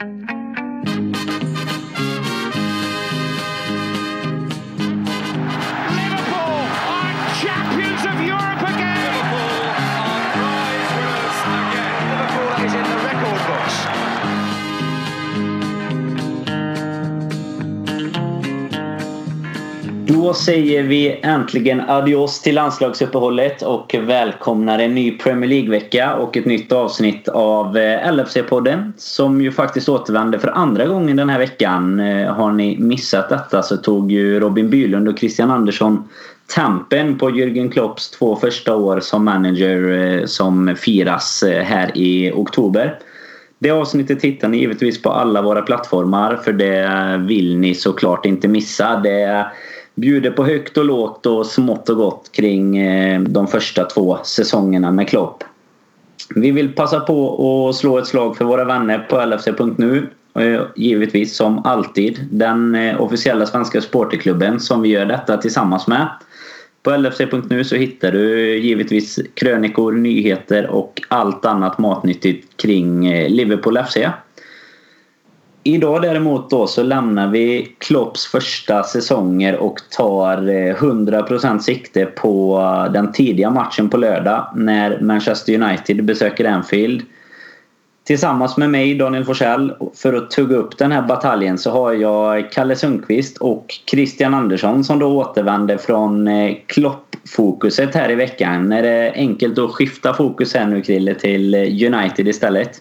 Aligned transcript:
Liverpool 0.00 0.61
Då 20.22 20.34
säger 20.34 20.82
vi 20.82 21.20
äntligen 21.22 21.80
adios 21.80 22.40
till 22.40 22.54
landslagsuppehållet 22.54 23.62
och 23.62 23.94
välkomnar 24.00 24.78
en 24.78 24.94
ny 24.94 25.18
Premier 25.18 25.50
League-vecka 25.50 26.14
och 26.14 26.36
ett 26.36 26.44
nytt 26.44 26.72
avsnitt 26.72 27.28
av 27.28 27.76
eh, 27.76 28.12
LFC-podden 28.12 28.92
som 28.96 29.40
ju 29.40 29.52
faktiskt 29.52 29.88
återvänder 29.88 30.38
för 30.38 30.48
andra 30.48 30.86
gången 30.86 31.16
den 31.16 31.28
här 31.28 31.38
veckan. 31.38 32.00
Eh, 32.00 32.34
har 32.34 32.52
ni 32.52 32.78
missat 32.78 33.28
detta 33.28 33.62
så 33.62 33.76
tog 33.76 34.12
ju 34.12 34.40
Robin 34.40 34.70
Bylund 34.70 35.08
och 35.08 35.18
Christian 35.18 35.50
Andersson 35.50 36.08
tampen 36.54 37.18
på 37.18 37.30
Jürgen 37.30 37.70
Klopps 37.70 38.10
två 38.10 38.36
första 38.36 38.76
år 38.76 39.00
som 39.00 39.24
manager 39.24 39.90
eh, 39.90 40.26
som 40.26 40.76
firas 40.76 41.44
här 41.64 41.90
i 41.94 42.32
oktober. 42.34 42.98
Det 43.58 43.70
avsnittet 43.70 44.22
hittar 44.22 44.48
ni 44.48 44.58
givetvis 44.58 45.02
på 45.02 45.10
alla 45.10 45.42
våra 45.42 45.62
plattformar 45.62 46.36
för 46.36 46.52
det 46.52 47.16
vill 47.28 47.58
ni 47.58 47.74
såklart 47.74 48.26
inte 48.26 48.48
missa. 48.48 48.96
Det 48.96 49.46
bjuder 49.94 50.30
på 50.30 50.44
högt 50.44 50.76
och 50.76 50.84
lågt 50.84 51.26
och 51.26 51.46
smått 51.46 51.88
och 51.88 51.96
gott 51.96 52.30
kring 52.32 52.78
eh, 52.78 53.20
de 53.20 53.46
första 53.46 53.84
två 53.84 54.18
säsongerna 54.24 54.90
med 54.90 55.08
Klopp. 55.08 55.44
Vi 56.34 56.50
vill 56.50 56.72
passa 56.72 57.00
på 57.00 57.68
att 57.68 57.76
slå 57.76 57.98
ett 57.98 58.06
slag 58.06 58.36
för 58.36 58.44
våra 58.44 58.64
vänner 58.64 58.98
på 58.98 59.24
LFC.nu. 59.26 60.06
Eh, 60.34 60.62
givetvis 60.76 61.36
som 61.36 61.58
alltid 61.64 62.28
den 62.30 62.74
eh, 62.74 63.00
officiella 63.00 63.46
svenska 63.46 63.80
supporterklubben 63.80 64.60
som 64.60 64.82
vi 64.82 64.88
gör 64.88 65.06
detta 65.06 65.36
tillsammans 65.36 65.86
med. 65.86 66.08
På 66.82 66.96
LFC.nu 66.96 67.64
så 67.64 67.76
hittar 67.76 68.12
du 68.12 68.56
givetvis 68.58 69.20
krönikor, 69.34 69.92
nyheter 69.92 70.66
och 70.66 71.02
allt 71.08 71.44
annat 71.44 71.78
matnyttigt 71.78 72.56
kring 72.56 73.10
Liverpool 73.28 73.78
FC. 73.78 73.96
Idag 75.64 76.02
däremot 76.02 76.50
då 76.50 76.66
så 76.66 76.82
lämnar 76.82 77.28
vi 77.28 77.74
Klopps 77.78 78.26
första 78.26 78.82
säsonger 78.82 79.56
och 79.56 79.80
tar 79.90 80.48
eh, 80.48 80.74
100% 80.74 81.58
sikte 81.58 82.06
på 82.06 82.58
eh, 82.58 82.92
den 82.92 83.12
tidiga 83.12 83.50
matchen 83.50 83.90
på 83.90 83.96
lördag 83.96 84.46
när 84.54 85.00
Manchester 85.00 85.62
United 85.62 86.04
besöker 86.04 86.44
Anfield. 86.44 87.02
Tillsammans 88.04 88.56
med 88.56 88.70
mig, 88.70 88.94
Daniel 88.94 89.24
Forsell, 89.24 89.74
för 89.94 90.14
att 90.14 90.30
tugga 90.30 90.56
upp 90.56 90.78
den 90.78 90.92
här 90.92 91.02
bataljen 91.02 91.58
så 91.58 91.70
har 91.70 91.92
jag 91.92 92.52
Kalle 92.52 92.76
Sundqvist 92.76 93.38
och 93.38 93.66
Christian 93.90 94.34
Andersson 94.34 94.84
som 94.84 94.98
då 94.98 95.06
återvänder 95.06 95.76
från 95.76 96.28
eh, 96.28 96.56
Klopp-fokuset 96.66 97.94
här 97.94 98.10
i 98.10 98.14
veckan. 98.14 98.72
Är 98.72 98.82
det 98.82 99.12
enkelt 99.16 99.58
att 99.58 99.70
skifta 99.70 100.14
fokus 100.14 100.54
här 100.54 100.66
nu 100.66 100.82
Krille 100.82 101.14
till 101.14 101.54
United 101.94 102.28
istället? 102.28 102.80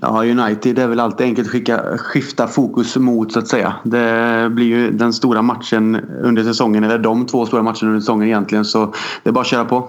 Ja, 0.00 0.24
United 0.24 0.78
är 0.78 0.86
väl 0.86 1.00
alltid 1.00 1.26
enkelt 1.26 1.46
att 1.46 1.52
skicka, 1.52 1.98
skifta 1.98 2.46
fokus 2.46 2.96
mot 2.96 3.32
så 3.32 3.38
att 3.38 3.48
säga. 3.48 3.74
Det 3.84 4.48
blir 4.50 4.66
ju 4.66 4.90
den 4.90 5.12
stora 5.12 5.42
matchen 5.42 6.00
under 6.22 6.44
säsongen, 6.44 6.84
eller 6.84 6.98
de 6.98 7.26
två 7.26 7.46
stora 7.46 7.62
matcherna 7.62 7.88
under 7.88 8.00
säsongen 8.00 8.28
egentligen. 8.28 8.64
Så 8.64 8.94
det 9.22 9.30
är 9.30 9.32
bara 9.32 9.40
att 9.40 9.46
köra 9.46 9.64
på. 9.64 9.88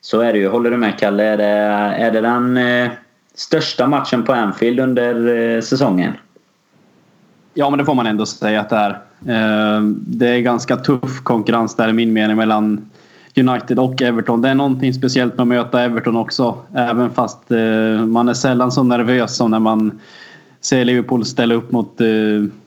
Så 0.00 0.20
är 0.20 0.32
det 0.32 0.38
ju. 0.38 0.48
Håller 0.48 0.70
du 0.70 0.76
med 0.76 0.98
Kalle? 0.98 1.24
Är 1.24 1.36
det, 1.36 1.44
är 2.04 2.10
det 2.10 2.20
den 2.20 2.56
eh, 2.56 2.90
största 3.34 3.86
matchen 3.86 4.22
på 4.22 4.32
Anfield 4.32 4.80
under 4.80 5.36
eh, 5.56 5.60
säsongen? 5.60 6.12
Ja, 7.54 7.70
men 7.70 7.78
det 7.78 7.84
får 7.84 7.94
man 7.94 8.06
ändå 8.06 8.26
säga 8.26 8.60
att 8.60 8.70
det 8.70 8.76
är. 8.76 8.90
Eh, 9.26 9.82
Det 9.96 10.28
är 10.28 10.40
ganska 10.40 10.76
tuff 10.76 11.22
konkurrens 11.22 11.74
där 11.74 11.88
i 11.88 11.92
min 11.92 12.12
mening 12.12 12.36
mellan 12.36 12.90
United 13.36 13.78
och 13.78 14.02
Everton. 14.02 14.42
Det 14.42 14.48
är 14.48 14.54
någonting 14.54 14.94
speciellt 14.94 15.36
med 15.36 15.42
att 15.42 15.48
möta 15.48 15.82
Everton 15.82 16.16
också. 16.16 16.56
Även 16.74 17.10
fast 17.10 17.50
eh, 17.50 18.06
man 18.06 18.28
är 18.28 18.34
sällan 18.34 18.72
så 18.72 18.82
nervös 18.82 19.36
som 19.36 19.50
när 19.50 19.58
man 19.58 20.00
ser 20.60 20.84
Liverpool 20.84 21.24
ställa 21.24 21.54
upp 21.54 21.72
mot, 21.72 22.00
eh, 22.00 22.06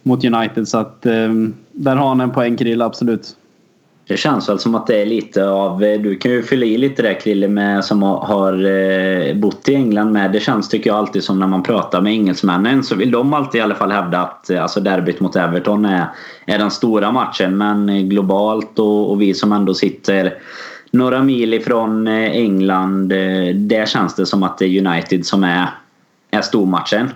mot 0.03 0.25
United. 0.25 0.67
Så 0.67 0.77
att 0.77 1.05
eh, 1.05 1.33
där 1.71 1.95
har 1.95 2.07
han 2.07 2.21
en 2.21 2.31
poäng 2.31 2.57
Krille, 2.57 2.85
absolut. 2.85 3.35
Det 4.09 4.17
känns 4.17 4.49
väl 4.49 4.59
som 4.59 4.75
att 4.75 4.87
det 4.87 5.01
är 5.01 5.05
lite 5.05 5.49
av... 5.49 5.83
Eh, 5.83 6.01
du 6.01 6.15
kan 6.15 6.31
ju 6.31 6.43
fylla 6.43 6.65
i 6.65 6.77
lite 6.77 7.01
där 7.01 7.19
Krille 7.19 7.47
med, 7.47 7.85
som 7.85 8.03
har- 8.03 8.65
eh, 8.65 9.35
bott 9.35 9.69
i 9.69 9.75
England 9.75 10.11
med. 10.11 10.31
Det 10.31 10.39
känns 10.39 10.69
tycker 10.69 10.89
jag 10.89 10.97
alltid 10.99 11.23
som 11.23 11.39
när 11.39 11.47
man 11.47 11.63
pratar 11.63 12.01
med 12.01 12.13
engelsmännen 12.13 12.83
så 12.83 12.95
vill 12.95 13.11
de 13.11 13.33
alltid 13.33 13.59
i 13.59 13.61
alla 13.61 13.75
fall 13.75 13.91
hävda 13.91 14.19
att 14.21 14.49
eh, 14.49 14.61
alltså 14.61 14.79
derbyt 14.79 15.19
mot 15.19 15.35
Everton 15.35 15.85
är, 15.85 16.05
är 16.45 16.57
den 16.57 16.71
stora 16.71 17.11
matchen. 17.11 17.57
Men 17.57 17.89
eh, 17.89 18.01
globalt 18.01 18.79
och, 18.79 19.11
och 19.11 19.21
vi 19.21 19.33
som 19.33 19.51
ändå 19.51 19.73
sitter 19.73 20.33
några 20.91 21.23
mil 21.23 21.53
ifrån 21.53 22.07
England. 22.07 23.11
eh, 23.11 23.55
Där 23.55 23.85
känns 23.85 24.15
det 24.15 24.25
som 24.25 24.43
att 24.43 24.57
det 24.57 24.65
är 24.65 24.87
United 24.87 25.25
som 25.25 25.43
är, 25.43 25.67
är 26.31 26.41
stormatchen. 26.41 27.09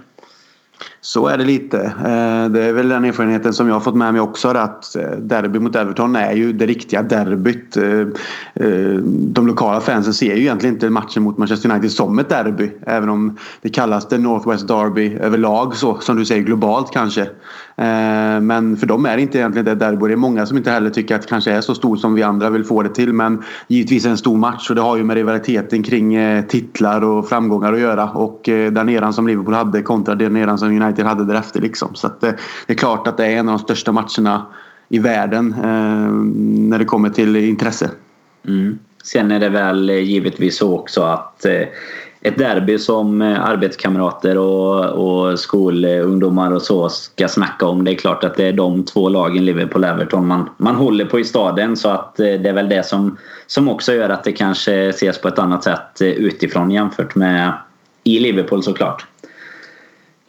Så 1.05 1.27
är 1.27 1.37
det 1.37 1.45
lite. 1.45 1.77
Eh, 1.83 2.51
det 2.51 2.63
är 2.63 2.73
väl 2.73 2.89
den 2.89 3.05
erfarenheten 3.05 3.53
som 3.53 3.67
jag 3.67 3.75
har 3.75 3.79
fått 3.79 3.95
med 3.95 4.13
mig 4.13 4.21
också. 4.21 4.47
Att 4.47 4.95
eh, 4.95 5.11
derby 5.11 5.59
mot 5.59 5.75
Everton 5.75 6.15
är 6.15 6.33
ju 6.33 6.53
det 6.53 6.65
riktiga 6.65 7.01
derbyt. 7.01 7.77
Eh, 7.77 8.07
de 9.07 9.47
lokala 9.47 9.81
fansen 9.81 10.13
ser 10.13 10.35
ju 10.35 10.41
egentligen 10.41 10.75
inte 10.75 10.89
matchen 10.89 11.23
mot 11.23 11.37
Manchester 11.37 11.71
United 11.71 11.91
som 11.91 12.19
ett 12.19 12.29
derby. 12.29 12.71
Även 12.81 13.09
om 13.09 13.37
det 13.61 13.69
kallas 13.69 14.07
det 14.07 14.17
Northwest 14.17 14.67
Derby 14.67 15.17
överlag 15.21 15.75
så. 15.75 15.97
Som 15.99 16.15
du 16.15 16.25
säger 16.25 16.43
globalt 16.43 16.91
kanske. 16.91 17.27
Men 18.41 18.77
för 18.77 18.87
dem 18.87 19.05
är 19.05 19.15
det 19.15 19.21
inte 19.21 19.37
egentligen 19.37 19.65
det 19.65 19.75
derby. 19.75 20.07
Det 20.07 20.13
är 20.13 20.17
många 20.17 20.45
som 20.45 20.57
inte 20.57 20.71
heller 20.71 20.89
tycker 20.89 21.15
att 21.15 21.21
det 21.21 21.27
kanske 21.27 21.51
är 21.51 21.61
så 21.61 21.75
stort 21.75 21.99
som 21.99 22.13
vi 22.13 22.23
andra 22.23 22.49
vill 22.49 22.63
få 22.63 22.81
det 22.81 22.89
till. 22.89 23.13
Men 23.13 23.43
givetvis 23.67 24.05
en 24.05 24.17
stor 24.17 24.37
match 24.37 24.69
och 24.69 24.75
det 24.75 24.81
har 24.81 24.97
ju 24.97 25.03
med 25.03 25.15
rivaliteten 25.15 25.83
kring 25.83 26.17
titlar 26.47 27.03
och 27.03 27.29
framgångar 27.29 27.73
att 27.73 27.79
göra. 27.79 28.09
Och 28.09 28.41
den 28.45 28.89
eran 28.89 29.13
som 29.13 29.27
Liverpool 29.27 29.53
hade 29.53 29.81
kontra 29.81 30.15
den 30.15 30.37
eran 30.37 30.57
som 30.57 30.67
United 30.81 30.92
hade 31.01 31.25
därefter. 31.25 31.61
Liksom. 31.61 31.95
Så 31.95 32.07
att, 32.07 32.23
eh, 32.23 32.31
det 32.67 32.73
är 32.73 32.77
klart 32.77 33.07
att 33.07 33.17
det 33.17 33.25
är 33.25 33.37
en 33.37 33.49
av 33.49 33.57
de 33.57 33.63
största 33.63 33.91
matcherna 33.91 34.45
i 34.89 34.99
världen 34.99 35.55
eh, 35.63 36.11
när 36.69 36.79
det 36.79 36.85
kommer 36.85 37.09
till 37.09 37.35
intresse. 37.35 37.89
Mm. 38.47 38.79
Sen 39.03 39.31
är 39.31 39.39
det 39.39 39.49
väl 39.49 39.89
eh, 39.89 39.99
givetvis 39.99 40.57
så 40.57 40.75
också 40.75 41.01
att 41.01 41.45
eh, 41.45 41.67
ett 42.21 42.37
derby 42.37 42.77
som 42.77 43.21
eh, 43.21 43.45
arbetskamrater 43.45 44.37
och, 44.37 44.85
och 44.85 45.39
skolungdomar 45.39 46.51
och 46.51 46.61
så 46.61 46.89
ska 46.89 47.27
snacka 47.27 47.65
om. 47.65 47.83
Det 47.83 47.91
är 47.91 47.95
klart 47.95 48.23
att 48.23 48.35
det 48.35 48.47
är 48.47 48.53
de 48.53 48.85
två 48.85 49.09
lagen, 49.09 49.45
Liverpool 49.45 49.83
och 49.83 49.89
Everton, 49.89 50.27
man, 50.27 50.49
man 50.57 50.75
håller 50.75 51.05
på 51.05 51.19
i 51.19 51.23
staden. 51.23 51.77
Så 51.77 51.89
att 51.89 52.19
eh, 52.19 52.25
det 52.25 52.49
är 52.49 52.53
väl 52.53 52.69
det 52.69 52.85
som, 52.85 53.17
som 53.47 53.69
också 53.69 53.93
gör 53.93 54.09
att 54.09 54.23
det 54.23 54.31
kanske 54.31 54.89
ses 54.89 55.21
på 55.21 55.27
ett 55.27 55.39
annat 55.39 55.63
sätt 55.63 56.01
utifrån 56.01 56.71
jämfört 56.71 57.15
med 57.15 57.53
i 58.03 58.19
Liverpool 58.19 58.63
såklart. 58.63 59.05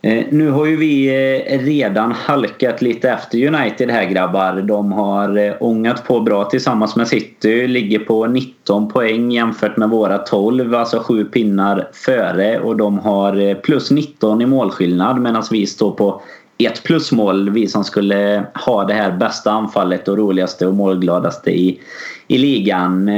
Eh, 0.04 0.25
nu 0.31 0.50
har 0.50 0.66
ju 0.66 0.76
vi 0.76 1.09
eh, 1.09 1.59
redan 1.59 2.12
halkat 2.12 2.82
lite 2.82 3.10
efter 3.10 3.47
United 3.47 3.91
här 3.91 4.04
grabbar. 4.04 4.62
De 4.62 4.92
har 4.92 5.37
eh, 5.37 5.54
ångat 5.60 6.06
på 6.06 6.20
bra 6.20 6.44
tillsammans 6.44 6.97
med 6.97 7.09
City. 7.09 7.66
Ligger 7.66 7.98
på 7.98 8.26
19 8.26 8.88
poäng 8.88 9.31
jämfört 9.31 9.76
med 9.76 9.88
våra 9.88 10.19
12. 10.19 10.75
Alltså 10.75 10.98
7 10.98 11.25
pinnar 11.25 11.88
före. 11.93 12.60
Och 12.60 12.76
de 12.76 12.98
har 12.98 13.54
plus 13.54 13.91
19 13.91 14.43
i 14.43 14.47
målskillnad 14.47 15.20
medan 15.20 15.43
vi 15.50 15.66
står 15.66 15.91
på 15.91 16.22
ett 16.59 16.82
plusmål. 16.82 17.50
Vi 17.50 17.69
som 17.69 17.84
skulle 17.84 18.47
ha 18.54 18.84
det 18.84 18.94
här 18.94 19.12
bästa 19.12 19.50
anfallet 19.50 20.09
och 20.09 20.19
roligaste 20.19 20.66
och 20.66 20.75
målgladaste 20.75 21.50
i, 21.50 21.81
i 22.28 22.38
ligan. 22.38 23.09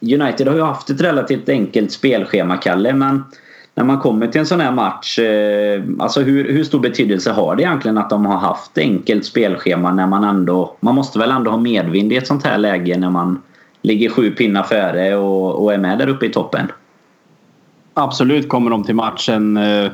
United 0.00 0.48
har 0.48 0.54
ju 0.54 0.62
haft 0.62 0.90
ett 0.90 1.00
relativt 1.00 1.48
enkelt 1.48 1.92
spelschema, 1.92 2.56
Kalle. 2.56 2.92
Men 2.92 3.22
när 3.76 3.84
man 3.84 3.98
kommer 3.98 4.26
till 4.26 4.40
en 4.40 4.46
sån 4.46 4.60
här 4.60 4.72
match, 4.72 5.18
eh, 5.18 5.82
alltså 5.98 6.20
hur, 6.20 6.52
hur 6.52 6.64
stor 6.64 6.80
betydelse 6.80 7.32
har 7.32 7.56
det 7.56 7.62
egentligen 7.62 7.98
att 7.98 8.10
de 8.10 8.26
har 8.26 8.36
haft 8.38 8.78
enkelt 8.78 9.24
spelschema 9.24 9.92
när 9.92 10.06
man 10.06 10.24
ändå, 10.24 10.76
man 10.80 10.94
måste 10.94 11.18
väl 11.18 11.30
ändå 11.30 11.50
ha 11.50 11.58
medvind 11.58 12.12
i 12.12 12.16
ett 12.16 12.26
sånt 12.26 12.44
här 12.44 12.58
läge 12.58 12.98
när 12.98 13.10
man 13.10 13.42
ligger 13.82 14.10
sju 14.10 14.30
pinnar 14.30 14.62
före 14.62 15.16
och, 15.16 15.62
och 15.62 15.74
är 15.74 15.78
med 15.78 15.98
där 15.98 16.08
uppe 16.08 16.26
i 16.26 16.28
toppen? 16.28 16.66
Absolut 17.94 18.48
kommer 18.48 18.70
de 18.70 18.84
till 18.84 18.94
matchen 18.94 19.56
eh, 19.56 19.90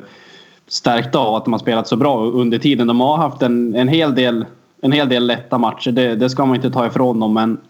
stärkta 0.66 1.18
av 1.18 1.34
att 1.34 1.44
de 1.44 1.52
har 1.52 1.60
spelat 1.60 1.88
så 1.88 1.96
bra 1.96 2.24
under 2.24 2.58
tiden. 2.58 2.86
De 2.86 3.00
har 3.00 3.16
haft 3.16 3.42
en, 3.42 3.74
en, 3.74 3.88
hel, 3.88 4.14
del, 4.14 4.44
en 4.82 4.92
hel 4.92 5.08
del 5.08 5.26
lätta 5.26 5.58
matcher. 5.58 5.90
Det, 5.90 6.14
det 6.14 6.30
ska 6.30 6.46
man 6.46 6.56
inte 6.56 6.70
ta 6.70 6.86
ifrån 6.86 7.20
dem. 7.20 7.34
Men 7.34 7.60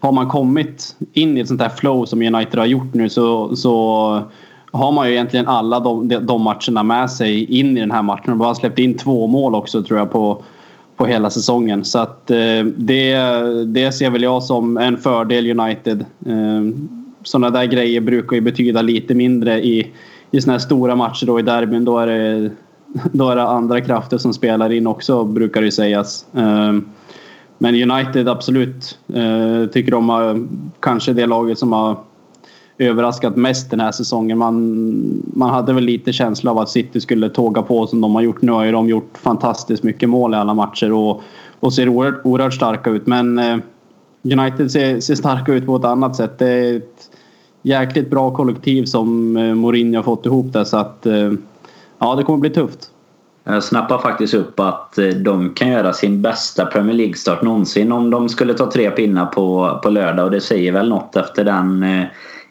har 0.00 0.12
man 0.12 0.28
kommit 0.28 0.96
in 1.12 1.36
i 1.36 1.40
ett 1.40 1.48
sånt 1.48 1.60
här 1.60 1.68
flow 1.68 2.04
som 2.04 2.22
United 2.22 2.58
har 2.58 2.66
gjort 2.66 2.94
nu 2.94 3.08
så, 3.08 3.56
så 3.56 4.22
har 4.72 4.92
man 4.92 5.06
ju 5.06 5.12
egentligen 5.12 5.48
alla 5.48 5.80
de, 5.80 6.08
de, 6.08 6.42
matcherna 6.42 6.82
med 6.82 7.10
sig 7.10 7.58
in 7.58 7.76
i 7.76 7.80
den 7.80 7.90
här 7.90 8.02
matchen. 8.02 8.24
De 8.26 8.40
har 8.40 8.54
släppt 8.54 8.78
in 8.78 8.96
två 8.96 9.26
mål 9.26 9.54
också 9.54 9.82
tror 9.82 9.98
jag 9.98 10.10
på, 10.10 10.42
på 10.96 11.06
hela 11.06 11.30
säsongen. 11.30 11.84
Så 11.84 11.98
att 11.98 12.30
eh, 12.30 12.64
det, 12.76 13.16
det 13.66 13.92
ser 13.92 14.10
väl 14.10 14.22
jag 14.22 14.42
som 14.42 14.76
en 14.76 14.96
fördel 14.96 15.60
United. 15.60 16.04
Eh, 16.26 16.62
sådana 17.22 17.50
där 17.50 17.64
grejer 17.64 18.00
brukar 18.00 18.36
ju 18.36 18.40
betyda 18.40 18.82
lite 18.82 19.14
mindre 19.14 19.64
i, 19.64 19.92
i 20.30 20.40
sådana 20.40 20.52
här 20.52 20.64
stora 20.64 20.96
matcher 20.96 21.26
då 21.26 21.38
i 21.38 21.42
derbyn. 21.42 21.84
Då 21.84 21.98
är 21.98 22.06
det, 22.06 22.50
då 23.12 23.30
är 23.30 23.36
det 23.36 23.42
andra 23.42 23.80
krafter 23.80 24.18
som 24.18 24.32
spelar 24.32 24.72
in 24.72 24.86
också 24.86 25.24
brukar 25.24 25.62
det 25.62 25.72
sägas. 25.72 26.26
Eh, 26.34 26.72
men 27.58 27.90
United 27.90 28.28
absolut 28.28 28.98
eh, 29.14 29.70
tycker 29.72 29.90
de 29.90 30.08
har 30.08 30.46
kanske 30.80 31.12
det 31.12 31.26
laget 31.26 31.58
som 31.58 31.72
har 31.72 31.96
överraskat 32.78 33.36
mest 33.36 33.70
den 33.70 33.80
här 33.80 33.92
säsongen. 33.92 34.38
Man, 34.38 35.22
man 35.34 35.50
hade 35.50 35.72
väl 35.72 35.84
lite 35.84 36.12
känsla 36.12 36.50
av 36.50 36.58
att 36.58 36.68
City 36.68 37.00
skulle 37.00 37.28
tåga 37.28 37.62
på 37.62 37.86
som 37.86 38.00
de 38.00 38.14
har 38.14 38.22
gjort. 38.22 38.42
Nu 38.42 38.52
har 38.52 38.64
ju 38.64 38.72
de 38.72 38.88
gjort 38.88 39.18
fantastiskt 39.18 39.82
mycket 39.82 40.08
mål 40.08 40.34
i 40.34 40.36
alla 40.36 40.54
matcher 40.54 40.92
och, 40.92 41.22
och 41.60 41.72
ser 41.74 41.88
oerhört, 41.88 42.20
oerhört 42.24 42.54
starka 42.54 42.90
ut. 42.90 43.06
Men 43.06 43.38
eh, 43.38 43.58
United 44.22 44.70
ser, 44.70 45.00
ser 45.00 45.14
starka 45.14 45.52
ut 45.52 45.66
på 45.66 45.76
ett 45.76 45.84
annat 45.84 46.16
sätt. 46.16 46.38
Det 46.38 46.48
är 46.48 46.76
ett 46.76 47.10
jäkligt 47.62 48.10
bra 48.10 48.34
kollektiv 48.34 48.84
som 48.84 49.36
eh, 49.36 49.54
Mourinho 49.54 49.98
har 49.98 50.02
fått 50.02 50.26
ihop 50.26 50.52
där 50.52 50.64
så 50.64 50.76
att 50.76 51.06
eh, 51.06 51.32
ja, 51.98 52.14
det 52.14 52.22
kommer 52.22 52.38
bli 52.38 52.50
tufft. 52.50 52.90
Jag 53.44 53.64
snappar 53.64 53.98
faktiskt 53.98 54.34
upp 54.34 54.60
att 54.60 54.98
eh, 54.98 55.08
de 55.08 55.54
kan 55.54 55.68
göra 55.68 55.92
sin 55.92 56.22
bästa 56.22 56.66
Premier 56.66 56.96
League-start 56.96 57.42
någonsin 57.42 57.92
om 57.92 58.10
de 58.10 58.28
skulle 58.28 58.54
ta 58.54 58.70
tre 58.70 58.90
pinnar 58.90 59.26
på, 59.26 59.78
på 59.82 59.90
lördag 59.90 60.24
och 60.24 60.30
det 60.30 60.40
säger 60.40 60.72
väl 60.72 60.88
något 60.88 61.16
efter 61.16 61.44
den 61.44 61.82
eh, 61.82 62.06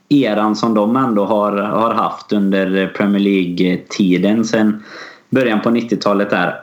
eran 0.10 0.56
som 0.56 0.74
de 0.74 0.96
ändå 0.96 1.26
har, 1.26 1.52
har 1.52 1.94
haft 1.94 2.34
under 2.34 2.88
Premier 2.88 3.22
League-tiden 3.22 4.46
sen 4.46 4.84
början 5.30 5.62
på 5.62 5.70
90-talet 5.70 6.30
där. 6.30 6.62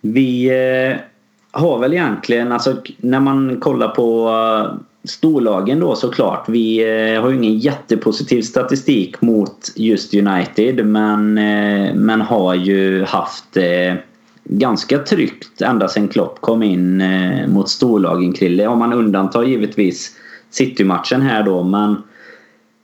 Vi 0.00 0.46
eh, 0.46 0.96
har 1.50 1.78
väl 1.78 1.92
egentligen, 1.92 2.52
alltså 2.52 2.76
när 2.96 3.20
man 3.20 3.60
kollar 3.60 3.88
på 3.88 4.28
eh, 4.28 4.78
storlagen 5.04 5.80
då 5.80 5.94
såklart. 5.94 6.48
Vi 6.48 6.78
eh, 6.78 7.22
har 7.22 7.30
ju 7.30 7.36
ingen 7.36 7.58
jättepositiv 7.58 8.42
statistik 8.42 9.20
mot 9.20 9.72
just 9.76 10.14
United 10.14 10.86
men, 10.86 11.34
men 11.94 12.20
har 12.20 12.54
ju 12.54 13.04
haft 13.04 13.56
ganska 14.44 14.98
tryggt 14.98 15.62
ända 15.62 15.88
sedan 15.88 16.08
Klopp 16.08 16.40
kom 16.40 16.62
in 16.62 17.02
mot 17.48 17.68
storlagen 17.68 18.32
Krille. 18.32 18.66
Om 18.66 18.78
man 18.78 18.92
undantar 18.92 19.42
givetvis 19.42 20.16
City-matchen 20.56 21.22
här 21.22 21.42
då. 21.42 21.62
Men 21.62 22.02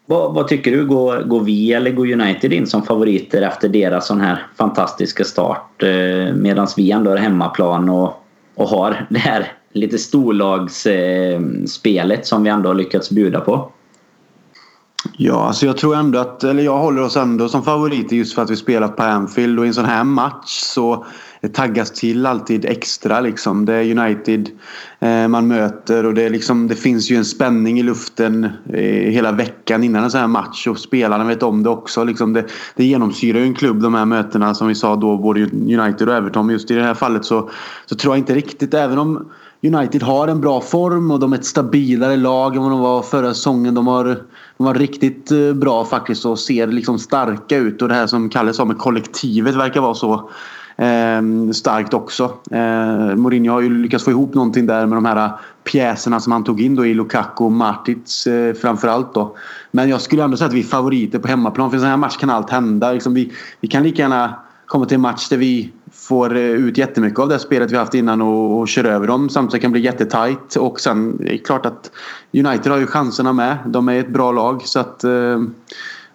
vad, 0.06 0.34
vad, 0.34 0.48
tycker 0.48 0.70
du? 0.70 0.86
Går, 0.86 1.22
går 1.22 1.40
vi 1.40 1.72
eller 1.72 1.90
går 1.90 2.12
United 2.12 2.52
in 2.52 2.66
som 2.66 2.82
favoriter 2.82 3.42
efter 3.42 3.68
deras 3.68 4.06
sån 4.06 4.20
här 4.20 4.46
fantastiska 4.56 5.24
start? 5.24 5.82
Eh, 5.82 6.34
Medan 6.34 6.66
vi 6.76 6.90
ändå 6.90 7.10
är 7.10 7.16
hemmaplan 7.16 7.88
och, 7.88 8.24
och 8.54 8.68
har 8.68 9.06
det 9.10 9.18
här 9.18 9.52
lite 9.72 9.98
storlagsspelet 9.98 12.18
eh, 12.18 12.22
som 12.22 12.44
vi 12.44 12.50
ändå 12.50 12.68
har 12.68 12.74
lyckats 12.74 13.10
bjuda 13.10 13.40
på. 13.40 13.70
Ja, 15.16 15.46
alltså 15.46 15.66
jag 15.66 15.76
tror 15.76 15.96
ändå 15.96 16.18
att, 16.18 16.44
eller 16.44 16.62
jag 16.62 16.78
håller 16.78 17.02
oss 17.02 17.16
ändå 17.16 17.48
som 17.48 17.62
favoriter 17.62 18.16
just 18.16 18.34
för 18.34 18.42
att 18.42 18.50
vi 18.50 18.56
spelat 18.56 18.96
på 18.96 19.02
Anfield 19.02 19.58
och 19.58 19.64
i 19.64 19.68
en 19.68 19.74
sån 19.74 19.84
här 19.84 20.04
match 20.04 20.60
så 20.60 21.06
det 21.42 21.48
taggas 21.48 21.90
till 21.90 22.26
alltid 22.26 22.64
extra 22.64 23.20
liksom. 23.20 23.64
Det 23.64 23.74
är 23.74 23.98
United 23.98 24.50
eh, 25.00 25.28
man 25.28 25.48
möter 25.48 26.06
och 26.06 26.14
det, 26.14 26.22
är 26.22 26.30
liksom, 26.30 26.68
det 26.68 26.74
finns 26.74 27.10
ju 27.10 27.16
en 27.16 27.24
spänning 27.24 27.78
i 27.78 27.82
luften 27.82 28.44
eh, 28.72 29.10
hela 29.10 29.32
veckan 29.32 29.84
innan 29.84 30.04
en 30.04 30.10
sån 30.10 30.20
här 30.20 30.26
match 30.26 30.66
och 30.66 30.78
spelarna 30.78 31.24
vet 31.24 31.42
om 31.42 31.62
det 31.62 31.70
också. 31.70 32.04
Liksom 32.04 32.32
det, 32.32 32.44
det 32.76 32.84
genomsyrar 32.84 33.38
ju 33.38 33.44
en 33.44 33.54
klubb 33.54 33.82
de 33.82 33.94
här 33.94 34.04
mötena 34.04 34.54
som 34.54 34.68
vi 34.68 34.74
sa 34.74 34.96
då 34.96 35.16
både 35.16 35.40
United 35.52 36.08
och 36.08 36.14
Everton. 36.14 36.46
Men 36.46 36.52
just 36.52 36.70
i 36.70 36.74
det 36.74 36.82
här 36.82 36.94
fallet 36.94 37.24
så, 37.24 37.50
så 37.86 37.94
tror 37.94 38.14
jag 38.14 38.18
inte 38.18 38.34
riktigt, 38.34 38.74
även 38.74 38.98
om 38.98 39.30
United 39.62 40.02
har 40.02 40.28
en 40.28 40.40
bra 40.40 40.60
form 40.60 41.10
och 41.10 41.20
de 41.20 41.32
är 41.32 41.36
ett 41.36 41.44
stabilare 41.44 42.16
lag 42.16 42.56
än 42.56 42.62
vad 42.62 42.70
de 42.70 42.80
var 42.80 43.02
förra 43.02 43.34
säsongen. 43.34 43.74
De 43.74 43.86
har, 43.86 44.04
de 44.56 44.66
var 44.66 44.74
riktigt 44.74 45.32
eh, 45.32 45.52
bra 45.52 45.84
faktiskt 45.84 46.24
och 46.24 46.38
ser 46.38 46.66
liksom 46.66 46.98
starka 46.98 47.56
ut 47.56 47.82
och 47.82 47.88
det 47.88 47.94
här 47.94 48.06
som 48.06 48.30
Kalle 48.30 48.52
sa 48.52 48.64
med 48.64 48.78
kollektivet 48.78 49.54
verkar 49.54 49.80
vara 49.80 49.94
så 49.94 50.30
eh, 50.76 51.50
starkt 51.52 51.94
också. 51.94 52.24
Eh, 52.50 53.16
Mourinho 53.16 53.52
har 53.52 53.60
ju 53.60 53.82
lyckats 53.82 54.04
få 54.04 54.10
ihop 54.10 54.34
någonting 54.34 54.66
där 54.66 54.86
med 54.86 54.96
de 54.96 55.04
här 55.04 55.30
pjäserna 55.64 56.20
som 56.20 56.32
han 56.32 56.44
tog 56.44 56.60
in 56.60 56.76
då 56.76 56.86
i 56.86 56.94
Lukaku 56.94 57.44
och 57.44 57.52
Martits 57.52 58.26
eh, 58.26 58.54
framförallt 58.54 59.14
då. 59.14 59.36
Men 59.70 59.88
jag 59.88 60.00
skulle 60.00 60.24
ändå 60.24 60.36
säga 60.36 60.48
att 60.48 60.54
vi 60.54 60.60
är 60.60 60.64
favoriter 60.64 61.18
på 61.18 61.28
hemmaplan. 61.28 61.70
För 61.70 61.76
i 61.76 61.78
en 61.78 61.80
sån 61.80 61.90
här 61.90 61.96
match 61.96 62.16
kan 62.16 62.30
allt 62.30 62.50
hända. 62.50 62.92
Liksom 62.92 63.14
vi, 63.14 63.32
vi 63.60 63.68
kan 63.68 63.82
lika 63.82 64.02
gärna 64.02 64.34
komma 64.66 64.86
till 64.86 64.94
en 64.94 65.00
match 65.00 65.28
där 65.28 65.36
vi 65.36 65.72
får 65.92 66.36
eh, 66.36 66.42
ut 66.42 66.78
jättemycket 66.78 67.18
av 67.18 67.28
det 67.28 67.38
spelet 67.38 67.72
vi 67.72 67.76
haft 67.76 67.94
innan 67.94 68.22
och, 68.22 68.60
och 68.60 68.68
kör 68.68 68.84
över 68.84 69.06
dem. 69.06 69.28
Samtidigt 69.28 69.62
kan 69.62 69.70
det 69.70 69.72
bli 69.72 69.84
jättetajt. 69.84 70.56
Och 70.56 70.80
sen 70.80 71.18
är 71.20 71.30
det 71.30 71.38
klart 71.38 71.66
att 71.66 71.90
United 72.32 72.72
har 72.72 72.78
ju 72.78 72.86
chanserna 72.86 73.32
med. 73.32 73.58
De 73.66 73.88
är 73.88 74.00
ett 74.00 74.08
bra 74.08 74.32
lag. 74.32 74.62
så 74.64 74.80
att 74.80 75.04
eh, 75.04 75.40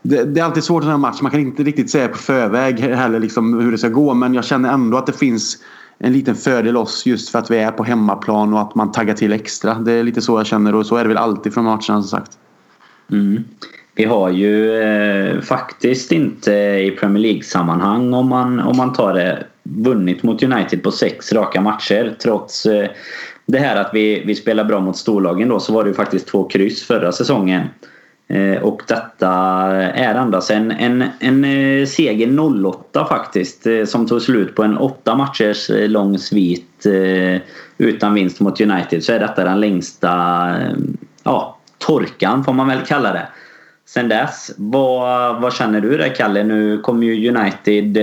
det, 0.09 0.23
det, 0.23 0.39
är 0.39 0.45
alltid 0.45 0.63
svårt 0.63 0.83
i 0.83 0.85
den 0.85 0.91
här 0.91 0.97
matchen. 0.97 1.19
Man 1.21 1.31
kan 1.31 1.39
inte 1.39 1.63
riktigt 1.63 1.89
säga 1.89 2.07
på 2.07 2.17
förväg 2.17 2.79
heller 2.79 3.19
liksom 3.19 3.59
hur 3.59 3.71
det 3.71 3.77
ska 3.77 3.89
gå. 3.89 4.13
Men 4.13 4.33
jag 4.33 4.45
känner 4.45 4.73
ändå 4.73 4.97
att 4.97 5.05
det 5.05 5.13
finns 5.13 5.57
en 5.97 6.13
liten 6.13 6.35
fördel 6.35 6.77
oss 6.77 7.05
just 7.05 7.29
för 7.29 7.39
att 7.39 7.51
vi 7.51 7.57
är 7.57 7.71
på 7.71 7.83
hemmaplan 7.83 8.53
och 8.53 8.61
att 8.61 8.75
man 8.75 8.91
taggar 8.91 9.13
till 9.13 9.33
extra. 9.33 9.73
Det 9.73 9.91
är 9.91 10.03
lite 10.03 10.21
så 10.21 10.39
jag 10.39 10.45
känner 10.45 10.75
och 10.75 10.85
så 10.85 10.95
är 10.95 11.03
det 11.03 11.07
väl 11.07 11.17
alltid 11.17 11.53
från 11.53 11.63
matcherna 11.63 11.79
som 11.79 12.03
sagt. 12.03 12.31
Mm. 13.11 13.43
Vi 13.95 14.05
har 14.05 14.29
ju 14.29 14.81
eh, 14.81 15.41
faktiskt 15.41 16.11
inte 16.11 16.51
i 16.53 16.95
Premier 16.99 17.21
League-sammanhang 17.21 18.13
om 18.13 18.29
man, 18.29 18.59
om 18.59 18.77
man 18.77 18.93
tar 18.93 19.13
det 19.13 19.45
vunnit 19.63 20.23
mot 20.23 20.43
United 20.43 20.83
på 20.83 20.91
sex 20.91 21.33
raka 21.33 21.61
matcher 21.61 22.15
trots 22.21 22.65
eh, 22.65 22.89
det 23.45 23.59
här 23.59 23.75
att 23.75 23.89
vi, 23.93 24.23
vi 24.25 24.35
spelar 24.35 24.63
bra 24.63 24.79
mot 24.79 24.97
storlagen 24.97 25.49
då 25.49 25.59
så 25.59 25.73
var 25.73 25.83
det 25.83 25.89
ju 25.89 25.93
faktiskt 25.93 26.27
två 26.27 26.43
kryss 26.43 26.83
förra 26.83 27.11
säsongen. 27.11 27.61
Eh, 28.29 28.61
och 28.61 28.81
detta 28.87 29.29
är 29.75 30.15
endast 30.15 30.51
en, 30.51 30.71
en, 30.71 31.03
en 31.19 31.87
seger 31.87 32.39
08 32.65 33.05
faktiskt 33.05 33.67
eh, 33.67 33.85
som 33.85 34.07
tog 34.07 34.21
slut 34.21 34.55
på 34.55 34.63
en 34.63 34.77
åtta 34.77 35.15
matchers 35.15 35.69
lång 35.69 36.17
svit 36.17 36.63
utan 37.77 38.13
vinst 38.13 38.39
mot 38.39 38.61
United. 38.61 39.03
Så 39.03 39.13
är 39.13 39.19
detta 39.19 39.43
den 39.43 39.59
längsta 39.59 40.53
ja, 41.23 41.57
torkan 41.77 42.43
får 42.43 42.53
man 42.53 42.67
väl 42.67 42.81
kalla 42.87 43.13
det. 43.13 43.27
Sen 43.85 44.09
dess, 44.09 44.51
vad, 44.57 45.41
vad 45.41 45.53
känner 45.53 45.81
du 45.81 45.97
där 45.97 46.15
Kalle? 46.15 46.43
Nu 46.43 46.77
kommer 46.77 47.07
ju 47.07 47.29
United... 47.29 47.97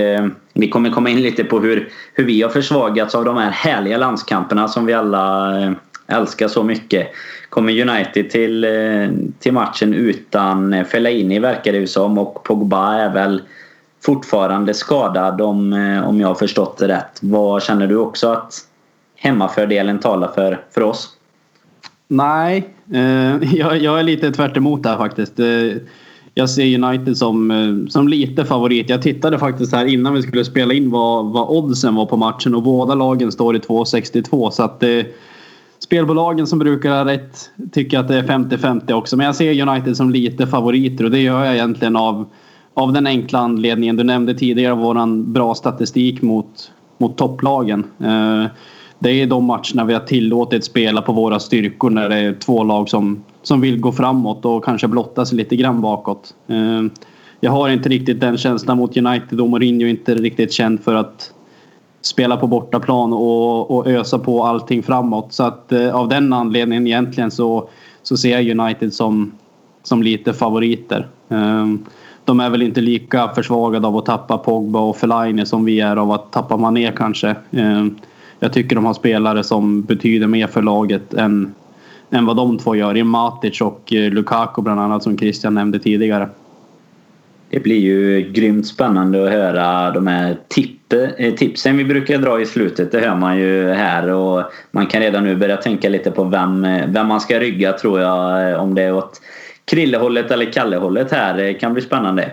Vi 0.53 0.69
kommer 0.69 0.89
komma 0.89 1.09
in 1.09 1.21
lite 1.21 1.43
på 1.43 1.59
hur, 1.59 1.89
hur 2.13 2.23
vi 2.23 2.41
har 2.41 2.49
försvagats 2.49 3.15
av 3.15 3.25
de 3.25 3.37
här 3.37 3.51
härliga 3.51 3.97
landskamperna 3.97 4.67
som 4.67 4.85
vi 4.85 4.93
alla 4.93 5.75
älskar 6.07 6.47
så 6.47 6.63
mycket. 6.63 7.07
Kommer 7.55 7.89
United 7.89 8.29
till, 8.29 8.63
eh, 8.63 9.09
till 9.39 9.53
matchen 9.53 9.93
utan 9.93 10.73
eh, 10.73 10.85
Fellaini 10.85 11.39
verkar 11.39 11.71
det 11.71 11.77
ju 11.77 11.87
som 11.87 12.17
och 12.17 12.43
Pogba 12.43 12.93
är 12.93 13.13
väl 13.13 13.41
fortfarande 14.05 14.73
skadad 14.73 15.41
om, 15.41 15.73
eh, 15.73 16.07
om 16.07 16.19
jag 16.19 16.27
har 16.27 16.35
förstått 16.35 16.77
det 16.77 16.87
rätt. 16.87 17.19
Vad 17.21 17.63
känner 17.63 17.87
du 17.87 17.97
också 17.97 18.27
att 18.27 18.53
hemmafördelen 19.15 19.99
talar 19.99 20.27
för, 20.27 20.61
för 20.71 20.81
oss? 20.81 21.09
Nej, 22.07 22.69
eh, 22.93 23.53
jag, 23.55 23.77
jag 23.77 23.99
är 23.99 24.03
lite 24.03 24.31
tvärt 24.31 24.57
emot 24.57 24.83
där 24.83 24.97
faktiskt. 24.97 25.39
Eh, 25.39 25.47
jag 26.33 26.49
ser 26.49 26.83
United 26.83 27.17
som, 27.17 27.51
eh, 27.51 27.89
som 27.89 28.07
lite 28.07 28.45
favorit. 28.45 28.89
Jag 28.89 29.01
tittade 29.01 29.39
faktiskt 29.39 29.73
här 29.73 29.85
innan 29.85 30.13
vi 30.13 30.21
skulle 30.21 30.45
spela 30.45 30.73
in 30.73 30.91
vad, 30.91 31.25
vad 31.25 31.49
oddsen 31.49 31.95
var 31.95 32.05
på 32.05 32.17
matchen 32.17 32.55
och 32.55 32.63
båda 32.63 32.95
lagen 32.95 33.31
står 33.31 33.55
i 33.55 33.59
2,62 33.59 34.49
så 34.49 34.63
att 34.63 34.79
det 34.79 35.15
spelbolagen 35.85 36.47
som 36.47 36.59
brukar 36.59 36.89
ha 36.89 37.05
rätt 37.05 37.51
tycker 37.71 37.99
att 37.99 38.07
det 38.07 38.17
är 38.17 38.23
50-50 38.23 38.93
också. 38.93 39.17
Men 39.17 39.25
jag 39.25 39.35
ser 39.35 39.67
United 39.67 39.97
som 39.97 40.09
lite 40.09 40.47
favoriter 40.47 41.03
och 41.03 41.11
det 41.11 41.19
gör 41.19 41.45
jag 41.45 41.53
egentligen 41.53 41.95
av, 41.95 42.25
av 42.73 42.93
den 42.93 43.07
enkla 43.07 43.39
anledningen. 43.39 43.95
Du 43.95 44.03
nämnde 44.03 44.33
tidigare 44.33 44.73
våran 44.73 45.33
bra 45.33 45.55
statistik 45.55 46.21
mot, 46.21 46.71
mot 46.97 47.17
topplagen. 47.17 47.83
Eh, 47.99 48.45
det 48.99 49.09
är 49.09 49.27
de 49.27 49.45
matcherna 49.45 49.85
vi 49.85 49.93
har 49.93 49.99
tillåtit 49.99 50.65
spela 50.65 51.01
på 51.01 51.13
våra 51.13 51.39
styrkor 51.39 51.89
när 51.89 52.09
det 52.09 52.15
är 52.15 52.33
två 52.33 52.63
lag 52.63 52.89
som, 52.89 53.23
som 53.43 53.61
vill 53.61 53.79
gå 53.79 53.91
framåt 53.91 54.45
och 54.45 54.65
kanske 54.65 54.87
blotta 54.87 55.25
sig 55.25 55.37
lite 55.37 55.55
grann 55.55 55.81
bakåt. 55.81 56.33
Eh, 56.47 56.81
jag 57.39 57.51
har 57.51 57.69
inte 57.69 57.89
riktigt 57.89 58.21
den 58.21 58.37
känslan 58.37 58.77
mot 58.77 58.97
United 58.97 59.41
och 59.41 59.49
Mourinho 59.49 59.85
är 59.85 59.89
inte 59.89 60.15
riktigt 60.15 60.53
känd 60.53 60.83
för 60.83 60.95
att 60.95 61.31
spela 62.05 62.37
på 62.37 62.47
bortaplan 62.47 63.13
och, 63.13 63.71
och 63.71 63.87
ösa 63.87 64.19
på 64.19 64.43
allting 64.43 64.83
framåt. 64.83 65.33
Så 65.33 65.43
att 65.43 65.71
eh, 65.71 65.95
av 65.95 66.09
den 66.09 66.33
anledningen 66.33 66.87
egentligen 66.87 67.31
så, 67.31 67.69
så 68.03 68.17
ser 68.17 68.39
jag 68.39 68.59
United 68.59 68.93
som, 68.93 69.31
som 69.83 70.03
lite 70.03 70.33
favoriter. 70.33 71.07
Eh, 71.29 71.65
de 72.25 72.39
är 72.39 72.49
väl 72.49 72.61
inte 72.61 72.81
lika 72.81 73.27
försvagade 73.27 73.87
av 73.87 73.97
att 73.97 74.05
tappa 74.05 74.37
Pogba 74.37 74.79
och 74.79 74.97
Fellaini 74.97 75.45
som 75.45 75.65
vi 75.65 75.79
är 75.79 75.95
av 75.95 76.11
att 76.11 76.31
tappa 76.31 76.57
Mané 76.57 76.91
kanske. 76.91 77.29
Eh, 77.51 77.85
jag 78.39 78.53
tycker 78.53 78.75
de 78.75 78.85
har 78.85 78.93
spelare 78.93 79.43
som 79.43 79.81
betyder 79.81 80.27
mer 80.27 80.47
för 80.47 80.61
laget 80.61 81.13
än, 81.13 81.53
än 82.09 82.25
vad 82.25 82.35
de 82.35 82.57
två 82.57 82.75
gör. 82.75 82.97
I 82.97 83.03
Matic 83.03 83.61
och 83.61 83.93
eh, 83.93 84.11
Lukaku 84.11 84.61
bland 84.61 84.79
annat 84.79 85.03
som 85.03 85.17
Christian 85.17 85.53
nämnde 85.53 85.79
tidigare. 85.79 86.29
Det 87.49 87.59
blir 87.59 87.79
ju 87.79 88.21
grymt 88.31 88.67
spännande 88.67 89.25
att 89.25 89.31
höra 89.31 89.91
de 89.91 90.07
här 90.07 90.37
tipp, 90.47 90.93
eh, 91.17 91.33
tipsen 91.33 91.77
vi 91.77 91.85
brukar 91.85 92.17
dra 92.17 92.41
i 92.41 92.45
slutet. 92.45 92.91
Det 92.91 92.99
hör 92.99 93.15
man 93.15 93.37
ju 93.37 93.67
här 93.69 94.09
och 94.09 94.43
man 94.71 94.87
kan 94.87 95.01
redan 95.01 95.23
nu 95.23 95.35
börja 95.35 95.57
tänka 95.57 95.89
lite 95.89 96.11
på 96.11 96.23
vem, 96.23 96.67
vem 96.87 97.07
man 97.07 97.21
ska 97.21 97.39
rygga 97.39 97.73
tror 97.73 97.99
jag. 97.99 98.51
Eh, 98.51 98.61
om 98.61 98.75
det 98.75 98.81
är 98.81 98.93
åt 98.93 99.21
Krillehållet 99.65 100.31
eller 100.31 100.53
Kallehållet 100.53 101.11
här. 101.11 101.37
Det 101.37 101.53
kan 101.53 101.73
bli 101.73 101.81
spännande. 101.81 102.31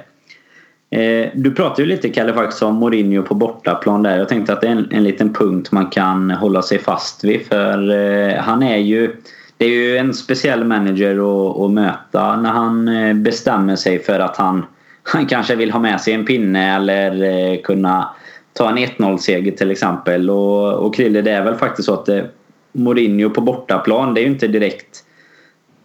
Eh, 0.90 1.28
du 1.35 1.50
pratade 1.50 1.83
ju 1.83 1.88
lite 1.88 2.09
Kalle 2.09 2.33
faktiskt 2.33 2.62
om 2.62 2.75
Mourinho 2.75 3.23
på 3.23 3.35
bortaplan 3.35 4.02
där. 4.02 4.19
Jag 4.19 4.28
tänkte 4.28 4.52
att 4.52 4.61
det 4.61 4.66
är 4.66 4.73
en, 4.73 4.88
en 4.90 5.04
liten 5.04 5.35
punkt 5.35 5.73
man 5.73 5.87
kan 5.87 6.31
hålla 6.31 6.62
sig 6.62 6.78
fast 6.78 7.25
vid. 7.25 7.47
För 7.47 7.90
eh, 7.90 8.37
han 8.38 8.62
är 8.62 8.76
ju... 8.76 9.16
Det 9.57 9.66
är 9.66 9.71
ju 9.71 9.97
en 9.97 10.14
speciell 10.14 10.64
manager 10.64 11.14
att, 11.14 11.61
att 11.61 11.71
möta 11.71 12.37
när 12.37 12.50
han 12.50 12.90
bestämmer 13.23 13.76
sig 13.76 13.99
för 13.99 14.21
att 14.21 14.37
han, 14.37 14.64
han 15.03 15.27
kanske 15.27 15.57
vill 15.57 15.71
ha 15.71 15.81
med 15.81 16.01
sig 16.01 16.15
en 16.15 16.25
pinne 16.25 16.77
eller 16.77 17.23
eh, 17.23 17.61
kunna 17.61 18.09
ta 18.53 18.69
en 18.69 18.79
1-0-seger 18.79 19.53
till 19.53 19.71
exempel. 19.71 20.31
Och, 20.31 20.73
och 20.73 20.95
Krille, 20.95 21.23
det 21.23 21.31
är 21.31 21.43
väl 21.43 21.55
faktiskt 21.55 21.87
så 21.87 21.95
att 21.95 22.07
det, 22.07 22.31
Mourinho 22.73 23.31
på 23.31 23.41
bortaplan, 23.41 24.15
det 24.15 24.21
är 24.21 24.23
ju 24.23 24.31
inte 24.31 24.49
direkt 24.49 25.05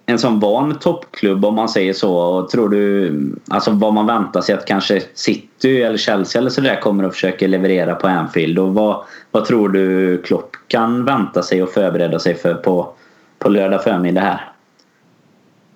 en 0.10 0.20
sån 0.20 0.40
van 0.40 0.80
toppklubb 0.80 1.46
om 1.46 1.56
man 1.56 1.70
säger 1.70 1.94
så. 1.94 2.18
Och 2.18 2.50
tror 2.50 2.70
du, 2.70 3.14
alltså 3.48 3.72
vad 3.72 3.94
man 3.94 4.08
väntar 4.08 4.42
sig 4.42 4.56
att 4.56 4.66
kanske 4.66 5.02
City 5.14 5.82
eller 5.82 5.98
Chelsea 5.98 6.40
eller 6.40 6.50
sådär 6.50 6.82
kommer 6.82 7.04
att 7.04 7.14
försöka 7.14 7.48
leverera 7.48 7.96
på 7.96 8.08
Anfield. 8.08 8.60
Och 8.60 8.74
vad, 8.74 9.04
vad 9.32 9.46
tror 9.46 9.70
du 9.70 10.18
Klopp 10.22 10.56
kan 10.68 11.06
vänta 11.06 11.44
sig 11.44 11.64
och 11.64 11.70
förbereda 11.70 12.20
sig 12.20 12.36
för 12.36 12.54
på, 12.54 12.94
på 13.40 13.50
lördag 13.50 13.84
förmiddag 13.84 14.22
här? 14.22 14.52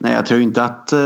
Nej, 0.04 0.14
jag 0.14 0.26
tror 0.26 0.42
inte 0.42 0.64
att 0.64 0.94
eh, 0.94 1.00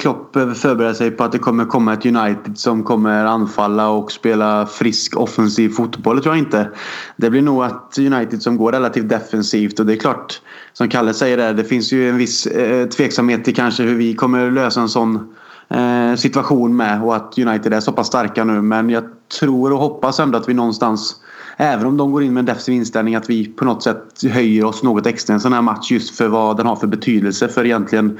Klopp 0.00 0.22
Klopp 0.32 0.56
förbereder 0.56 0.94
sig 0.94 1.10
på 1.10 1.24
att 1.24 1.32
det 1.32 1.38
kommer 1.38 1.64
komma 1.64 1.92
ett 1.92 2.06
United 2.06 2.58
som 2.58 2.82
kommer 2.82 3.24
anfalla 3.24 3.88
och 3.88 4.12
spela 4.12 4.66
frisk 4.66 5.16
offensiv 5.16 5.68
fotboll. 5.68 6.16
Det 6.16 6.22
tror 6.22 6.34
jag 6.34 6.44
inte. 6.44 6.68
Det 7.16 7.30
blir 7.30 7.42
nog 7.42 7.64
att 7.64 7.98
United 7.98 8.42
som 8.42 8.56
går 8.56 8.72
relativt 8.72 9.08
defensivt 9.08 9.80
och 9.80 9.86
det 9.86 9.92
är 9.92 9.96
klart 9.96 10.40
som 10.72 10.88
Kalle 10.88 11.14
säger 11.14 11.36
där, 11.36 11.54
det 11.54 11.64
finns 11.64 11.92
ju 11.92 12.08
en 12.08 12.16
viss 12.16 12.46
eh, 12.46 12.88
tveksamhet 12.88 13.44
till 13.44 13.54
kanske 13.54 13.82
hur 13.82 13.94
vi 13.94 14.14
kommer 14.14 14.50
lösa 14.50 14.80
en 14.80 14.88
sån 14.88 15.34
eh, 15.68 16.14
situation 16.16 16.76
med 16.76 17.02
och 17.02 17.16
att 17.16 17.38
United 17.38 17.72
är 17.72 17.80
så 17.80 17.92
pass 17.92 18.06
starka 18.06 18.44
nu. 18.44 18.62
Men 18.62 18.90
jag 18.90 19.04
tror 19.40 19.72
och 19.72 19.78
hoppas 19.78 20.20
ändå 20.20 20.38
att 20.38 20.48
vi 20.48 20.54
någonstans 20.54 21.16
Även 21.56 21.86
om 21.86 21.96
de 21.96 22.12
går 22.12 22.22
in 22.22 22.32
med 22.32 22.40
en 22.40 22.46
defensiv 22.46 22.74
inställning 22.74 23.14
att 23.14 23.30
vi 23.30 23.44
på 23.48 23.64
något 23.64 23.82
sätt 23.82 24.22
höjer 24.32 24.64
oss 24.64 24.82
något 24.82 25.06
extra 25.06 25.32
i 25.32 25.34
en 25.34 25.40
sån 25.40 25.52
här 25.52 25.62
match 25.62 25.90
just 25.90 26.16
för 26.16 26.28
vad 26.28 26.56
den 26.56 26.66
har 26.66 26.76
för 26.76 26.86
betydelse 26.86 27.48
för 27.48 27.64
egentligen 27.64 28.18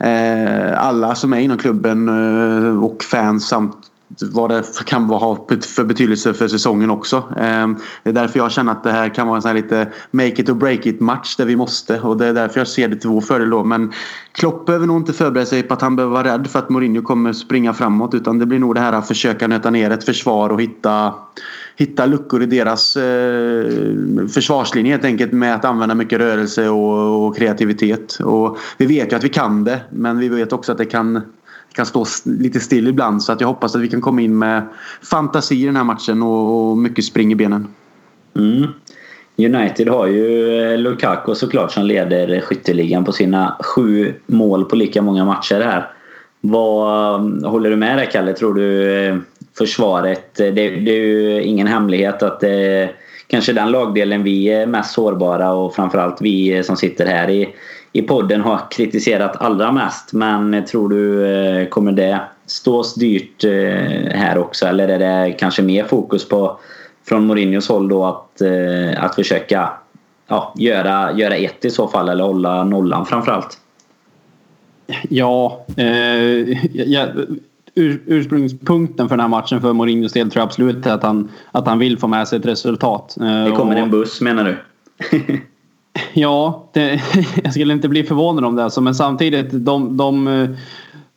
eh, 0.00 0.86
alla 0.86 1.14
som 1.14 1.32
är 1.32 1.38
inom 1.38 1.58
klubben 1.58 2.08
eh, 2.08 2.84
och 2.84 3.04
fans 3.04 3.48
samt 3.48 3.76
vad 4.20 4.50
det 4.50 4.84
kan 4.84 5.04
ha 5.04 5.46
för 5.76 5.84
betydelse 5.84 6.34
för 6.34 6.48
säsongen 6.48 6.90
också. 6.90 7.22
Ehm, 7.36 7.76
det 8.02 8.10
är 8.10 8.14
därför 8.14 8.38
jag 8.38 8.52
känner 8.52 8.72
att 8.72 8.84
det 8.84 8.92
här 8.92 9.14
kan 9.14 9.26
vara 9.26 9.36
en 9.36 9.42
sån 9.42 9.48
här 9.48 9.56
lite 9.56 9.92
make 10.10 10.42
it 10.42 10.48
or 10.48 10.54
break 10.54 10.86
it 10.86 11.00
match 11.00 11.36
där 11.36 11.44
vi 11.44 11.56
måste 11.56 12.00
och 12.00 12.16
det 12.16 12.26
är 12.26 12.34
därför 12.34 12.60
jag 12.60 12.68
ser 12.68 12.88
det 12.88 12.96
till 12.96 13.10
vår 13.10 13.20
fördel 13.20 13.50
då. 13.50 13.64
Men 13.64 13.92
Klopp 14.32 14.66
behöver 14.66 14.86
nog 14.86 14.96
inte 14.96 15.12
förbereda 15.12 15.46
sig 15.46 15.62
på 15.62 15.74
att 15.74 15.82
han 15.82 15.96
behöver 15.96 16.14
vara 16.14 16.34
rädd 16.34 16.46
för 16.50 16.58
att 16.58 16.68
Mourinho 16.68 17.02
kommer 17.02 17.32
springa 17.32 17.74
framåt 17.74 18.14
utan 18.14 18.38
det 18.38 18.46
blir 18.46 18.58
nog 18.58 18.74
det 18.74 18.80
här 18.80 18.92
att 18.92 19.08
försöka 19.08 19.46
nöta 19.46 19.70
ner 19.70 19.90
ett 19.90 20.04
försvar 20.04 20.50
och 20.50 20.62
hitta 20.62 21.14
hitta 21.78 22.06
luckor 22.06 22.42
i 22.42 22.46
deras 22.46 22.96
eh, 22.96 24.26
försvarslinje 24.28 24.92
helt 24.92 25.04
enkelt 25.04 25.32
med 25.32 25.54
att 25.54 25.64
använda 25.64 25.94
mycket 25.94 26.18
rörelse 26.18 26.68
och, 26.68 27.26
och, 27.26 27.36
kreativitet. 27.36 28.14
Och 28.14 28.58
vi 28.78 28.86
vet 28.86 29.12
ju 29.12 29.16
att 29.16 29.24
vi 29.24 29.28
kan 29.28 29.64
det 29.64 29.80
men 29.90 30.18
vi 30.18 30.28
vet 30.28 30.52
också 30.52 30.72
att 30.72 30.78
det 30.78 30.84
kan 30.84 31.22
kan 31.78 31.86
stå 31.86 32.04
lite 32.24 32.60
still 32.60 32.88
ibland. 32.88 33.22
Så 33.22 33.32
att 33.32 33.40
jag 33.40 33.48
hoppas 33.48 33.74
att 33.74 33.80
vi 33.80 33.88
kan 33.88 34.00
komma 34.00 34.20
in 34.20 34.38
med 34.38 34.62
fantasi 35.02 35.62
i 35.62 35.66
den 35.66 35.76
här 35.76 35.84
matchen 35.84 36.22
och, 36.22 36.70
och 36.70 36.78
mycket 36.78 37.04
spring 37.04 37.32
i 37.32 37.34
benen. 37.34 37.66
Mm. 38.36 38.66
United 39.36 39.88
har 39.88 40.06
ju 40.06 40.58
eh, 40.60 40.78
Lukaku 40.78 41.34
såklart 41.34 41.72
som 41.72 41.84
leder 41.84 42.40
skytteligan 42.40 43.04
på 43.04 43.12
sina 43.12 43.56
sju 43.60 44.14
mål 44.26 44.64
på 44.64 44.76
lika 44.76 45.02
många 45.02 45.24
matcher 45.24 45.60
här. 45.60 45.90
Vad 46.40 47.14
eh, 47.44 47.50
Håller 47.50 47.70
du 47.70 47.76
med 47.76 47.98
där 47.98 48.04
Kalle? 48.04 48.32
Tror 48.32 48.54
du 48.54 48.96
eh, 49.06 49.16
försvaret... 49.58 50.34
Det, 50.34 50.50
det 50.50 50.90
är 50.90 51.06
ju 51.06 51.42
ingen 51.42 51.66
hemlighet 51.66 52.22
att 52.22 52.40
det 52.40 52.90
kanske 53.26 53.52
den 53.52 53.70
lagdelen 53.70 54.22
vi 54.22 54.48
är 54.48 54.66
mest 54.66 54.92
sårbara 54.92 55.52
och 55.52 55.74
framförallt 55.74 56.20
vi 56.20 56.62
som 56.62 56.76
sitter 56.76 57.06
här 57.06 57.30
i 57.30 57.54
i 57.92 58.02
podden 58.02 58.40
har 58.40 58.60
kritiserat 58.70 59.36
allra 59.36 59.72
mest. 59.72 60.12
Men 60.12 60.64
tror 60.64 60.88
du 60.88 61.26
eh, 61.26 61.68
kommer 61.68 61.92
det 61.92 62.20
stås 62.46 62.94
dyrt 62.94 63.44
eh, 63.44 63.50
här 64.18 64.38
också 64.38 64.66
eller 64.66 64.88
är 64.88 64.98
det 64.98 65.32
kanske 65.32 65.62
mer 65.62 65.84
fokus 65.84 66.28
på 66.28 66.58
från 67.08 67.26
Mourinhos 67.26 67.68
håll 67.68 67.88
då 67.88 68.04
att, 68.04 68.40
eh, 68.40 69.04
att 69.04 69.14
försöka 69.14 69.70
ja, 70.26 70.54
göra, 70.56 71.12
göra 71.12 71.34
ett 71.36 71.64
i 71.64 71.70
så 71.70 71.88
fall 71.88 72.08
eller 72.08 72.24
hålla 72.24 72.64
nollan 72.64 73.06
framförallt? 73.06 73.58
Ja, 75.08 75.64
eh, 75.76 75.86
ja 76.74 77.06
ur, 77.74 78.02
ursprungspunkten 78.06 79.08
för 79.08 79.16
den 79.16 79.20
här 79.20 79.28
matchen 79.28 79.60
för 79.60 79.72
Mourinhos 79.72 80.12
del 80.12 80.30
tror 80.30 80.40
jag 80.40 80.46
absolut 80.46 80.86
att 80.86 81.02
han, 81.02 81.30
att 81.52 81.66
han 81.66 81.78
vill 81.78 81.98
få 81.98 82.06
med 82.06 82.28
sig 82.28 82.38
ett 82.38 82.46
resultat. 82.46 83.16
Det 83.18 83.52
kommer 83.56 83.76
en 83.76 83.90
buss 83.90 84.20
menar 84.20 84.44
du? 84.44 84.56
Ja, 86.14 86.68
det, 86.72 87.00
jag 87.44 87.52
skulle 87.52 87.72
inte 87.72 87.88
bli 87.88 88.04
förvånad 88.04 88.44
om 88.44 88.56
det. 88.56 88.64
Alltså, 88.64 88.80
men 88.80 88.94
samtidigt, 88.94 89.48
de, 89.50 89.96
de, 89.96 90.48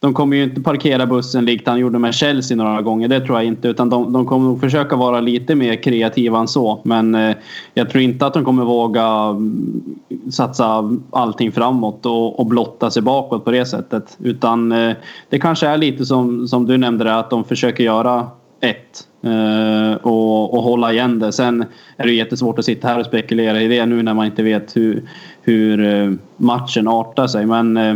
de 0.02 0.14
kommer 0.14 0.38
ju 0.38 0.44
inte 0.44 0.62
parkera 0.62 1.06
bussen 1.06 1.46
likt 1.46 1.68
han 1.68 1.80
gjorde 1.80 2.00
med 2.00 2.14
Chelsea 2.14 2.58
några 2.58 2.82
gånger. 2.82 3.08
Det 3.08 3.20
tror 3.20 3.38
jag 3.38 3.46
inte. 3.46 3.68
Utan 3.68 3.90
de, 3.90 4.14
de 4.14 4.26
kommer 4.26 4.46
nog 4.46 4.62
försöka 4.62 4.96
vara 4.96 5.20
lite 5.20 5.56
mer 5.56 5.84
kreativa 5.84 6.40
än 6.40 6.48
så. 6.48 6.82
Men 6.84 7.16
eh, 7.16 7.36
jag 7.74 7.90
tror 7.90 8.04
inte 8.04 8.26
att 8.26 8.34
de 8.34 8.46
kommer 8.46 8.64
våga 8.64 9.06
mm, 9.06 9.84
satsa 10.32 10.98
allting 11.12 11.52
framåt 11.52 12.06
och, 12.06 12.40
och 12.40 12.46
blotta 12.46 12.92
sig 12.92 13.02
bakåt 13.02 13.46
på 13.46 13.52
det 13.52 13.66
sättet. 13.66 14.18
Utan 14.20 14.72
eh, 14.72 14.96
det 15.30 15.40
kanske 15.40 15.68
är 15.68 15.78
lite 15.78 16.06
som, 16.06 16.48
som 16.48 16.66
du 16.66 16.78
nämnde 16.78 17.04
där, 17.04 17.20
att 17.20 17.30
de 17.30 17.44
försöker 17.44 17.84
göra 17.84 18.28
ett 18.62 19.08
Uh, 19.26 19.94
och, 19.94 20.54
och, 20.54 20.64
hålla 20.64 20.94
igen 20.94 21.20
det. 21.20 21.32
Sen 21.32 21.66
är 21.98 22.06
det 22.06 22.14
jättesvårt 22.14 22.60
att 22.60 22.66
sitta 22.66 22.88
här 22.88 23.00
och 23.00 23.06
spekulera 23.06 23.62
i 23.62 23.68
det 23.68 23.86
nu 23.86 24.04
när 24.04 24.14
man 24.14 24.26
inte 24.26 24.44
vet 24.44 24.76
hur, 24.76 25.04
hur 25.42 25.80
uh, 25.80 26.14
matchen 26.38 26.88
artar 26.88 27.28
sig. 27.28 27.46
Men 27.46 27.78
uh, 27.78 27.96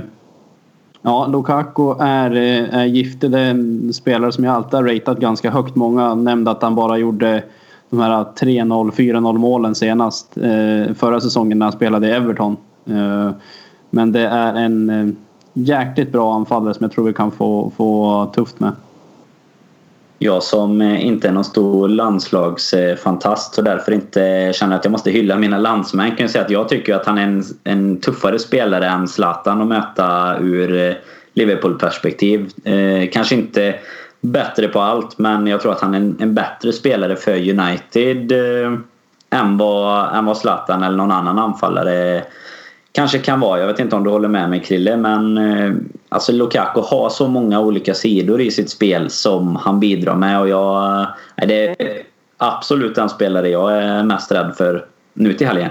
ja, 1.01 1.27
Lukaku 1.27 1.95
är, 2.00 2.31
är 2.72 2.86
giftig. 2.86 3.31
Det 3.31 3.39
är 3.39 3.50
en 3.50 3.93
spelare 3.93 4.31
som 4.31 4.43
jag 4.43 4.55
alltid 4.55 4.74
har 4.74 4.84
ratat 4.84 5.19
ganska 5.19 5.51
högt. 5.51 5.75
Många 5.75 6.15
nämnde 6.15 6.51
att 6.51 6.62
han 6.62 6.75
bara 6.75 6.98
gjorde 6.98 7.43
de 7.89 8.00
här 8.00 8.24
3-0, 8.24 8.91
4-0 8.91 9.38
målen 9.38 9.75
senast 9.75 10.34
förra 10.95 11.22
säsongen 11.22 11.60
när 11.60 11.65
han 11.65 11.74
spelade 11.74 12.07
i 12.07 12.12
Everton. 12.12 12.57
men 13.89 14.12
det 14.12 14.27
är 14.27 14.53
en 14.53 15.15
jäkligt 15.53 16.12
bra 16.12 16.36
anfallare 16.36 16.74
som 16.74 16.84
jag 16.84 16.91
tror 16.91 17.05
vi 17.05 17.13
kan 17.13 17.31
få, 17.31 17.72
få 17.77 18.31
tufft 18.36 18.60
med. 18.60 18.72
Jag 20.25 20.44
som 20.44 20.82
eh, 20.82 21.05
inte 21.05 21.27
är 21.27 21.32
någon 21.32 21.44
stor 21.44 21.89
landslagsfantast 21.89 23.58
och 23.58 23.63
därför 23.63 23.91
inte 23.91 24.51
känner 24.55 24.75
att 24.75 24.86
jag 24.86 24.91
måste 24.91 25.12
hylla 25.12 25.38
mina 25.38 25.58
landsmän 25.58 26.15
kan 26.15 26.29
säga 26.29 26.44
att 26.44 26.50
jag 26.50 26.70
tycker 26.70 26.96
att 26.96 27.05
han 27.05 27.17
är 27.17 27.24
en, 27.24 27.44
en 27.63 28.01
tuffare 28.01 28.39
spelare 28.39 28.88
än 28.88 29.08
Zlatan 29.08 29.62
att 29.62 29.67
möta 29.67 30.38
ur 30.39 30.89
eh, 30.89 30.96
Liverpool-perspektiv. 31.34 32.50
Eh, 32.63 33.10
kanske 33.12 33.36
inte 33.36 33.75
bättre 34.22 34.67
på 34.67 34.79
allt 34.79 35.17
men 35.17 35.48
jag 35.48 35.62
tror 35.62 35.72
att 35.72 35.82
han 35.82 35.94
är 35.94 35.98
en, 35.98 36.17
en 36.20 36.34
bättre 36.34 36.74
spelare 36.74 37.15
för 37.15 37.36
United 37.36 38.32
eh, 38.32 38.74
än, 39.29 39.58
vad, 39.58 40.15
än 40.15 40.25
vad 40.25 40.38
Zlatan 40.38 40.84
eller 40.84 40.98
någon 40.98 41.12
annan 41.12 41.39
anfallare 41.39 42.24
kanske 42.96 43.20
kan 43.20 43.40
vara. 43.40 43.60
Jag 43.60 43.68
vet 43.68 43.80
inte 43.80 43.96
om 43.96 44.04
du 44.04 44.10
håller 44.10 44.28
med 44.28 44.50
mig 44.50 44.64
Krille 44.64 44.98
men 44.98 45.38
eh, 45.38 45.75
alltså 46.10 46.32
Lukaku 46.32 46.82
har 46.82 47.10
så 47.10 47.28
många 47.28 47.60
olika 47.60 47.94
sidor 47.94 48.42
i 48.42 48.52
sitt 48.52 48.70
spel 48.70 49.10
som 49.10 49.56
han 49.56 49.80
bidrar 49.80 50.16
med 50.16 50.40
och 50.40 50.50
jag 50.50 51.02
eh, 51.02 51.48
det 51.48 51.82
är 51.82 52.02
absolut 52.38 52.96
den 52.96 53.10
spelare 53.10 53.50
jag 53.50 53.78
är 53.78 54.04
mest 54.04 54.32
rädd 54.32 54.54
för 54.58 54.86
nu 55.14 55.34
till 55.34 55.48
helgen. 55.48 55.70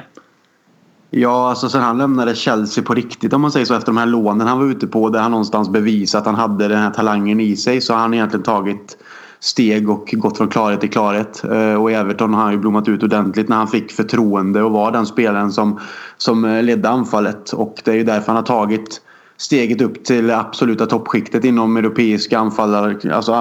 Ja, 1.11 1.49
alltså 1.49 1.69
sen 1.69 1.83
han 1.83 1.99
lämnade 1.99 2.35
Chelsea 2.35 2.85
på 2.85 2.95
riktigt 2.95 3.33
om 3.33 3.41
man 3.41 3.53
säger 3.53 3.67
så 3.67 3.75
efter 3.75 3.87
de 3.87 3.97
här 3.97 4.07
lånen 4.07 4.47
han 4.47 4.59
var 4.59 4.67
ute 4.67 4.87
på 4.87 5.09
där 5.09 5.21
han 5.21 5.31
någonstans 5.31 5.69
bevisat 5.69 6.21
att 6.21 6.27
han 6.27 6.35
hade 6.35 6.69
den 6.69 6.79
här 6.79 6.91
talangen 6.91 7.41
i 7.41 7.57
sig 7.57 7.81
så 7.81 7.93
har 7.93 8.01
han 8.01 8.15
egentligen 8.15 8.43
tagit 8.43 8.99
steg 9.41 9.91
och 9.91 10.15
gått 10.17 10.37
från 10.37 10.49
klarhet 10.49 10.81
till 10.81 10.91
klarhet. 10.91 11.45
Eh, 11.45 11.75
och 11.75 11.91
i 11.91 11.95
Everton 11.95 12.35
har 12.35 12.43
han 12.43 12.53
ju 12.53 12.59
blommat 12.59 12.89
ut 12.89 13.03
ordentligt 13.03 13.49
när 13.49 13.57
han 13.57 13.69
fick 13.69 13.93
förtroende 13.93 14.63
och 14.63 14.71
var 14.71 14.93
den 14.93 15.07
spelaren 15.07 15.53
som, 15.53 15.81
som 16.17 16.45
eh, 16.45 16.63
ledde 16.63 16.89
anfallet. 16.89 17.53
Och 17.53 17.81
det 17.85 17.91
är 17.91 17.97
ju 17.97 18.05
därför 18.05 18.27
han 18.27 18.37
har 18.37 18.43
tagit 18.43 19.01
steget 19.37 19.81
upp 19.81 20.05
till 20.05 20.31
absoluta 20.31 20.87
toppskiktet 20.87 21.45
inom 21.45 21.77
europeiska 21.77 22.39
anfallar, 22.39 22.99
alltså 23.13 23.33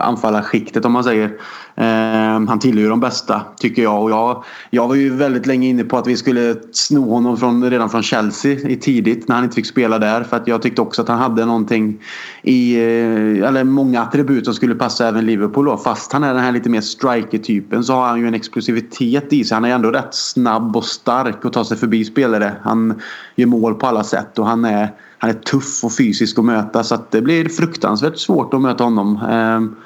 anfallarskiktet 0.00 0.84
om 0.84 0.92
man 0.92 1.04
säger. 1.04 1.32
Eh, 1.78 2.48
han 2.48 2.58
tillhör 2.58 2.82
ju 2.82 2.88
de 2.88 3.00
bästa 3.00 3.42
tycker 3.58 3.82
jag 3.82 4.02
och 4.02 4.10
jag, 4.10 4.44
jag 4.70 4.88
var 4.88 4.94
ju 4.94 5.10
väldigt 5.10 5.46
länge 5.46 5.68
inne 5.68 5.84
på 5.84 5.98
att 5.98 6.06
vi 6.06 6.16
skulle 6.16 6.56
sno 6.72 7.10
honom 7.10 7.36
från, 7.36 7.70
redan 7.70 7.90
från 7.90 8.02
Chelsea 8.02 8.52
i 8.52 8.76
tidigt 8.76 9.28
när 9.28 9.34
han 9.34 9.44
inte 9.44 9.54
fick 9.54 9.66
spela 9.66 9.98
där 9.98 10.24
för 10.24 10.36
att 10.36 10.48
jag 10.48 10.62
tyckte 10.62 10.82
också 10.82 11.02
att 11.02 11.08
han 11.08 11.18
hade 11.18 11.44
någonting 11.44 11.98
i, 12.42 12.76
eh, 12.76 13.48
eller 13.48 13.64
många 13.64 14.02
attribut 14.02 14.44
som 14.44 14.54
skulle 14.54 14.74
passa 14.74 15.08
även 15.08 15.26
Liverpool 15.26 15.64
då. 15.64 15.76
Fast 15.76 16.12
han 16.12 16.24
är 16.24 16.34
den 16.34 16.42
här 16.42 16.52
lite 16.52 16.70
mer 16.70 16.80
striker-typen 16.80 17.84
så 17.84 17.92
har 17.92 18.06
han 18.06 18.20
ju 18.20 18.28
en 18.28 18.34
explosivitet 18.34 19.32
i 19.32 19.44
sig. 19.44 19.54
Han 19.54 19.64
är 19.64 19.74
ändå 19.74 19.90
rätt 19.90 20.14
snabb 20.14 20.76
och 20.76 20.84
stark 20.84 21.44
och 21.44 21.52
tar 21.52 21.64
sig 21.64 21.76
förbi 21.76 22.04
spelare. 22.04 22.52
Han 22.62 23.00
gör 23.36 23.46
mål 23.46 23.74
på 23.74 23.86
alla 23.86 24.04
sätt 24.04 24.38
och 24.38 24.46
han 24.46 24.64
är, 24.64 24.92
han 25.18 25.30
är 25.30 25.34
tuff 25.34 25.84
och 25.84 25.96
fysisk 25.96 26.38
att 26.38 26.44
möta 26.44 26.84
så 26.84 26.94
att 26.94 27.10
det 27.10 27.22
blir 27.22 27.48
fruktansvärt 27.48 28.18
svårt 28.18 28.54
att 28.54 28.60
möta 28.60 28.84
honom. 28.84 29.20
Ehm, 29.30 29.76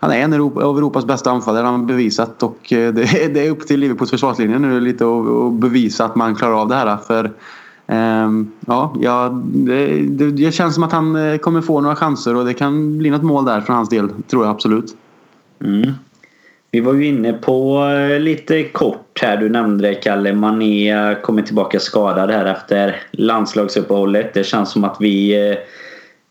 han 0.00 0.10
är 0.10 0.16
en 0.16 0.32
av 0.32 0.76
Europas 0.78 1.04
bästa 1.04 1.30
anfallare, 1.30 1.64
han 1.64 1.80
har 1.80 1.86
bevisat. 1.86 2.42
Och 2.42 2.72
eh, 2.72 2.94
det, 2.94 3.02
det 3.34 3.46
är 3.46 3.50
upp 3.50 3.66
till 3.66 3.80
Liverpools 3.80 4.10
försvarslinje 4.10 4.58
nu 4.58 4.80
lite 4.80 5.04
att 5.04 5.52
bevisa 5.52 6.04
att 6.04 6.16
man 6.16 6.34
klarar 6.34 6.60
av 6.60 6.68
det 6.68 6.74
här. 6.74 6.96
För 6.96 7.32
ehm, 7.86 8.50
ja, 8.66 8.94
ja 9.00 9.42
det, 9.44 9.86
det, 10.02 10.30
det, 10.30 10.52
känns 10.52 10.74
som 10.74 10.82
att 10.82 10.92
han 10.92 11.16
eh, 11.16 11.38
kommer 11.38 11.60
få 11.60 11.80
några 11.80 11.96
chanser 11.96 12.36
och 12.36 12.44
det 12.44 12.54
kan 12.54 12.98
bli 12.98 13.10
något 13.10 13.22
mål 13.22 13.44
där 13.44 13.60
för 13.60 13.72
hans 13.72 13.88
del. 13.88 14.10
Tror 14.30 14.44
jag 14.44 14.50
absolut. 14.50 14.96
Mm. 15.64 15.92
Vi 16.72 16.80
var 16.80 16.94
ju 16.94 17.06
inne 17.06 17.32
på 17.32 17.84
eh, 17.88 18.20
lite 18.20 18.62
kort 18.62 19.20
här. 19.22 19.36
Du 19.36 19.48
nämnde 19.48 19.88
det 19.88 19.94
Kalle. 19.94 20.32
Mané 20.32 21.14
kommer 21.22 21.42
tillbaka 21.42 21.80
skadad 21.80 22.30
här 22.30 22.44
efter 22.44 22.96
landslagsuppehållet. 23.10 24.34
Det 24.34 24.44
känns 24.44 24.70
som 24.70 24.84
att 24.84 24.96
vi 25.00 25.48
eh, 25.50 25.58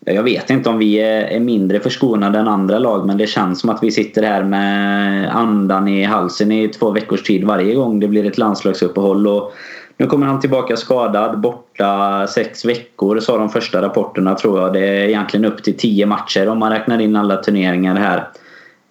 jag 0.06 0.24
vet 0.24 0.50
inte 0.50 0.70
om 0.70 0.78
vi 0.78 1.00
eh, 1.00 1.36
är 1.36 1.40
mindre 1.40 1.80
förskonade 1.80 2.40
än 2.40 2.48
andra 2.48 2.80
lag 2.80 3.08
men 3.08 3.18
det 3.18 3.28
känns 3.28 3.62
som 3.62 3.70
att 3.70 3.84
vi 3.84 3.92
sitter 3.92 4.24
här 4.24 4.44
med 4.44 5.36
andan 5.36 5.88
i 5.88 6.04
halsen 6.04 6.52
i 6.52 6.68
två 6.68 6.92
veckors 6.92 7.24
tid 7.24 7.44
varje 7.44 7.76
gång 7.76 8.00
det 8.00 8.08
blir 8.08 8.26
ett 8.26 8.38
landslagsuppehåll. 8.38 9.28
Och 9.28 9.54
nu 9.98 10.06
kommer 10.06 10.28
han 10.28 10.40
tillbaka 10.40 10.78
skadad, 10.78 11.40
borta 11.40 12.28
sex 12.28 12.66
veckor 12.66 13.20
sa 13.20 13.38
de 13.38 13.50
första 13.50 13.82
rapporterna 13.82 14.36
tror 14.36 14.60
jag. 14.60 14.74
Det 14.74 14.88
är 14.88 15.08
egentligen 15.08 15.46
upp 15.46 15.64
till 15.64 15.78
tio 15.78 16.06
matcher 16.06 16.48
om 16.48 16.60
man 16.60 16.72
räknar 16.72 17.02
in 17.02 17.16
alla 17.16 17.38
turneringar 17.38 17.96
här. 17.96 18.28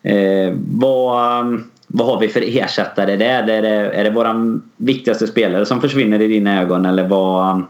Eh, 0.08 0.54
vad, 0.68 1.40
um, 1.40 1.64
vad 1.86 2.06
har 2.06 2.20
vi 2.20 2.28
för 2.28 2.42
ersättare 2.46 3.16
där? 3.16 3.48
Är 3.48 3.62
det, 3.62 3.68
är 3.68 4.04
det 4.04 4.10
våra 4.10 4.60
viktigaste 4.76 5.26
spelare 5.26 5.66
som 5.66 5.80
försvinner 5.80 6.20
i 6.20 6.28
dina 6.28 6.60
ögon 6.60 6.86
eller 6.86 7.08
vad, 7.08 7.54
um, 7.54 7.66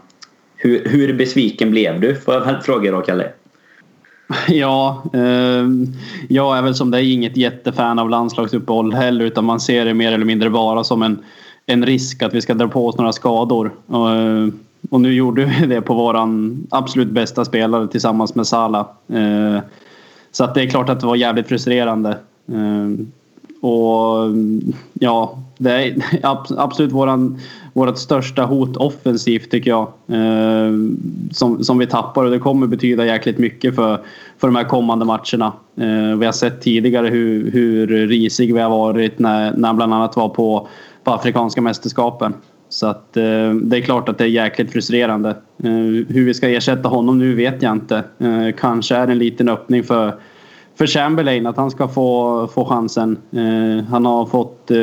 hur, 0.55 0.85
hur 0.85 1.13
besviken 1.13 1.71
blev 1.71 1.99
du? 1.99 2.15
Får 2.15 2.33
jag 2.33 2.41
väl 2.41 2.61
fråga 2.61 2.91
då, 2.91 3.01
Kalle? 3.01 3.27
Ja, 4.47 5.03
eh, 5.13 5.65
jag 6.27 6.57
är 6.57 6.61
väl 6.61 6.75
som 6.75 6.91
dig 6.91 7.13
inget 7.13 7.37
jättefan 7.37 7.99
av 7.99 8.09
landslagsuppehåll 8.09 8.93
heller 8.93 9.25
utan 9.25 9.45
man 9.45 9.59
ser 9.59 9.85
det 9.85 9.93
mer 9.93 10.11
eller 10.11 10.25
mindre 10.25 10.49
bara 10.49 10.83
som 10.83 11.03
en, 11.03 11.23
en 11.65 11.85
risk 11.85 12.23
att 12.23 12.33
vi 12.33 12.41
ska 12.41 12.53
dra 12.53 12.67
på 12.67 12.87
oss 12.87 12.97
några 12.97 13.11
skador. 13.11 13.71
Och, 13.87 14.11
eh, 14.11 14.47
och 14.89 15.01
nu 15.01 15.13
gjorde 15.13 15.45
vi 15.45 15.65
det 15.65 15.81
på 15.81 15.93
våran 15.93 16.63
absolut 16.69 17.09
bästa 17.09 17.45
spelare 17.45 17.87
tillsammans 17.87 18.35
med 18.35 18.47
Salah. 18.47 18.85
Eh, 19.13 19.59
så 20.31 20.43
att 20.43 20.55
det 20.55 20.61
är 20.61 20.69
klart 20.69 20.89
att 20.89 20.99
det 20.99 21.07
var 21.07 21.15
jävligt 21.15 21.47
frustrerande. 21.47 22.17
Ehm, 22.53 23.11
och 23.61 24.31
ja, 24.93 25.37
det 25.57 25.71
är 25.71 25.95
absolut 26.57 26.91
våran, 26.91 27.39
vårat 27.73 27.97
största 27.97 28.45
hot 28.45 28.77
offensivt 28.77 29.51
tycker 29.51 29.69
jag. 29.69 29.87
Ehm, 30.07 30.97
som, 31.31 31.63
som 31.63 31.77
vi 31.77 31.87
tappar 31.87 32.23
och 32.23 32.31
det 32.31 32.39
kommer 32.39 32.67
betyda 32.67 33.05
jäkligt 33.05 33.37
mycket 33.37 33.75
för, 33.75 33.99
för 34.37 34.47
de 34.47 34.55
här 34.55 34.63
kommande 34.63 35.05
matcherna. 35.05 35.53
Ehm, 35.77 36.19
vi 36.19 36.25
har 36.25 36.33
sett 36.33 36.61
tidigare 36.61 37.07
hur, 37.07 37.51
hur 37.51 38.07
risig 38.07 38.53
vi 38.53 38.59
har 38.59 38.69
varit 38.69 39.19
när, 39.19 39.53
när 39.57 39.73
bland 39.73 39.93
annat 39.93 40.15
var 40.15 40.29
på, 40.29 40.67
på 41.03 41.11
Afrikanska 41.11 41.61
mästerskapen. 41.61 42.33
Så 42.71 42.87
att 42.87 43.13
det 43.13 43.77
är 43.77 43.81
klart 43.81 44.09
att 44.09 44.17
det 44.17 44.23
är 44.23 44.27
jäkligt 44.27 44.71
frustrerande. 44.71 45.35
Hur 46.07 46.25
vi 46.25 46.33
ska 46.33 46.49
ersätta 46.49 46.89
honom 46.89 47.19
nu 47.19 47.35
vet 47.35 47.61
jag 47.61 47.71
inte. 47.71 48.03
Kanske 48.57 48.95
är 48.95 49.07
det 49.07 49.11
en 49.11 49.19
liten 49.19 49.49
öppning 49.49 49.83
för 49.83 50.13
för 50.79 50.87
Chamberlain 50.87 51.47
att 51.47 51.57
han 51.57 51.71
ska 51.71 51.87
få, 51.87 52.47
få 52.53 52.65
chansen. 52.65 53.17
Eh, 53.31 53.85
han 53.85 54.05
har 54.05 54.25
fått 54.25 54.71
eh, 54.71 54.77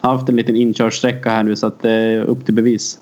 haft 0.00 0.28
en 0.28 0.36
liten 0.36 0.56
inkörsträcka 0.56 1.30
här 1.30 1.42
nu 1.42 1.56
så 1.56 1.66
att 1.66 1.82
det 1.82 1.90
är 1.90 2.22
upp 2.22 2.44
till 2.44 2.54
bevis. 2.54 2.98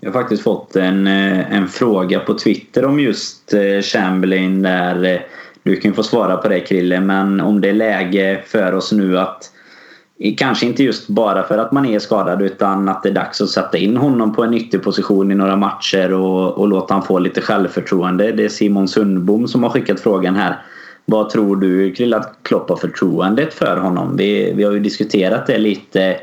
Jag 0.00 0.12
har 0.12 0.20
faktiskt 0.20 0.42
fått 0.42 0.76
en, 0.76 1.06
eh, 1.06 1.52
en 1.52 1.68
fråga 1.68 2.20
på 2.20 2.34
Twitter 2.34 2.84
om 2.84 3.00
just 3.00 3.54
eh, 3.54 3.82
Chamberlain 3.82 4.62
där 4.62 5.04
eh, 5.04 5.20
du 5.62 5.76
kan 5.76 5.92
få 5.92 6.02
svara 6.02 6.36
på 6.36 6.48
det 6.48 6.60
Krille 6.60 7.00
men 7.00 7.40
om 7.40 7.60
det 7.60 7.68
är 7.68 7.74
läge 7.74 8.40
för 8.46 8.72
oss 8.72 8.92
nu 8.92 9.18
att 9.18 9.50
eh, 10.18 10.34
Kanske 10.36 10.66
inte 10.66 10.82
just 10.82 11.08
bara 11.08 11.42
för 11.42 11.58
att 11.58 11.72
man 11.72 11.86
är 11.86 11.98
skadad 11.98 12.42
utan 12.42 12.88
att 12.88 13.02
det 13.02 13.08
är 13.08 13.14
dags 13.14 13.40
att 13.40 13.50
sätta 13.50 13.78
in 13.78 13.96
honom 13.96 14.34
på 14.34 14.42
en 14.44 14.54
ytterposition 14.54 15.32
i 15.32 15.34
några 15.34 15.56
matcher 15.56 16.12
och, 16.12 16.58
och 16.58 16.68
låta 16.68 16.94
honom 16.94 17.06
få 17.06 17.18
lite 17.18 17.40
självförtroende. 17.40 18.32
Det 18.32 18.44
är 18.44 18.48
Simon 18.48 18.88
Sundbom 18.88 19.48
som 19.48 19.62
har 19.62 19.70
skickat 19.70 20.00
frågan 20.00 20.36
här. 20.36 20.56
Vad 21.04 21.30
tror 21.30 21.56
du 21.56 21.92
Krille 21.92 22.16
att 22.16 22.38
Klopp 22.42 22.68
har 22.68 22.76
förtroendet 22.76 23.54
för 23.54 23.76
honom? 23.76 24.16
Vi, 24.16 24.52
vi 24.52 24.64
har 24.64 24.72
ju 24.72 24.80
diskuterat 24.80 25.46
det 25.46 25.58
lite 25.58 26.16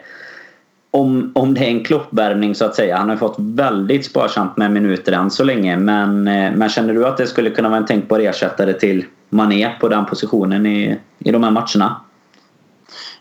om, 0.92 1.32
om 1.36 1.54
det 1.54 1.62
är 1.62 1.70
en 1.70 1.84
kloppvärvning 1.84 2.56
så 2.56 2.66
att 2.66 2.76
säga. 2.76 2.98
Han 2.98 3.10
har 3.10 3.18
fått 3.18 3.36
väldigt 3.38 4.06
sparsamt 4.06 4.58
med 4.58 4.72
minuter 4.72 5.12
än 5.12 5.32
så 5.32 5.44
länge. 5.44 5.78
Men, 5.78 6.28
eh, 6.28 6.52
men 6.56 6.70
känner 6.70 6.94
du 6.94 7.08
att 7.08 7.18
det 7.18 7.28
skulle 7.28 7.50
kunna 7.50 7.70
vara 7.70 7.80
en 7.80 7.86
tänkbar 7.86 8.20
ersättare 8.20 8.74
till 8.74 9.06
Mané 9.30 9.72
på 9.80 9.88
den 9.88 10.06
positionen 10.06 10.66
i, 10.66 11.00
i 11.20 11.32
de 11.32 11.44
här 11.44 11.52
matcherna? 11.52 12.02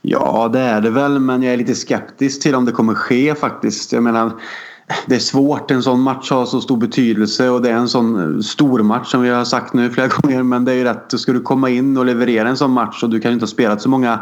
Ja, 0.03 0.51
det 0.53 0.61
är 0.61 0.81
det 0.81 0.91
väl. 0.91 1.19
Men 1.19 1.43
jag 1.43 1.53
är 1.53 1.57
lite 1.57 1.75
skeptisk 1.75 2.43
till 2.43 2.55
om 2.55 2.65
det 2.65 2.73
kommer 2.73 2.95
ske 2.95 3.35
faktiskt. 3.35 3.93
Jag 3.93 4.03
menar, 4.03 4.31
det 5.07 5.15
är 5.15 5.19
svårt. 5.19 5.71
En 5.71 5.83
sån 5.83 6.01
match 6.01 6.31
har 6.31 6.47
så 6.47 6.61
stor 6.61 6.77
betydelse 6.77 7.49
och 7.49 7.63
det 7.63 7.71
är 7.71 7.75
en 7.75 7.89
sån 7.89 8.37
eh, 8.37 8.41
stor 8.41 8.83
match 8.83 9.11
som 9.11 9.23
vi 9.23 9.29
har 9.29 9.45
sagt 9.45 9.73
nu 9.73 9.91
flera 9.91 10.09
gånger. 10.23 10.43
Men 10.43 10.65
det 10.65 10.73
är 10.73 10.77
ju 10.77 10.85
rätt. 10.85 11.21
Ska 11.21 11.33
du 11.33 11.41
komma 11.41 11.71
in 11.71 11.97
och 11.97 12.05
leverera 12.05 12.49
en 12.49 12.57
sån 12.57 12.71
match 12.71 13.03
och 13.03 13.11
du 13.11 13.21
kan 13.21 13.31
ju 13.31 13.33
inte 13.33 13.45
ha 13.45 13.49
spelat 13.49 13.83
så 13.83 13.89
många 13.89 14.21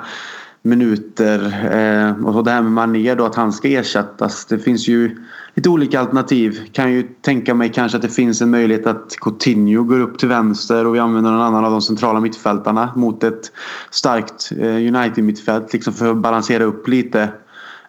minuter. 0.62 1.38
Eh, 1.72 2.26
och 2.26 2.33
så 2.33 2.42
det 2.42 2.50
här 2.50 2.62
med 2.62 2.72
Mané 2.72 3.14
då 3.14 3.24
att 3.24 3.35
han 3.35 3.52
ska 3.52 3.68
ersättas. 3.68 4.46
Det 4.46 4.59
finns 4.59 4.88
ju 4.88 5.16
lite 5.54 5.68
olika 5.68 6.00
alternativ. 6.00 6.61
Kan 6.72 6.92
ju 6.92 7.02
tänka 7.02 7.54
mig 7.54 7.72
kanske 7.72 7.96
att 7.96 8.02
det 8.02 8.09
finns 8.09 8.42
en 8.42 8.50
möjlighet 8.50 8.87
att 8.87 9.16
Coutinho 9.20 9.83
går 9.83 10.00
upp 10.00 10.18
till 10.18 10.28
vänster 10.28 10.87
och 10.87 10.94
vi 10.94 10.98
använder 10.98 11.31
någon 11.31 11.40
annan 11.40 11.64
av 11.64 11.70
de 11.70 11.83
centrala 11.83 12.20
mittfältarna 12.20 12.92
mot 12.96 13.24
ett 13.24 13.52
starkt 13.90 14.52
eh, 14.59 14.94
United-mittfält 14.94 15.72
liksom 15.72 15.92
för 15.92 16.11
att 16.11 16.16
balansera 16.16 16.64
upp 16.64 16.88
lite. 16.88 17.28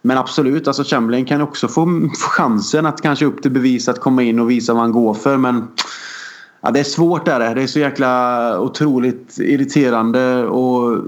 Men 0.01 0.17
absolut, 0.17 0.67
alltså 0.67 0.83
Chamberlain 0.83 1.25
kan 1.25 1.41
också 1.41 1.67
få, 1.67 1.85
få 2.17 2.29
chansen 2.29 2.85
att 2.85 3.01
kanske 3.01 3.25
upp 3.25 3.41
till 3.41 3.51
bevis 3.51 3.89
att 3.89 3.99
komma 3.99 4.23
in 4.23 4.39
och 4.39 4.49
visa 4.49 4.73
vad 4.73 4.81
han 4.81 4.91
går 4.91 5.13
för. 5.13 5.37
Men 5.37 5.67
Ja, 6.61 6.71
det 6.71 6.79
är 6.79 6.83
svårt 6.83 7.27
är 7.27 7.39
det. 7.39 7.53
Det 7.53 7.63
är 7.63 7.67
så 7.67 7.79
jäkla 7.79 8.59
otroligt 8.59 9.39
irriterande 9.39 10.45
och 10.45 11.03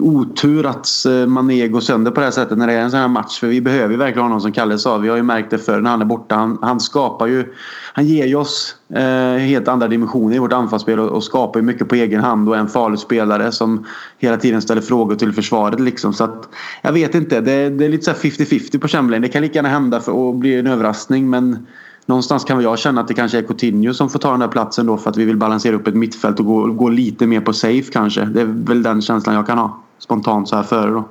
otur 0.00 0.66
att 0.66 0.86
eh, 1.06 1.26
Mané 1.26 1.68
går 1.68 1.80
sönder 1.80 2.10
på 2.10 2.20
det 2.20 2.26
här 2.26 2.30
sättet 2.30 2.58
när 2.58 2.66
det 2.66 2.72
är 2.72 2.80
en 2.80 2.90
sån 2.90 3.00
här 3.00 3.08
match. 3.08 3.40
För 3.40 3.46
vi 3.46 3.60
behöver 3.60 3.90
ju 3.90 3.96
verkligen 3.96 4.22
honom 4.22 4.40
som 4.40 4.52
Kalle 4.52 4.78
sa. 4.78 4.98
Vi 4.98 5.08
har 5.08 5.16
ju 5.16 5.22
märkt 5.22 5.50
det 5.50 5.58
förr 5.58 5.80
när 5.80 5.90
han 5.90 6.00
är 6.00 6.04
borta. 6.04 6.34
Han, 6.34 6.58
han 6.62 6.80
skapar 6.80 7.26
ju... 7.26 7.54
Han 7.94 8.06
ger 8.06 8.26
ju 8.26 8.34
oss 8.34 8.76
eh, 8.94 9.38
helt 9.38 9.68
andra 9.68 9.88
dimensioner 9.88 10.36
i 10.36 10.38
vårt 10.38 10.52
anfallsspel 10.52 10.98
och, 10.98 11.08
och 11.08 11.24
skapar 11.24 11.60
ju 11.60 11.66
mycket 11.66 11.88
på 11.88 11.94
egen 11.94 12.20
hand 12.20 12.48
och 12.48 12.56
är 12.56 12.60
en 12.60 12.68
farlig 12.68 12.98
spelare 12.98 13.52
som 13.52 13.86
hela 14.18 14.36
tiden 14.36 14.62
ställer 14.62 14.82
frågor 14.82 15.14
till 15.14 15.32
försvaret 15.32 15.80
liksom. 15.80 16.12
Så 16.12 16.24
att, 16.24 16.48
jag 16.82 16.92
vet 16.92 17.14
inte. 17.14 17.40
Det, 17.40 17.70
det 17.70 17.84
är 17.84 17.88
lite 17.88 18.04
så 18.04 18.10
50-50 18.10 18.78
på 18.78 18.88
Chamberlain. 18.88 19.22
Det 19.22 19.28
kan 19.28 19.42
lika 19.42 19.54
gärna 19.54 19.68
hända 19.68 20.00
för 20.00 20.12
och 20.12 20.34
bli 20.34 20.58
en 20.58 20.66
överraskning 20.66 21.30
men 21.30 21.66
någonstans 22.06 22.44
kan 22.44 22.62
jag 22.62 22.78
känna 22.78 23.00
att 23.00 23.08
det 23.08 23.14
kanske 23.14 23.38
är 23.38 23.42
Coutinho 23.42 23.94
som 23.94 24.10
får 24.10 24.18
ta 24.18 24.30
den 24.30 24.40
där 24.40 24.48
platsen 24.48 24.86
då 24.86 24.96
för 24.96 25.10
att 25.10 25.16
vi 25.16 25.24
vill 25.24 25.36
balansera 25.36 25.76
upp 25.76 25.86
ett 25.86 25.94
mittfält 25.94 26.40
och 26.40 26.46
gå, 26.46 26.66
gå 26.66 26.88
lite 26.88 27.26
mer 27.26 27.40
på 27.40 27.52
safe 27.52 27.92
kanske. 27.92 28.24
Det 28.24 28.40
är 28.40 28.46
väl 28.46 28.82
den 28.82 29.02
känslan 29.02 29.34
jag 29.34 29.46
kan 29.46 29.58
ha 29.58 29.78
spontant 29.98 30.48
så 30.48 30.56
här 30.56 30.62
före 30.62 30.90
då. 30.90 31.04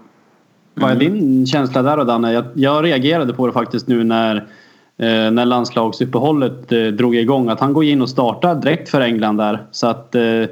Vad 0.73 0.91
är 0.91 0.95
din 0.95 1.45
känsla 1.45 1.81
där 1.81 1.97
då 1.97 2.03
Danne? 2.03 2.33
Jag, 2.33 2.45
jag 2.53 2.85
reagerade 2.85 3.33
på 3.33 3.47
det 3.47 3.53
faktiskt 3.53 3.87
nu 3.87 4.03
när, 4.03 4.35
eh, 4.97 5.31
när 5.31 5.45
landslagsuppehållet 5.45 6.71
eh, 6.71 6.83
drog 6.83 7.15
igång. 7.15 7.49
Att 7.49 7.59
han 7.59 7.73
går 7.73 7.83
in 7.83 8.01
och 8.01 8.09
startar 8.09 8.55
direkt 8.55 8.89
för 8.89 9.01
England 9.01 9.37
där. 9.37 9.65
Så 9.71 9.87
att 9.87 10.15
eh, 10.15 10.43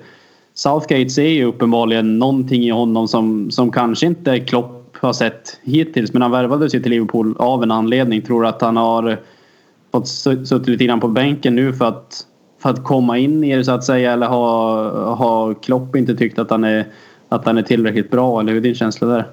Southgate 0.54 1.10
ser 1.10 1.28
ju 1.28 1.46
uppenbarligen 1.46 2.20
någonting 2.20 2.64
i 2.64 2.70
honom 2.70 3.08
som, 3.08 3.52
som 3.52 3.72
kanske 3.72 4.06
inte 4.06 4.40
Klopp 4.40 4.98
har 5.02 5.14
sett 5.14 5.60
hittills. 5.64 6.14
Men 6.14 6.22
han 6.22 6.32
värvades 6.32 6.76
ju 6.76 6.80
till 6.80 6.92
Liverpool 6.92 7.36
av 7.40 7.64
en 7.64 7.72
anledning. 7.72 8.22
Tror 8.22 8.46
att 8.46 8.62
han 8.62 8.78
har 8.78 9.20
fått 9.92 10.08
suttit 10.08 10.68
lite 10.68 10.86
grann 10.86 11.00
på 11.00 11.08
bänken 11.08 11.56
nu 11.56 11.74
för 11.74 11.86
att, 11.86 12.26
för 12.62 12.70
att 12.70 12.84
komma 12.84 13.18
in 13.18 13.44
i 13.44 13.56
det 13.56 13.64
så 13.64 13.72
att 13.72 13.84
säga? 13.84 14.14
Eller 14.14 14.28
har, 14.28 14.92
har 15.16 15.54
Klopp 15.54 15.96
inte 15.96 16.16
tyckt 16.16 16.40
att 16.40 16.50
han, 16.50 16.64
är, 16.64 16.86
att 17.30 17.46
han 17.46 17.58
är 17.58 17.62
tillräckligt 17.62 18.12
bra? 18.12 18.40
Eller 18.40 18.52
hur 18.52 18.60
är 18.60 18.64
din 18.64 18.76
känsla 18.76 19.08
där? 19.08 19.28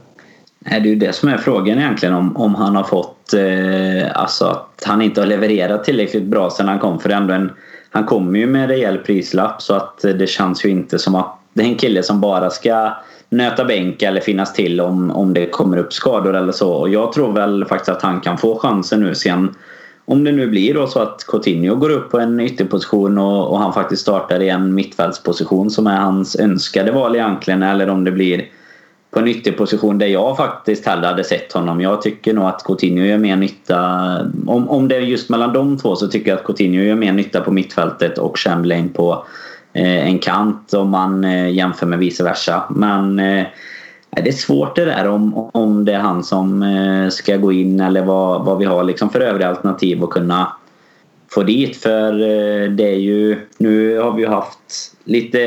Nej, 0.59 0.81
det 0.81 0.89
är 0.89 0.91
ju 0.91 0.97
det 0.97 1.13
som 1.13 1.29
är 1.29 1.37
frågan 1.37 1.79
egentligen 1.79 2.15
om, 2.15 2.37
om 2.37 2.55
han 2.55 2.77
har 2.77 2.85
fått 2.85 3.35
eh, 3.35 4.21
alltså 4.21 4.45
att 4.45 4.85
han 4.87 5.03
inte 5.03 5.21
har 5.21 5.27
levererat 5.27 5.85
tillräckligt 5.85 6.25
bra 6.25 6.51
sedan 6.51 6.69
han 6.69 6.79
kom 6.79 6.99
för 6.99 7.11
ändå 7.11 7.35
en 7.35 7.51
han 7.97 8.05
kommer 8.05 8.39
ju 8.39 8.47
med 8.47 8.63
en 8.63 8.69
rejäl 8.69 8.99
prislapp 8.99 9.63
så 9.63 9.75
att 9.75 9.99
det 10.03 10.29
känns 10.29 10.65
ju 10.65 10.69
inte 10.69 10.99
som 10.99 11.15
att 11.15 11.39
det 11.53 11.63
är 11.63 11.67
en 11.67 11.75
kille 11.75 12.03
som 12.03 12.21
bara 12.21 12.51
ska 12.51 12.93
nöta 13.29 13.65
bänk 13.65 14.03
eller 14.03 14.21
finnas 14.21 14.53
till 14.53 14.81
om, 14.81 15.11
om 15.11 15.35
det 15.35 15.47
kommer 15.47 15.77
upp 15.77 15.93
skador 15.93 16.37
eller 16.37 16.53
så. 16.53 16.73
Och 16.73 16.89
jag 16.89 17.13
tror 17.13 17.33
väl 17.33 17.65
faktiskt 17.65 17.89
att 17.89 18.03
han 18.03 18.21
kan 18.21 18.39
få 18.39 18.59
chansen 18.59 19.01
nu 19.01 19.15
sen 19.15 19.55
om 20.07 20.25
det 20.25 20.33
nu 20.33 20.47
blir 20.47 20.75
då 20.75 20.87
så 20.87 21.01
att 21.01 21.27
Coutinho 21.27 21.75
går 21.75 21.91
upp 21.91 22.11
på 22.11 22.19
en 22.19 22.41
ytterposition 22.41 23.19
och, 23.19 23.51
och 23.51 23.59
han 23.59 23.73
faktiskt 23.73 24.03
startar 24.03 24.41
i 24.41 24.49
en 24.49 24.75
mittfältsposition 24.75 25.71
som 25.71 25.87
är 25.87 25.97
hans 25.97 26.37
önskade 26.37 26.93
val 26.93 27.17
egentligen 27.17 27.63
eller 27.63 27.91
om 27.91 28.05
det 28.05 28.13
blir 28.13 28.45
på 29.11 29.21
en 29.21 29.29
ytterposition 29.29 29.99
där 29.99 30.07
jag 30.07 30.37
faktiskt 30.37 30.87
hellre 30.87 31.07
hade 31.07 31.25
sett 31.25 31.53
honom. 31.53 31.81
Jag 31.81 32.03
tycker 32.03 32.35
nog 32.35 32.45
att 32.45 32.65
Coutinho 32.65 33.05
gör 33.05 33.19
mer 33.19 33.37
nytta. 33.37 33.79
Om, 34.47 34.69
om 34.69 34.89
det 34.89 34.97
är 34.97 35.01
just 35.01 35.31
mellan 35.31 35.53
de 35.53 35.79
två 35.79 35.97
så 35.97 36.09
tycker 36.09 36.31
jag 36.31 36.39
att 36.39 36.45
Coutinho 36.45 36.83
gör 36.83 36.95
mer 36.95 37.13
nytta 37.13 37.41
på 37.41 37.51
mittfältet 37.53 38.19
och 38.19 38.39
Chamberlain 38.39 38.89
på 38.89 39.27
eh, 39.73 40.07
en 40.07 40.19
kant 40.19 40.75
om 40.75 40.91
man 40.91 41.25
eh, 41.25 41.51
jämför 41.51 41.87
med 41.87 41.99
vice 41.99 42.25
versa. 42.25 42.65
Men 42.71 43.19
eh, 43.19 43.47
det 44.23 44.29
är 44.29 44.33
svårt 44.33 44.77
det 44.77 44.85
där 44.85 45.09
om, 45.09 45.51
om 45.53 45.85
det 45.85 45.93
är 45.93 45.99
han 45.99 46.25
som 46.25 46.63
eh, 46.63 47.09
ska 47.09 47.37
gå 47.37 47.53
in 47.53 47.81
eller 47.81 48.05
vad, 48.05 48.45
vad 48.45 48.59
vi 48.59 48.65
har 48.65 48.85
liksom 48.85 49.11
för 49.11 49.21
övriga 49.21 49.49
alternativ 49.49 50.05
att 50.05 50.11
kunna 50.11 50.53
få 51.29 51.43
dit. 51.43 51.77
För 51.77 52.13
eh, 52.13 52.71
det 52.71 52.89
är 52.89 52.99
ju... 52.99 53.37
Nu 53.59 53.99
har 53.99 54.13
vi 54.13 54.23
ju 54.23 54.29
haft 54.29 54.59
lite 55.05 55.39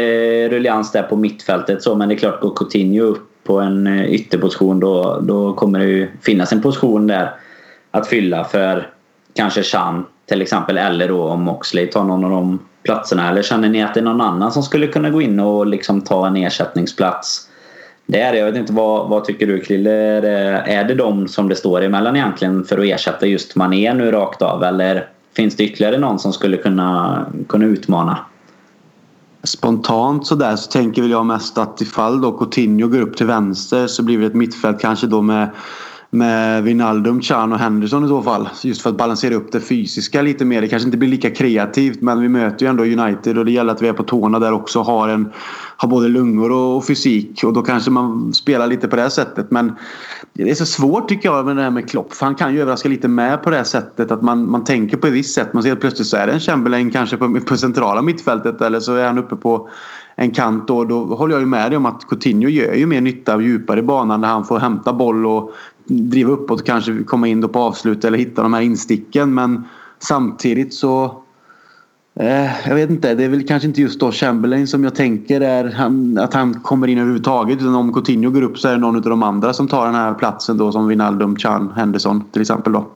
ruljans 0.49 0.91
där 0.91 1.03
på 1.03 1.15
mittfältet 1.15 1.84
så 1.84 1.95
men 1.95 2.10
det 2.10 2.15
är 2.15 2.19
klart 2.19 2.41
går 2.41 2.55
Coutinho 2.55 3.03
upp 3.03 3.29
på 3.43 3.60
en 3.60 3.88
eh, 3.88 4.05
ytterposition 4.05 4.79
då, 4.79 5.19
då 5.21 5.53
kommer 5.53 5.79
det 5.79 5.86
ju 5.86 6.08
finnas 6.21 6.51
en 6.51 6.62
position 6.62 7.08
där 7.08 7.32
att 7.91 8.08
fylla 8.08 8.43
för 8.43 8.89
kanske 9.34 9.63
Chan 9.63 10.05
till 10.25 10.41
exempel 10.41 10.77
eller 10.77 11.08
då 11.08 11.23
om 11.23 11.41
Moxley 11.41 11.88
tar 11.88 12.03
någon 12.03 12.23
av 12.23 12.32
de 12.32 12.60
platserna. 12.84 13.29
Eller 13.29 13.41
känner 13.41 13.69
ni 13.69 13.84
att 13.84 13.93
det 13.93 13.99
är 13.99 14.03
någon 14.03 14.21
annan 14.21 14.51
som 14.51 14.63
skulle 14.63 14.88
kunna 14.88 15.10
gå 15.10 15.21
in 15.21 15.39
och 15.39 15.67
liksom 15.67 16.01
ta 16.01 16.27
en 16.27 16.36
ersättningsplats? 16.36 17.48
Det 18.11 18.19
är 18.19 18.31
det. 18.31 18.37
Jag 18.37 18.45
vet 18.45 18.55
inte 18.55 18.73
vad, 18.73 19.09
vad 19.09 19.25
tycker 19.25 19.47
du 19.47 19.59
Krille? 19.59 19.91
Är 19.91 20.21
det, 20.21 20.29
är 20.65 20.83
det 20.83 20.95
de 20.95 21.27
som 21.27 21.49
det 21.49 21.55
står 21.55 21.81
emellan 21.81 22.15
egentligen 22.15 22.63
för 22.63 22.77
att 22.77 22.85
ersätta 22.85 23.25
just 23.25 23.55
Mané 23.55 23.93
nu 23.93 24.11
rakt 24.11 24.41
av? 24.41 24.63
Eller 24.63 25.07
finns 25.35 25.55
det 25.55 25.63
ytterligare 25.63 25.97
någon 25.97 26.19
som 26.19 26.33
skulle 26.33 26.57
kunna, 26.57 27.25
kunna 27.47 27.65
utmana? 27.65 28.17
Spontant 29.43 30.27
sådär 30.27 30.55
så 30.55 30.71
tänker 30.71 31.01
väl 31.01 31.11
jag 31.11 31.25
mest 31.25 31.57
att 31.57 31.81
ifall 31.81 32.21
då 32.21 32.31
Coutinho 32.31 32.87
går 32.87 33.01
upp 33.01 33.17
till 33.17 33.25
vänster 33.25 33.87
så 33.87 34.03
blir 34.03 34.19
det 34.19 34.25
ett 34.25 34.33
mittfält 34.33 34.81
kanske 34.81 35.07
då 35.07 35.21
med 35.21 35.49
med 36.11 36.63
Wijnaldum, 36.63 37.21
Chan 37.21 37.53
och 37.53 37.59
Henderson 37.59 38.05
i 38.05 38.07
så 38.07 38.21
fall. 38.21 38.49
Just 38.63 38.81
för 38.81 38.89
att 38.89 38.97
balansera 38.97 39.35
upp 39.35 39.51
det 39.51 39.59
fysiska 39.59 40.21
lite 40.21 40.45
mer. 40.45 40.61
Det 40.61 40.67
kanske 40.67 40.87
inte 40.87 40.97
blir 40.97 41.09
lika 41.09 41.29
kreativt 41.29 42.01
men 42.01 42.21
vi 42.21 42.29
möter 42.29 42.65
ju 42.65 42.69
ändå 42.69 42.83
United 42.83 43.37
och 43.37 43.45
det 43.45 43.51
gäller 43.51 43.73
att 43.73 43.81
vi 43.81 43.87
är 43.87 43.93
på 43.93 44.03
tårna 44.03 44.39
där 44.39 44.51
också. 44.51 44.81
Har, 44.81 45.09
en, 45.09 45.29
har 45.77 45.89
både 45.89 46.07
lungor 46.07 46.51
och 46.51 46.85
fysik 46.85 47.43
och 47.43 47.53
då 47.53 47.61
kanske 47.61 47.91
man 47.91 48.33
spelar 48.33 48.67
lite 48.67 48.87
på 48.87 48.95
det 48.95 49.09
sättet. 49.09 49.51
Men 49.51 49.75
det 50.33 50.49
är 50.49 50.55
så 50.55 50.65
svårt 50.65 51.09
tycker 51.09 51.29
jag 51.29 51.45
med 51.45 51.55
det 51.55 51.61
här 51.63 51.71
med 51.71 51.89
Klopp. 51.89 52.13
För 52.13 52.25
han 52.25 52.35
kan 52.35 52.53
ju 52.53 52.61
överraska 52.61 52.89
lite 52.89 53.07
med 53.07 53.43
på 53.43 53.49
det 53.49 53.63
sättet 53.63 54.11
att 54.11 54.21
man, 54.21 54.51
man 54.51 54.63
tänker 54.63 54.97
på 54.97 55.07
ett 55.07 55.13
visst 55.13 55.35
sätt. 55.35 55.53
Man 55.53 55.63
ser 55.63 55.73
att 55.73 55.79
plötsligt 55.79 56.07
så 56.07 56.17
är 56.17 56.27
det 56.27 56.33
en 56.33 56.39
Chamberlain 56.39 56.91
kanske 56.91 57.17
på, 57.17 57.39
på 57.47 57.57
centrala 57.57 58.01
mittfältet 58.01 58.61
eller 58.61 58.79
så 58.79 58.95
är 58.95 59.07
han 59.07 59.17
uppe 59.17 59.35
på 59.35 59.69
en 60.15 60.31
kant 60.31 60.67
då, 60.67 60.83
då 60.83 61.05
håller 61.05 61.33
jag 61.33 61.41
ju 61.41 61.47
med 61.47 61.71
dig 61.71 61.77
om 61.77 61.85
att 61.85 62.07
Coutinho 62.09 62.49
gör 62.49 62.73
ju 62.73 62.85
mer 62.85 63.01
nytta 63.01 63.41
djupare 63.41 63.79
i 63.79 63.83
banan 63.83 64.21
när 64.21 64.27
han 64.27 64.45
får 64.45 64.59
hämta 64.59 64.93
boll 64.93 65.25
och 65.25 65.53
driva 65.89 66.32
uppåt 66.32 66.60
och 66.60 66.65
kanske 66.65 67.04
komma 67.04 67.28
in 67.28 67.41
då 67.41 67.47
på 67.47 67.60
avslut 67.60 68.06
eller 68.06 68.17
hitta 68.17 68.43
de 68.43 68.54
här 68.54 68.62
insticken. 68.62 69.34
Men 69.34 69.63
samtidigt 69.99 70.73
så 70.73 71.23
Eh, 72.21 72.67
jag 72.67 72.75
vet 72.75 72.89
inte, 72.89 73.15
det 73.15 73.23
är 73.23 73.30
väl 73.30 73.47
kanske 73.47 73.67
inte 73.67 73.82
just 73.82 73.99
då 73.99 74.12
Chamberlain 74.12 74.67
som 74.67 74.84
jag 74.84 74.95
tänker 74.95 75.41
är 75.41 75.71
han, 75.71 76.17
att 76.17 76.34
han 76.34 76.54
kommer 76.54 76.88
in 76.88 76.97
överhuvudtaget. 76.97 77.62
Utan 77.62 77.75
om 77.75 77.93
Coutinho 77.93 78.32
går 78.32 78.41
upp 78.41 78.60
så 78.60 78.67
är 78.67 78.71
det 78.71 78.78
någon 78.78 78.95
av 78.95 79.02
de 79.02 79.23
andra 79.23 79.54
som 79.54 79.67
tar 79.67 79.86
den 79.86 79.95
här 79.95 80.13
platsen 80.13 80.58
då 80.58 80.71
som 80.71 80.88
Wijnaldum, 80.88 81.36
Chan, 81.36 81.73
Henderson 81.75 82.23
till 82.32 82.41
exempel 82.41 82.73
då. 82.73 82.88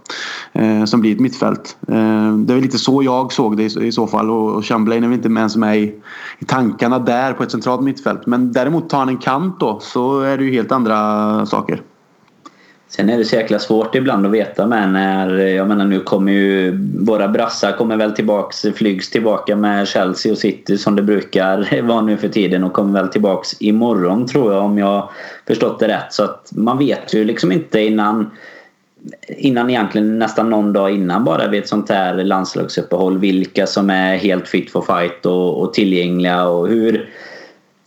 Eh, 0.51 0.85
som 0.85 1.01
blir 1.01 1.15
ett 1.15 1.19
mittfält. 1.19 1.77
Eh, 1.87 1.95
det 2.37 2.53
är 2.53 2.55
väl 2.55 2.61
lite 2.61 2.77
så 2.77 3.03
jag 3.03 3.33
såg 3.33 3.57
det 3.57 3.63
i, 3.63 3.87
i 3.87 3.91
så 3.91 4.07
fall 4.07 4.31
och, 4.31 4.55
och 4.55 4.65
Chamberlain 4.65 5.03
är 5.03 5.07
väl 5.07 5.17
inte 5.17 5.29
ens 5.29 5.55
med 5.55 5.79
i, 5.79 5.95
i 6.39 6.45
tankarna 6.45 6.99
där 6.99 7.33
på 7.33 7.43
ett 7.43 7.51
centralt 7.51 7.81
mittfält. 7.81 8.25
Men 8.25 8.51
däremot 8.51 8.89
tar 8.89 8.99
han 8.99 9.09
en 9.09 9.17
kant 9.17 9.59
då 9.59 9.79
så 9.81 10.21
är 10.21 10.37
det 10.37 10.43
ju 10.43 10.51
helt 10.51 10.71
andra 10.71 11.45
saker. 11.45 11.81
Sen 12.95 13.09
är 13.09 13.17
det 13.17 13.25
så 13.25 13.35
jäkla 13.35 13.59
svårt 13.59 13.95
ibland 13.95 14.25
att 14.25 14.31
veta 14.31 14.67
med 14.67 14.89
när, 14.89 15.37
jag 15.37 15.67
menar 15.67 15.85
nu 15.85 15.99
kommer 15.99 16.31
ju 16.31 16.77
våra 16.99 17.27
brassar 17.27 17.71
kommer 17.71 17.97
väl 17.97 18.11
tillbaks, 18.11 18.65
flygs 18.75 19.09
tillbaka 19.09 19.55
med 19.55 19.87
Chelsea 19.87 20.31
och 20.31 20.37
City 20.37 20.77
som 20.77 20.95
det 20.95 21.01
brukar 21.01 21.81
vara 21.87 22.01
nu 22.01 22.17
för 22.17 22.27
tiden 22.27 22.63
och 22.63 22.73
kommer 22.73 23.01
väl 23.01 23.09
tillbaks 23.09 23.61
imorgon 23.61 24.27
tror 24.27 24.53
jag 24.53 24.63
om 24.63 24.77
jag 24.77 25.09
förstått 25.47 25.79
det 25.79 25.87
rätt. 25.87 26.13
Så 26.13 26.23
att 26.23 26.51
man 26.55 26.77
vet 26.77 27.13
ju 27.13 27.23
liksom 27.23 27.51
inte 27.51 27.81
innan 27.81 28.31
innan 29.27 29.69
egentligen 29.69 30.19
nästan 30.19 30.49
någon 30.49 30.73
dag 30.73 30.91
innan 30.91 31.23
bara 31.23 31.47
vid 31.47 31.59
ett 31.59 31.69
sånt 31.69 31.89
här 31.89 32.23
landslagsuppehåll 32.23 33.17
vilka 33.17 33.67
som 33.67 33.89
är 33.89 34.17
helt 34.17 34.47
fit 34.47 34.71
for 34.71 34.81
fight 34.81 35.25
och, 35.25 35.61
och 35.61 35.73
tillgängliga 35.73 36.45
och 36.45 36.67
hur 36.67 37.09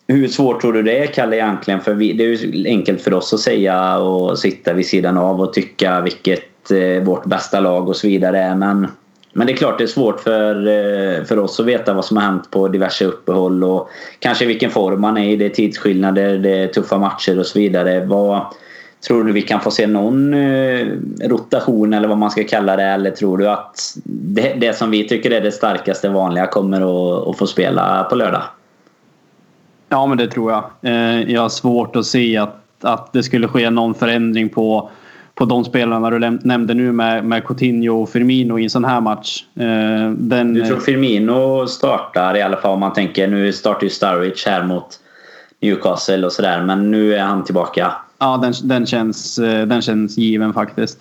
hur 0.09 0.29
svårt 0.29 0.61
tror 0.61 0.73
du 0.73 0.83
det 0.83 0.99
är 0.99 1.07
Kalle 1.07 1.37
egentligen? 1.37 1.81
För 1.81 1.95
vi, 1.95 2.13
det 2.13 2.25
är 2.25 2.29
ju 2.29 2.67
enkelt 2.67 3.01
för 3.01 3.15
oss 3.15 3.33
att 3.33 3.41
säga 3.41 3.99
och 3.99 4.39
sitta 4.39 4.73
vid 4.73 4.87
sidan 4.87 5.19
av 5.19 5.41
och 5.41 5.53
tycka 5.53 6.01
vilket 6.01 6.71
eh, 6.71 7.03
vårt 7.03 7.25
bästa 7.25 7.61
lag 7.61 7.89
och 7.89 7.97
så 7.97 8.07
vidare 8.07 8.39
är. 8.39 8.55
Men, 8.55 8.87
men 9.33 9.47
det 9.47 9.53
är 9.53 9.57
klart 9.57 9.79
det 9.79 9.85
är 9.85 9.89
svårt 9.89 10.21
för, 10.21 10.55
eh, 10.57 11.25
för 11.25 11.39
oss 11.39 11.61
att 11.61 11.67
veta 11.67 11.95
vad 11.95 12.05
som 12.05 12.17
har 12.17 12.25
hänt 12.25 12.51
på 12.51 12.69
diverse 12.69 13.05
uppehåll 13.05 13.65
och 13.65 13.89
kanske 14.19 14.47
vilken 14.47 14.71
form 14.71 15.01
man 15.01 15.17
är 15.17 15.31
i. 15.31 15.37
Det 15.37 15.45
är 15.45 15.51
tidsskillnader, 15.51 16.39
det 16.39 16.51
är 16.51 16.67
tuffa 16.69 16.99
matcher 16.99 17.39
och 17.39 17.47
så 17.47 17.59
vidare. 17.59 18.05
Vad, 18.05 18.41
tror 19.07 19.25
du 19.25 19.33
vi 19.33 19.43
kan 19.43 19.61
få 19.61 19.71
se 19.71 19.87
någon 19.87 20.35
eh, 20.35 20.87
rotation 21.25 21.93
eller 21.93 22.09
vad 22.09 22.19
man 22.19 22.31
ska 22.31 22.45
kalla 22.45 22.77
det? 22.77 22.83
Eller 22.83 23.11
tror 23.11 23.39
du 23.39 23.49
att 23.49 23.81
det, 24.05 24.55
det 24.57 24.77
som 24.77 24.91
vi 24.91 25.09
tycker 25.09 25.31
är 25.31 25.41
det 25.41 25.53
starkaste 25.53 26.09
vanliga 26.09 26.47
kommer 26.47 26.81
att, 26.81 27.29
att 27.29 27.39
få 27.39 27.47
spela 27.47 28.05
på 28.05 28.15
lördag? 28.15 28.43
Ja, 29.89 30.07
men 30.07 30.19
det 30.19 30.27
tror 30.27 30.53
jag. 30.53 30.65
Eh, 30.83 31.33
jag 31.33 31.43
har 31.43 31.49
svårt 31.49 31.97
att 31.97 32.07
se 32.07 32.37
att, 32.37 32.57
att 32.81 33.13
det 33.13 33.23
skulle 33.23 33.49
ske 33.49 33.71
någon 33.71 33.95
förändring 33.95 34.49
på, 34.49 34.91
på 35.35 35.45
de 35.45 35.65
spelarna 35.65 36.11
du 36.11 36.19
nämnde 36.19 36.75
nu 36.75 36.93
med, 36.93 37.25
med 37.25 37.47
Coutinho 37.47 38.03
och 38.03 38.09
Firmino 38.09 38.59
i 38.59 38.65
en 38.65 38.71
sån 38.71 38.85
här 38.85 39.01
match. 39.01 39.45
Eh, 39.55 40.11
den, 40.11 40.55
du 40.55 40.67
tror 40.67 40.81
Firmino 40.81 41.67
startar 41.67 42.37
i 42.37 42.43
alla 42.43 42.57
fall 42.57 42.71
om 42.71 42.81
man 42.81 42.93
tänker 42.93 43.29
nu 43.29 43.53
startar 43.53 43.83
ju 43.83 43.91
Sturridge 43.91 44.51
här 44.51 44.65
mot 44.65 45.01
Newcastle 45.61 46.27
och 46.27 46.33
sådär 46.33 46.63
men 46.63 46.91
nu 46.91 47.15
är 47.15 47.23
han 47.23 47.45
tillbaka. 47.45 47.93
Ja, 48.19 48.37
den, 48.43 48.53
den, 48.63 48.87
känns, 48.87 49.39
eh, 49.39 49.67
den 49.67 49.83
känns 49.83 50.19
given 50.19 50.53
faktiskt. 50.53 50.99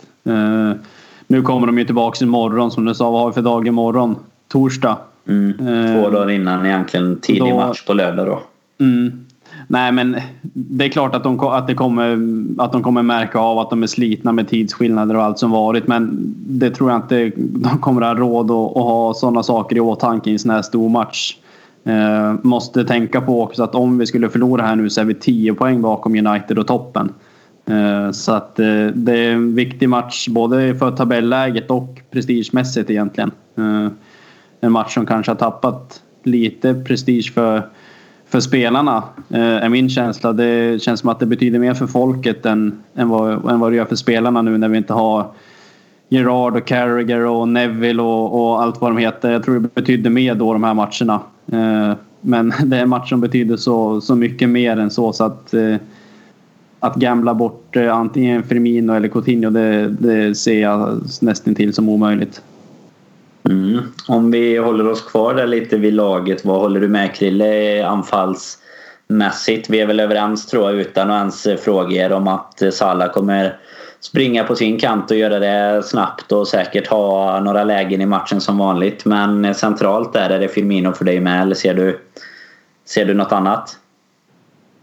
Nu 1.28 1.42
kommer 1.42 1.68
de 1.68 1.80
ju 1.80 1.86
tillbaka 1.86 2.26
imorgon 2.26 2.72
som 2.72 2.86
du 2.86 2.96
sa. 2.96 3.12
Vad 3.12 3.22
har 3.22 3.28
vi 3.28 3.34
för 3.34 3.42
dag 3.42 3.68
imorgon? 3.68 4.16
Torsdag. 4.48 4.98
Mm, 5.28 5.58
två 5.94 6.10
dagar 6.10 6.32
innan 6.32 6.66
egentligen 6.66 7.20
tidig 7.22 7.42
då, 7.42 7.56
match 7.56 7.86
på 7.86 7.94
lördag 7.94 8.26
då. 8.26 8.42
Mm. 8.80 9.26
Nej 9.68 9.92
men 9.92 10.18
det 10.54 10.86
är 10.86 10.90
klart 10.90 11.16
att 11.16 11.24
de, 11.24 11.40
att, 11.40 11.68
det 11.68 11.74
kommer, 11.74 12.12
att 12.58 12.72
de 12.72 12.84
kommer 12.84 13.04
märka 13.04 13.40
av 13.40 13.60
att 13.60 13.70
de 13.70 13.84
är 13.84 13.88
slitna 13.88 14.32
med 14.32 14.48
tidsskillnader 14.48 15.16
och 15.16 15.24
allt 15.24 15.40
som 15.40 15.52
varit. 15.52 15.88
Men 15.88 16.34
det 16.48 16.70
tror 16.70 16.92
jag 16.92 16.98
inte 16.98 17.32
de 17.38 17.78
kommer 17.78 18.02
ha 18.02 18.14
råd 18.14 18.52
att, 18.52 18.78
att 18.78 18.84
ha 18.84 19.14
sådana 19.14 19.44
saker 19.44 19.76
i 19.76 19.80
åtanke 19.80 20.30
i 20.30 20.34
en 20.34 20.40
sån 20.40 20.52
här 20.52 20.62
stor 20.62 20.90
match. 20.90 21.38
Eh, 21.84 22.34
måste 22.42 22.86
tänka 22.86 23.22
på 23.22 23.44
också 23.44 23.64
att 23.64 23.76
om 23.76 23.98
vi 23.98 24.06
skulle 24.06 24.30
förlora 24.30 24.62
här 24.62 24.76
nu 24.76 24.90
så 24.90 25.02
är 25.02 25.06
vi 25.06 25.14
10 25.14 25.54
poäng 25.54 25.82
bakom 25.82 26.28
United 26.28 26.60
och 26.60 26.68
toppen. 26.68 27.14
Eh, 27.66 28.12
så 28.12 28.32
att 28.32 28.60
eh, 28.60 28.88
det 28.94 29.18
är 29.18 29.32
en 29.32 29.56
viktig 29.56 29.90
match 29.90 30.28
både 30.28 30.76
för 30.76 30.92
tabelläget 30.92 31.72
och 31.72 32.02
prestigemässigt 32.12 32.90
egentligen. 32.90 33.32
Eh, 33.58 33.88
en 34.62 34.72
match 34.72 34.94
som 34.94 35.06
kanske 35.06 35.32
har 35.32 35.38
tappat 35.38 36.02
lite 36.24 36.74
prestige 36.74 37.34
för 37.34 37.70
för 38.36 38.40
spelarna 38.40 39.04
eh, 39.30 39.40
är 39.40 39.70
min 39.70 39.90
känsla. 39.90 40.34
Det 40.34 40.82
känns 40.82 41.00
som 41.00 41.10
att 41.10 41.20
det 41.20 41.26
betyder 41.26 41.60
mer 41.60 41.74
för 41.74 41.88
folket 41.88 42.46
än, 42.46 42.84
än, 42.96 43.10
vad, 43.10 43.52
än 43.52 43.60
vad 43.60 43.72
det 43.72 43.76
gör 43.76 43.86
för 43.86 43.96
spelarna 43.96 44.42
nu 44.42 44.58
när 44.58 44.70
vi 44.70 44.78
inte 44.78 44.94
har 44.94 45.28
Gerard 46.10 46.56
och 46.56 46.66
Carragher 46.66 47.26
och 47.26 47.48
Neville 47.48 48.02
och, 48.02 48.42
och, 48.42 48.62
allt 48.62 48.82
vad 48.82 48.92
de 48.92 48.98
heter. 48.98 49.32
Jag 49.32 49.44
tror 49.44 49.60
det 49.60 49.76
betydde 49.76 50.10
mer 50.10 50.36
då 50.36 50.54
de 50.54 50.64
här 50.64 50.74
matcherna. 50.74 51.20
Eh, 51.52 51.98
men 52.22 52.54
det 52.66 52.78
är 52.78 52.82
en 52.82 52.90
match 52.90 53.10
som 53.10 53.22
betyder 53.22 53.58
så, 53.58 54.02
så 54.02 54.16
mycket 54.16 54.50
mer 54.50 54.78
än 54.78 54.90
så. 54.90 55.14
så 55.14 55.24
att, 55.24 55.54
eh, 55.54 55.76
att 56.80 56.96
gambla 56.96 57.34
bort 57.34 57.76
eh, 57.76 57.96
antingen 57.96 58.44
Firmino 58.44 58.94
eller 58.94 59.08
Coutinho 59.08 59.50
det, 59.50 59.88
det 59.90 60.36
ser 60.36 60.62
jag 60.62 61.02
nästan 61.22 61.56
till 61.56 61.74
som 61.74 61.90
omöjligt. 61.90 62.42
Mm. 63.50 63.82
Om 64.08 64.32
vi 64.32 64.58
håller 64.58 64.88
oss 64.88 65.02
kvar 65.02 65.34
där 65.34 65.48
lite 65.48 65.78
vid 65.78 65.94
laget. 65.94 66.46
Vad 66.46 66.60
håller 66.60 66.80
du 66.80 66.88
med 66.88 67.16
Krille 67.16 67.86
anfallsmässigt? 67.88 69.70
Vi 69.70 69.80
är 69.80 69.86
väl 69.86 70.00
överens 70.00 70.46
tror 70.46 70.72
jag 70.72 70.80
utan 70.80 71.12
att 71.12 71.20
ens 71.20 71.64
fråga 71.64 72.06
er 72.06 72.12
om 72.12 72.28
att 72.28 72.62
Salah 72.72 73.12
kommer 73.12 73.60
springa 74.00 74.44
på 74.44 74.56
sin 74.56 74.80
kant 74.80 75.12
och 75.12 75.18
göra 75.18 75.40
det 75.40 75.84
snabbt 75.84 76.32
och 76.32 76.48
säkert 76.48 76.88
ha 76.88 77.40
några 77.40 77.64
lägen 77.64 78.02
i 78.02 78.06
matchen 78.06 78.42
som 78.42 78.58
vanligt. 78.58 79.06
Men 79.06 79.56
centralt 79.56 80.14
där, 80.14 80.30
är 80.30 80.40
det 80.40 80.48
Firmino 80.48 80.94
för 80.94 81.06
dig 81.06 81.20
med 81.20 81.42
eller 81.42 81.56
ser 81.56 81.74
du, 81.74 82.00
ser 82.86 83.06
du 83.06 83.14
något 83.14 83.32
annat? 83.32 83.78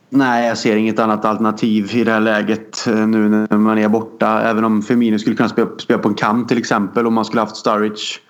Nej, 0.09 0.49
jag 0.49 0.59
ser 0.59 0.77
inget 0.77 0.99
annat 0.99 1.25
alternativ 1.25 1.97
i 1.97 2.05
det 2.05 2.13
här 2.13 2.21
läget 2.21 2.87
eh, 2.87 3.07
nu 3.07 3.29
när 3.29 3.57
man 3.57 3.79
är 3.79 3.89
borta. 3.89 4.43
Även 4.43 4.65
om 4.65 4.83
Firmino 4.83 5.19
skulle 5.19 5.37
kunna 5.37 5.49
spela, 5.49 5.69
spela 5.79 5.99
på 5.99 6.09
en 6.09 6.15
kant 6.15 6.49
till 6.49 6.59
exempel 6.59 7.07
om 7.07 7.15
man 7.15 7.25
skulle 7.25 7.41
haft 7.41 7.57
Sturridge 7.57 8.21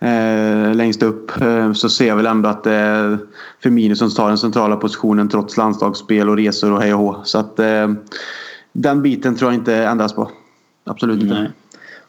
eh, 0.00 0.74
längst 0.74 1.02
upp 1.02 1.40
eh, 1.40 1.72
så 1.72 1.88
ser 1.88 2.08
jag 2.08 2.16
väl 2.16 2.26
ändå 2.26 2.48
att 2.48 2.64
det 2.64 2.72
är 2.72 3.18
Firmino 3.62 3.94
som 3.94 4.10
tar 4.10 4.28
den 4.28 4.38
centrala 4.38 4.76
positionen 4.76 5.28
trots 5.28 5.56
landslagsspel 5.56 6.28
och 6.28 6.36
resor 6.36 6.72
och 6.72 6.82
hej 6.82 6.94
och 6.94 7.00
hå. 7.00 7.16
Så 7.24 7.38
att 7.38 7.58
eh, 7.58 7.88
den 8.72 9.02
biten 9.02 9.36
tror 9.36 9.52
jag 9.52 9.60
inte 9.60 9.74
ändras 9.74 10.14
på. 10.14 10.30
Absolut 10.84 11.22
inte. 11.22 11.34
Nej. 11.34 11.50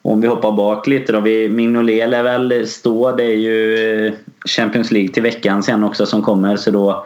Om 0.02 0.21
vi 0.21 0.28
hoppar 0.28 0.52
bak 0.52 0.88
lite 0.88 1.12
då. 1.12 1.21
Mignolet 1.21 2.10
lär 2.10 2.23
väl 2.23 2.67
stå. 2.67 3.15
Det 3.15 3.23
är 3.23 3.38
ju 3.38 3.78
eh, 4.06 4.13
Champions 4.45 4.91
League 4.91 5.13
till 5.13 5.23
veckan 5.23 5.63
sen 5.63 5.84
också 5.84 6.06
som 6.06 6.21
kommer. 6.21 6.56
Så 6.56 6.71
då 6.71 7.06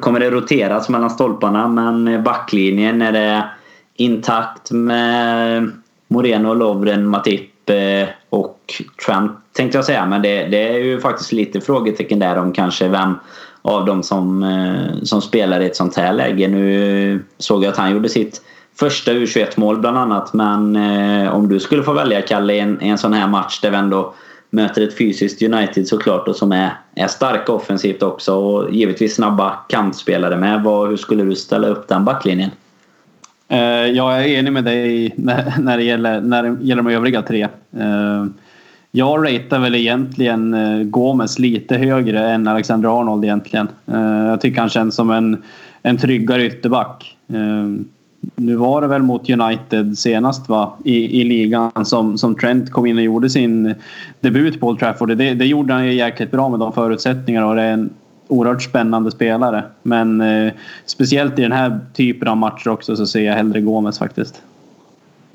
kommer 0.00 0.20
det 0.20 0.30
roteras 0.30 0.88
mellan 0.88 1.10
stolparna. 1.10 1.68
Men 1.68 2.22
backlinjen 2.22 3.02
är 3.02 3.12
det 3.12 3.44
intakt 3.96 4.70
med 4.70 5.70
Moreno, 6.08 6.54
Lovren, 6.54 7.06
Matip 7.06 7.70
eh, 7.70 8.08
och 8.32 8.74
Trent 9.06 9.32
tänkte 9.52 9.78
jag 9.78 9.84
säga. 9.84 10.06
Men 10.06 10.22
det, 10.22 10.44
det, 10.46 10.68
är 10.68 10.78
ju 10.78 11.00
faktiskt 11.00 11.32
lite 11.32 11.60
frågetecken 11.60 12.18
där 12.18 12.38
om 12.38 12.52
kanske 12.52 12.88
vem 12.88 13.14
av 13.62 13.86
dem 13.86 14.02
som, 14.02 14.42
eh, 14.42 15.02
som 15.02 15.22
spelar 15.22 15.60
i 15.60 15.66
ett 15.66 15.76
sånt 15.76 15.96
här 15.96 16.12
läge. 16.12 16.48
Nu 16.48 17.24
såg 17.38 17.64
jag 17.64 17.70
att 17.70 17.76
han 17.76 17.90
gjorde 17.90 18.08
sitt 18.08 18.42
första 18.78 19.12
U21-mål 19.12 19.78
bland 19.78 19.98
annat. 19.98 20.32
Men 20.32 20.76
eh, 20.76 21.34
om 21.34 21.48
du 21.48 21.60
skulle 21.60 21.82
få 21.82 21.92
välja 21.92 22.22
Kalle 22.22 22.54
i 22.54 22.58
en, 22.58 22.80
en 22.80 22.98
sån 22.98 23.12
här 23.12 23.28
match 23.28 23.60
där 23.60 23.70
vi 23.70 23.76
ändå 23.76 24.14
möter 24.50 24.82
ett 24.82 24.98
fysiskt 24.98 25.42
United 25.42 25.88
såklart 25.88 26.28
och 26.28 26.36
som 26.36 26.52
är, 26.52 26.70
är 26.94 27.06
starka 27.06 27.52
offensivt 27.52 28.02
också 28.02 28.34
och 28.34 28.74
givetvis 28.74 29.14
snabba 29.14 29.50
kantspelare 29.68 30.36
med. 30.36 30.62
Vad, 30.62 30.88
hur 30.88 30.96
skulle 30.96 31.24
du 31.24 31.36
ställa 31.36 31.68
upp 31.68 31.88
den 31.88 32.04
backlinjen? 32.04 32.50
Eh, 33.52 33.86
jag 33.86 34.18
är 34.18 34.28
enig 34.28 34.52
med 34.52 34.64
dig 34.64 35.14
när, 35.16 35.54
när, 35.60 35.76
det, 35.76 35.84
gäller, 35.84 36.20
när 36.20 36.42
det 36.42 36.64
gäller 36.64 36.82
de 36.82 36.92
övriga 36.92 37.22
tre. 37.22 37.48
Eh, 37.76 38.26
jag 38.90 39.26
ratear 39.26 39.58
väl 39.58 39.74
egentligen 39.74 40.54
eh, 40.54 40.82
Gomes 40.82 41.38
lite 41.38 41.76
högre 41.76 42.30
än 42.30 42.48
Alexander 42.48 43.00
Arnold 43.00 43.24
egentligen. 43.24 43.68
Jag 44.28 44.40
tycker 44.40 44.60
han 44.60 44.68
känns 44.68 44.94
som 44.94 45.10
en, 45.10 45.42
en 45.82 45.98
tryggare 45.98 46.46
ytterback 46.46 47.16
nu 48.36 48.56
var 48.56 48.80
det 48.80 48.86
väl 48.86 49.02
mot 49.02 49.30
United 49.30 49.98
senast 49.98 50.48
va? 50.48 50.72
I, 50.84 51.20
i 51.20 51.24
ligan 51.24 51.84
som, 51.84 52.18
som 52.18 52.34
Trent 52.34 52.70
kom 52.70 52.86
in 52.86 52.96
och 52.96 53.04
gjorde 53.04 53.30
sin 53.30 53.74
debut 54.20 54.60
på 54.60 54.68
Old 54.68 54.78
Trafford. 54.78 55.16
Det, 55.16 55.34
det 55.34 55.46
gjorde 55.46 55.72
han 55.72 55.86
ju 55.86 55.94
jäkligt 55.94 56.30
bra 56.30 56.48
med 56.48 56.60
de 56.60 56.72
förutsättningarna 56.72 57.46
och 57.46 57.56
det 57.56 57.62
är 57.62 57.72
en 57.72 57.90
oerhört 58.32 58.62
spännande 58.62 59.10
spelare. 59.10 59.64
Men 59.82 60.20
eh, 60.20 60.52
speciellt 60.86 61.38
i 61.38 61.42
den 61.42 61.52
här 61.52 61.80
typen 61.94 62.28
av 62.28 62.36
matcher 62.36 62.68
också 62.68 62.96
så 62.96 63.06
ser 63.06 63.20
jag 63.20 63.34
hellre 63.34 63.60
Gomes 63.60 63.98
faktiskt. 63.98 64.42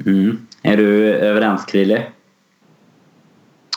Mm. 0.05 0.37
Är 0.61 0.77
du 0.77 1.13
överens 1.13 1.65
Krille? 1.65 2.03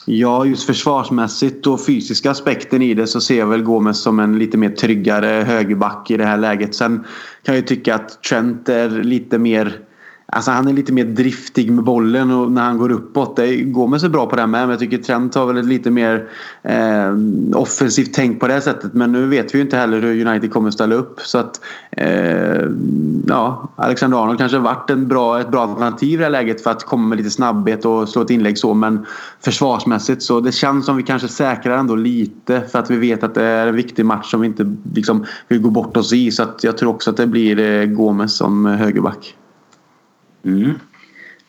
Ja, 0.06 0.44
just 0.44 0.66
försvarsmässigt 0.66 1.66
och 1.66 1.86
fysiska 1.86 2.30
aspekten 2.30 2.82
i 2.82 2.94
det 2.94 3.06
så 3.06 3.20
ser 3.20 3.38
jag 3.38 3.46
väl 3.46 3.62
Gomes 3.62 4.02
som 4.02 4.20
en 4.20 4.38
lite 4.38 4.56
mer 4.56 4.70
tryggare 4.70 5.26
högerback 5.26 6.10
i 6.10 6.16
det 6.16 6.24
här 6.24 6.38
läget. 6.38 6.74
Sen 6.74 7.04
kan 7.42 7.54
jag 7.54 7.66
tycka 7.66 7.94
att 7.94 8.22
Trent 8.22 8.68
är 8.68 8.90
lite 8.90 9.38
mer 9.38 9.78
Alltså 10.32 10.50
han 10.50 10.68
är 10.68 10.72
lite 10.72 10.92
mer 10.92 11.04
driftig 11.04 11.72
med 11.72 11.84
bollen 11.84 12.30
och 12.30 12.52
när 12.52 12.62
han 12.62 12.78
går 12.78 12.92
uppåt. 12.92 13.36
Det 13.36 13.56
Gomes 13.56 14.02
är 14.02 14.08
bra 14.08 14.26
på 14.26 14.36
det 14.36 14.46
med 14.46 14.60
men 14.60 14.70
jag 14.70 14.78
tycker 14.78 14.98
Trent 14.98 15.34
har 15.34 15.46
väl 15.46 15.56
ett 15.56 15.64
lite 15.64 15.90
mer 15.90 16.28
eh, 16.62 17.14
offensivt 17.54 18.14
tänk 18.14 18.40
på 18.40 18.48
det 18.48 18.60
sättet. 18.60 18.94
Men 18.94 19.12
nu 19.12 19.26
vet 19.26 19.54
vi 19.54 19.58
ju 19.58 19.64
inte 19.64 19.76
heller 19.76 20.00
hur 20.00 20.26
United 20.26 20.52
kommer 20.52 20.70
ställa 20.70 20.94
upp. 20.94 21.20
Så 21.20 21.38
att 21.38 21.60
eh, 21.90 22.62
ja, 23.26 23.68
Alexander 23.76 24.22
Arnold 24.22 24.38
kanske 24.38 24.58
har 24.58 24.64
varit 24.64 24.90
en 24.90 25.08
bra, 25.08 25.40
ett 25.40 25.50
bra 25.50 25.62
alternativ 25.62 26.12
i 26.12 26.16
det 26.16 26.22
här 26.22 26.30
läget 26.30 26.62
för 26.62 26.70
att 26.70 26.84
komma 26.84 27.08
med 27.08 27.18
lite 27.18 27.30
snabbhet 27.30 27.84
och 27.84 28.08
slå 28.08 28.22
ett 28.22 28.30
inlägg 28.30 28.58
så. 28.58 28.74
Men 28.74 29.06
försvarsmässigt 29.44 30.22
så 30.22 30.40
det 30.40 30.52
känns 30.52 30.86
som 30.86 30.96
vi 30.96 31.02
kanske 31.02 31.28
säkrar 31.28 31.78
ändå 31.78 31.96
lite 31.96 32.60
för 32.72 32.78
att 32.78 32.90
vi 32.90 32.96
vet 32.96 33.22
att 33.22 33.34
det 33.34 33.44
är 33.44 33.66
en 33.66 33.76
viktig 33.76 34.04
match 34.04 34.30
som 34.30 34.40
vi 34.40 34.46
inte 34.46 34.76
liksom, 34.94 35.24
vill 35.48 35.60
gå 35.60 35.70
bort 35.70 35.96
oss 35.96 36.12
i. 36.12 36.30
Så 36.30 36.42
att 36.42 36.64
jag 36.64 36.78
tror 36.78 36.90
också 36.90 37.10
att 37.10 37.16
det 37.16 37.26
blir 37.26 37.58
eh, 37.58 37.84
Gomes 37.84 38.36
som 38.36 38.66
högerback. 38.66 39.36
Mm. 40.44 40.72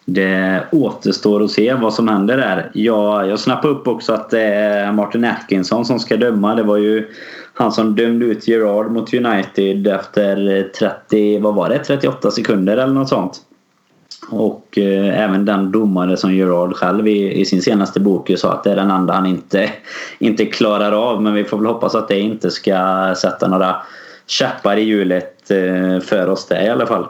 Det 0.06 0.64
återstår 0.72 1.44
att 1.44 1.52
se 1.52 1.74
vad 1.74 1.94
som 1.94 2.08
händer 2.08 2.38
där. 2.38 2.72
Jag, 2.74 3.28
jag 3.28 3.40
snappade 3.40 3.74
upp 3.74 3.88
också 3.88 4.14
att 4.14 4.30
det 4.30 4.42
är 4.42 4.92
Martin 4.92 5.26
Atkinson 5.26 5.86
som 5.86 6.00
ska 6.00 6.18
döma. 6.18 6.56
Det 6.56 6.64
var 6.64 6.78
ju 6.78 7.08
han 7.54 7.72
som 7.72 7.96
dömde 7.96 8.26
ut 8.26 8.48
Gerard 8.48 8.92
mot 8.92 9.14
United 9.14 9.88
efter 9.88 10.64
30, 10.80 11.40
vad 11.40 11.56
var 11.56 11.70
det, 11.70 11.80
38 11.80 12.32
sekunder 12.32 12.78
eller 12.78 12.94
något 12.94 13.10
sånt. 13.10 13.42
Och 14.30 14.78
eh, 14.78 15.24
även 15.24 15.46
den 15.46 15.72
domare 15.72 16.18
som 16.18 16.36
Gerard 16.36 16.76
själv 16.76 17.08
i, 17.08 17.40
i, 17.42 17.46
sin 17.46 17.62
senaste 17.62 18.00
bok 18.00 18.32
sa 18.38 18.54
att 18.54 18.64
det 18.64 18.72
är 18.72 18.76
den 18.76 18.92
enda 18.92 19.14
han 19.14 19.26
inte, 19.26 19.70
inte 20.20 20.46
klarar 20.46 20.92
av. 20.92 21.22
Men 21.22 21.34
vi 21.34 21.44
får 21.44 21.58
väl 21.58 21.66
hoppas 21.66 21.96
att 21.96 22.08
det 22.08 22.20
inte 22.20 22.52
ska 22.52 23.14
sätta 23.18 23.48
några 23.48 23.76
käppar 24.28 24.78
i 24.78 24.82
hjulet 24.82 25.52
eh, 25.52 26.00
för 26.00 26.30
oss 26.30 26.48
där 26.48 26.66
i 26.66 26.70
alla 26.70 26.86
fall. 26.86 27.06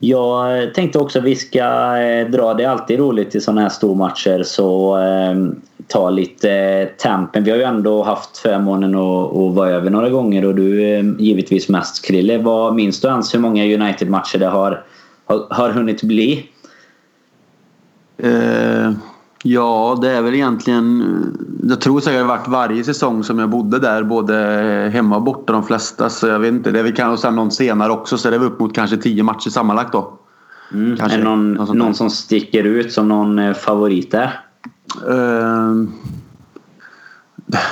Jag 0.00 0.74
tänkte 0.74 0.98
också 0.98 1.18
att 1.18 1.24
vi 1.24 1.36
ska 1.36 1.96
eh, 1.98 2.28
dra, 2.28 2.54
det 2.54 2.64
är 2.64 2.68
alltid 2.68 2.98
roligt 2.98 3.34
i 3.34 3.40
sådana 3.40 3.60
här 3.60 3.68
stormatcher 3.68 4.42
så 4.42 4.98
eh, 4.98 5.34
ta 5.86 6.10
lite 6.10 6.50
eh, 6.52 6.88
tempen. 6.88 7.44
Vi 7.44 7.50
har 7.50 7.58
ju 7.58 7.64
ändå 7.64 8.02
haft 8.02 8.38
förmånen 8.38 8.94
att, 8.94 9.36
att 9.36 9.54
vara 9.54 9.70
över 9.70 9.90
några 9.90 10.10
gånger 10.10 10.44
och 10.44 10.54
du 10.54 10.82
är 10.82 11.20
givetvis 11.20 11.68
mest 11.68 12.04
Krille. 12.04 12.38
Vad 12.38 12.74
minns 12.74 13.00
du 13.00 13.08
ens 13.08 13.34
hur 13.34 13.38
många 13.38 13.64
United-matcher 13.64 14.38
det 14.38 14.46
har, 14.46 14.84
har, 15.26 15.46
har 15.50 15.70
hunnit 15.70 16.02
bli? 16.02 16.48
Uh, 18.24 18.92
Ja, 19.48 19.98
det 20.02 20.10
är 20.10 20.22
väl 20.22 20.34
egentligen... 20.34 21.04
Jag 21.62 21.80
tror 21.80 22.00
säkert 22.00 22.20
det 22.20 22.24
varit 22.24 22.48
varje 22.48 22.84
säsong 22.84 23.24
som 23.24 23.38
jag 23.38 23.50
bodde 23.50 23.78
där. 23.78 24.02
Både 24.02 24.34
hemma 24.92 25.16
och 25.16 25.22
borta 25.22 25.52
de 25.52 25.62
flesta. 25.62 26.10
Så 26.10 26.26
jag 26.26 26.38
vet 26.38 26.52
inte. 26.52 26.70
Det 26.70 26.78
är 26.78 26.82
väl 26.82 26.94
kanske 26.94 27.30
någon 27.30 27.50
senare 27.50 27.92
också. 27.92 28.18
Så 28.18 28.30
det 28.30 28.36
är 28.36 28.44
upp 28.44 28.60
mot 28.60 28.74
kanske 28.74 28.96
tio 28.96 29.22
matcher 29.22 29.50
sammanlagt 29.50 29.92
då. 29.92 30.18
Mm. 30.72 30.96
Kanske, 30.96 31.18
är 31.18 31.24
någon, 31.24 31.52
någon, 31.52 31.78
någon 31.78 31.94
som 31.94 32.10
sticker 32.10 32.64
ut 32.64 32.92
som 32.92 33.08
någon 33.08 33.38
eh, 33.38 33.54
favorit 33.54 34.10
där? 34.10 34.40
Uh, 35.08 35.84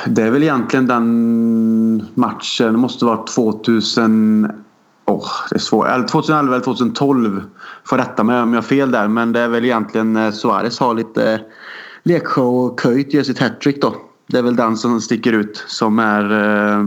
det 0.06 0.22
är 0.22 0.30
väl 0.30 0.42
egentligen 0.42 0.86
den 0.86 2.08
matchen. 2.14 2.72
Det 2.72 2.78
måste 2.78 3.04
vara 3.04 3.16
2000... 3.16 4.52
Oh, 5.06 5.28
det 5.50 5.56
är 5.56 5.60
svårt. 5.60 6.08
2011 6.08 6.54
eller 6.54 6.64
2012. 6.64 7.42
Får 7.84 7.96
rätta 7.96 8.24
mig 8.24 8.42
om 8.42 8.52
jag 8.52 8.56
har 8.56 8.66
fel 8.66 8.90
där. 8.90 9.08
Men 9.08 9.32
det 9.32 9.40
är 9.40 9.48
väl 9.48 9.64
egentligen 9.64 10.32
Suarez 10.32 10.80
har 10.80 10.94
lite 10.94 11.40
lekshow 12.04 12.64
och 12.64 12.80
Köjt 12.80 13.14
gör 13.14 13.22
sitt 13.22 13.38
hattrick 13.38 13.82
då. 13.82 13.96
Det 14.26 14.38
är 14.38 14.42
väl 14.42 14.56
den 14.56 14.76
som 14.76 15.00
sticker 15.00 15.32
ut 15.32 15.64
som 15.66 15.98
är 15.98 16.32
eh, 16.32 16.86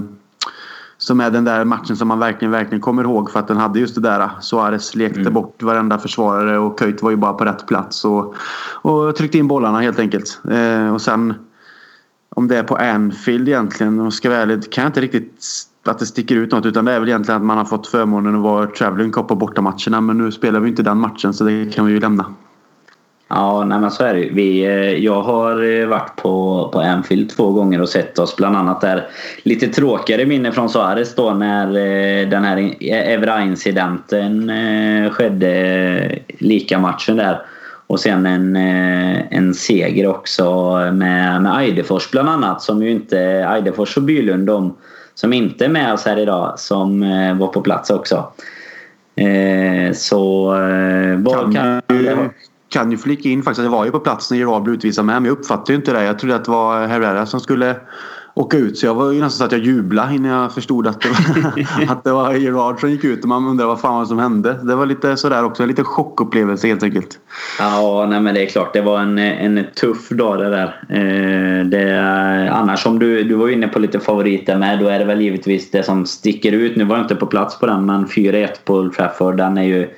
som 0.97 1.19
är 1.19 1.31
den 1.31 1.43
där 1.43 1.65
matchen 1.65 1.97
som 1.97 2.07
man 2.07 2.19
verkligen, 2.19 2.51
verkligen 2.51 2.81
kommer 2.81 3.03
ihåg 3.03 3.31
för 3.31 3.39
att 3.39 3.47
den 3.47 3.57
hade 3.57 3.79
just 3.79 3.95
det 3.95 4.01
där. 4.01 4.29
Suarez 4.41 4.95
lekte 4.95 5.19
mm. 5.19 5.33
bort 5.33 5.63
varenda 5.63 5.97
försvarare 5.97 6.59
och 6.59 6.79
Köjt 6.79 7.01
var 7.01 7.09
ju 7.09 7.15
bara 7.15 7.33
på 7.33 7.45
rätt 7.45 7.67
plats 7.67 8.05
och, 8.05 8.35
och 8.81 9.15
tryckte 9.15 9.37
in 9.37 9.47
bollarna 9.47 9.81
helt 9.81 9.99
enkelt. 9.99 10.39
Eh, 10.51 10.93
och 10.93 11.01
sen 11.01 11.33
om 12.29 12.47
det 12.47 12.57
är 12.57 12.63
på 12.63 12.75
Anfield 12.75 13.47
egentligen, 13.47 13.99
och 13.99 14.13
ska 14.13 14.29
väl, 14.29 14.61
kan 14.61 14.81
jag 14.81 14.89
inte 14.89 15.01
riktigt 15.01 15.43
att 15.85 15.99
det 15.99 16.05
sticker 16.05 16.35
ut 16.35 16.51
något 16.51 16.65
utan 16.65 16.85
det 16.85 16.91
är 16.91 16.99
väl 16.99 17.09
egentligen 17.09 17.41
att 17.41 17.45
man 17.45 17.57
har 17.57 17.65
fått 17.65 17.87
förmånen 17.87 18.35
att 18.35 18.41
vara 18.41 18.67
travelling 18.67 19.11
cup 19.11 19.27
på 19.27 19.35
bortamatcherna 19.35 20.01
men 20.01 20.17
nu 20.17 20.31
spelar 20.31 20.59
vi 20.59 20.69
inte 20.69 20.83
den 20.83 20.99
matchen 20.99 21.33
så 21.33 21.43
det 21.43 21.73
kan 21.73 21.85
vi 21.85 21.91
ju 21.91 21.99
lämna. 21.99 22.25
Ja, 23.29 23.65
nej 23.65 23.79
men 23.79 23.91
så 23.91 24.03
är 24.03 24.13
det 24.13 24.29
vi, 24.31 24.65
eh, 24.65 25.03
Jag 25.05 25.21
har 25.21 25.81
eh, 25.81 25.87
varit 25.87 26.15
på, 26.15 26.69
på 26.73 26.79
Anfield 26.79 27.29
två 27.29 27.51
gånger 27.51 27.81
och 27.81 27.89
sett 27.89 28.19
oss 28.19 28.35
bland 28.35 28.57
annat 28.57 28.81
där. 28.81 29.07
Lite 29.43 29.67
tråkigare 29.67 30.25
minne 30.25 30.51
från 30.51 30.69
Suarez 30.69 31.15
då 31.15 31.31
när 31.31 31.67
eh, 31.67 32.29
den 32.29 32.43
här 32.43 32.75
Evra-incidenten 32.81 34.51
skedde. 35.11 36.19
Lika 36.37 36.79
matchen 36.79 37.17
där. 37.17 37.41
Och 37.87 37.99
sen 37.99 38.25
en, 38.25 38.55
en 38.55 39.53
seger 39.53 40.07
också 40.07 40.75
med, 40.93 41.41
med 41.41 41.61
Eidefors 41.61 42.11
bland 42.11 42.29
annat. 42.29 42.61
Som 42.61 42.83
ju 42.83 42.91
inte, 42.91 43.19
Eidefors 43.55 43.97
och 43.97 44.03
Bylund 44.03 44.47
de 44.47 44.75
som 45.15 45.33
inte 45.33 45.65
är 45.65 45.69
med 45.69 45.93
oss 45.93 46.05
här 46.05 46.19
idag 46.19 46.59
som 46.59 46.99
var 47.39 47.47
på 47.47 47.61
plats 47.61 47.89
också. 47.89 48.31
Så 49.93 50.45
vad 51.17 51.53
kan, 51.55 51.81
kan 51.87 52.29
kan 52.69 52.91
ju 52.91 52.97
flika 52.97 53.29
in 53.29 53.43
faktiskt 53.43 53.59
att 53.59 53.65
jag 53.65 53.71
var 53.71 53.85
ju 53.85 53.91
på 53.91 53.99
plats 53.99 54.31
när 54.31 54.37
Gerard 54.37 54.63
blev 54.63 54.75
utvisad 54.75 55.05
med. 55.05 55.15
Men 55.15 55.25
jag 55.25 55.39
uppfattade 55.39 55.71
ju 55.71 55.75
inte 55.75 55.93
det. 55.93 56.03
Jag 56.03 56.19
trodde 56.19 56.35
att 56.35 56.45
det 56.45 56.51
var 56.51 56.87
Herrera 56.87 57.25
som 57.25 57.39
skulle 57.39 57.75
åka 58.37 58.57
ut. 58.57 58.77
Så 58.77 58.85
jag 58.85 58.95
var 58.95 59.11
ju 59.11 59.21
nästan 59.21 59.29
så 59.29 59.43
att 59.43 59.51
jag 59.51 59.61
jublade 59.61 60.15
innan 60.15 60.31
jag 60.31 60.53
förstod 60.53 60.87
att 60.87 61.01
det 61.01 61.09
var, 61.09 61.91
att 61.91 62.03
det 62.03 62.11
var 62.11 62.33
Gerard 62.33 62.79
som 62.79 62.91
gick 62.91 63.03
ut. 63.03 63.23
Och 63.23 63.29
man 63.29 63.47
undrade 63.47 63.67
vad 63.67 63.79
fan 63.81 63.95
var 63.95 64.05
som 64.05 64.19
hände. 64.19 64.59
Det 64.63 64.75
var 64.75 64.85
lite 64.85 65.17
sådär 65.17 65.43
också. 65.43 65.63
En 65.63 65.69
liten 65.69 65.85
chockupplevelse 65.85 66.67
helt 66.67 66.83
enkelt. 66.83 67.19
Ja, 67.59 68.05
nej 68.09 68.21
men 68.21 68.35
det 68.35 68.43
är 68.45 68.49
klart. 68.49 68.73
Det 68.73 68.81
var 68.81 68.99
en, 68.99 69.17
en 69.17 69.65
tuff 69.75 70.09
dag 70.09 70.39
det 70.39 70.49
där. 70.49 70.81
Eh, 70.89 71.65
det, 71.65 72.01
annars 72.51 72.85
om 72.85 72.99
du, 72.99 73.23
du 73.23 73.35
var 73.35 73.49
inne 73.49 73.67
på 73.67 73.79
lite 73.79 73.99
favoriter 73.99 74.57
med. 74.57 74.79
Då 74.79 74.87
är 74.87 74.99
det 74.99 75.05
väl 75.05 75.21
givetvis 75.21 75.71
det 75.71 75.83
som 75.83 76.05
sticker 76.05 76.51
ut. 76.51 76.75
Nu 76.75 76.83
var 76.83 76.95
jag 76.95 77.03
inte 77.03 77.15
på 77.15 77.25
plats 77.25 77.59
på 77.59 77.65
den 77.65 77.85
men 77.85 78.05
4-1 78.05 78.47
på 78.65 78.73
Old 78.73 78.93
Trafford. 78.93 79.37
Den 79.37 79.57
är 79.57 79.63
ju 79.63 79.89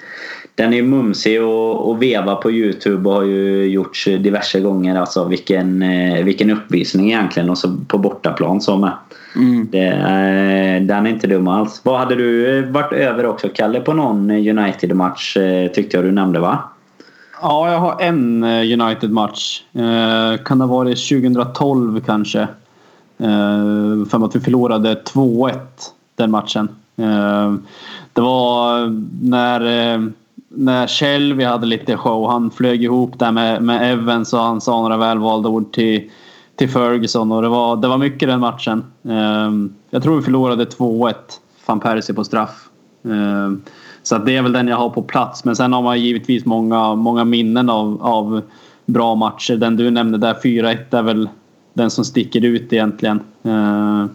den 0.60 0.74
är 0.74 0.84
mumsig 0.84 1.44
och, 1.44 1.90
och 1.90 2.02
veva 2.02 2.36
på 2.36 2.52
Youtube 2.52 3.10
och 3.10 3.16
har 3.16 3.24
ju 3.24 3.64
gjorts 3.64 4.06
diverse 4.06 4.60
gånger. 4.60 5.00
Alltså 5.00 5.26
vilken, 5.26 5.82
eh, 5.82 6.24
vilken 6.24 6.50
uppvisning 6.50 7.12
egentligen 7.12 7.50
och 7.50 7.58
så 7.58 7.78
på 7.88 7.98
bortaplan 7.98 8.62
så 8.62 8.78
med. 8.78 8.92
Mm. 9.36 9.68
Det, 9.72 9.90
den 10.82 11.06
är 11.06 11.10
inte 11.10 11.28
dum 11.28 11.48
alls. 11.48 11.82
Vad 11.84 12.00
hade 12.00 12.16
du 12.16 12.62
varit 12.62 12.94
över 12.94 13.26
också 13.26 13.50
Kalle 13.56 13.80
på 13.80 13.94
någon 13.94 14.32
United-match 14.32 15.38
tyckte 15.74 15.98
jag 15.98 16.04
du 16.04 16.12
nämnde 16.12 16.40
va? 16.40 16.60
Ja, 17.42 17.72
jag 17.72 17.80
har 17.80 18.02
en 18.02 18.44
eh, 18.44 18.82
United-match. 18.82 19.64
Eh, 19.74 20.44
kan 20.44 20.60
det 20.60 20.66
ha 20.66 20.76
varit 20.76 21.10
2012 21.10 22.02
kanske? 22.06 22.42
Eh, 23.18 24.06
för 24.10 24.26
att 24.26 24.36
vi 24.36 24.40
förlorade 24.40 24.94
2-1 24.94 25.58
den 26.16 26.32
matchen. 26.32 26.70
Eh, 26.98 27.54
det 28.14 28.22
var 28.22 28.90
när, 29.22 30.12
när 30.52 30.88
Kjell, 30.88 31.34
vi 31.34 31.44
hade 31.44 31.66
lite 31.66 31.98
show. 31.98 32.30
Han 32.30 32.52
flög 32.52 32.84
ihop 32.84 33.20
där 33.20 33.32
med, 33.32 33.62
med 33.62 33.94
Evans 33.94 34.34
och 34.34 34.40
han 34.40 34.62
sa 34.62 34.82
några 34.82 34.98
välvalda 34.98 35.50
ord 35.50 35.74
till, 35.74 36.10
till 36.56 36.70
Ferguson. 36.70 37.32
Och 37.32 37.42
det, 37.42 37.50
var, 37.50 37.76
det 37.76 37.88
var 37.88 37.98
mycket 37.98 38.30
den 38.30 38.40
matchen. 38.40 38.84
Ehm, 39.10 39.74
jag 39.90 40.04
tror 40.04 40.18
vi 40.18 40.22
förlorade 40.22 40.66
2-1. 40.66 41.14
Van 41.66 41.80
Persie 41.80 42.16
på 42.16 42.24
straff. 42.24 42.70
Ehm, 43.04 43.62
så 44.04 44.16
att 44.16 44.26
det 44.26 44.36
är 44.36 44.42
väl 44.42 44.52
den 44.52 44.68
jag 44.68 44.78
har 44.78 44.90
på 44.90 45.02
plats. 45.02 45.46
Men 45.46 45.56
sen 45.56 45.74
har 45.74 45.82
man 45.82 46.02
givetvis 46.02 46.46
många, 46.46 46.96
många 46.96 47.26
minnen 47.26 47.70
av, 47.70 47.98
av 48.02 48.42
bra 48.86 49.16
matcher. 49.16 49.56
Den 49.56 49.78
du 49.78 49.92
nämnde 49.92 50.18
där 50.18 50.34
4-1 50.34 50.98
är 50.98 51.04
väl 51.04 51.30
den 51.74 51.90
som 51.90 52.06
sticker 52.06 52.46
ut 52.46 52.74
egentligen. 52.74 53.20
Ehm, 53.44 54.10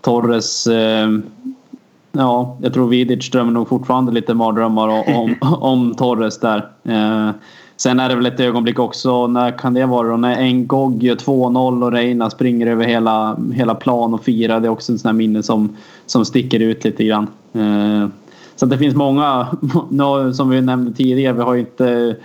Torres 0.00 0.68
Ja, 2.12 2.56
jag 2.62 2.74
tror 2.74 2.88
Vidic 2.88 3.30
drömmer 3.30 3.52
nog 3.52 3.68
fortfarande 3.68 4.12
lite 4.12 4.34
mardrömmar 4.34 4.88
om, 4.88 5.34
om 5.60 5.94
Torres 5.94 6.38
där. 6.38 6.68
Eh, 6.84 7.30
sen 7.76 8.00
är 8.00 8.08
det 8.08 8.14
väl 8.14 8.26
ett 8.26 8.40
ögonblick 8.40 8.78
också, 8.78 9.26
när 9.26 9.58
kan 9.58 9.74
det 9.74 9.86
vara 9.86 10.08
då? 10.08 10.16
När 10.16 10.52
Ngog 10.52 11.02
gör 11.02 11.16
2-0 11.16 11.84
och 11.84 11.92
Reina 11.92 12.30
springer 12.30 12.66
över 12.66 12.84
hela, 12.84 13.36
hela 13.52 13.74
plan 13.74 14.14
och 14.14 14.24
firar. 14.24 14.60
Det 14.60 14.68
är 14.68 14.70
också 14.70 14.92
en 14.92 14.98
sån 14.98 15.08
här 15.08 15.16
minne 15.16 15.42
som, 15.42 15.76
som 16.06 16.24
sticker 16.24 16.60
ut 16.60 16.84
lite 16.84 17.04
grann. 17.04 17.26
Eh, 17.52 18.08
så 18.56 18.66
det 18.66 18.78
finns 18.78 18.94
många, 18.94 19.46
som 20.34 20.50
vi 20.50 20.60
nämnde 20.60 20.92
tidigare, 20.92 21.32
vi 21.32 21.42
har 21.42 21.56
inte 21.56 22.16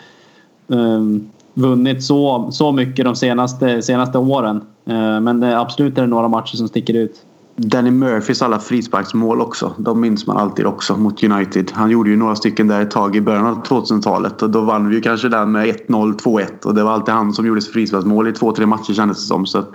um, 0.67 1.29
vunnit 1.53 2.03
så, 2.03 2.47
så 2.51 2.71
mycket 2.71 3.05
de 3.05 3.15
senaste, 3.15 3.81
senaste 3.81 4.17
åren. 4.17 4.61
Uh, 4.89 5.19
men 5.19 5.39
det, 5.39 5.59
absolut 5.59 5.97
är 5.97 6.01
det 6.01 6.07
några 6.07 6.27
matcher 6.27 6.55
som 6.57 6.67
sticker 6.67 6.93
ut. 6.93 7.25
Danny 7.57 7.91
Murphys 7.91 8.41
alla 8.41 8.59
frisparksmål 8.59 9.41
också. 9.41 9.73
De 9.77 10.01
minns 10.01 10.27
man 10.27 10.37
alltid 10.37 10.65
också 10.65 10.97
mot 10.97 11.23
United. 11.23 11.71
Han 11.73 11.89
gjorde 11.89 12.09
ju 12.09 12.15
några 12.17 12.35
stycken 12.35 12.67
där 12.67 12.81
ett 12.81 12.91
tag 12.91 13.15
i 13.15 13.21
början 13.21 13.45
av 13.47 13.63
2000-talet 13.65 14.41
och 14.41 14.49
då 14.49 14.61
vann 14.61 14.89
vi 14.89 14.95
ju 14.95 15.01
kanske 15.01 15.29
den 15.29 15.51
med 15.51 15.67
1-0, 15.67 16.15
2-1 16.19 16.65
och 16.65 16.75
det 16.75 16.83
var 16.83 16.91
alltid 16.91 17.13
han 17.13 17.33
som 17.33 17.45
gjorde 17.47 17.61
frisparksmål 17.61 18.27
i 18.27 18.31
två, 18.31 18.51
tre 18.51 18.65
matcher 18.65 18.93
kändes 18.93 19.17
det 19.17 19.23
som. 19.27 19.45
Så 19.45 19.59
att, 19.59 19.69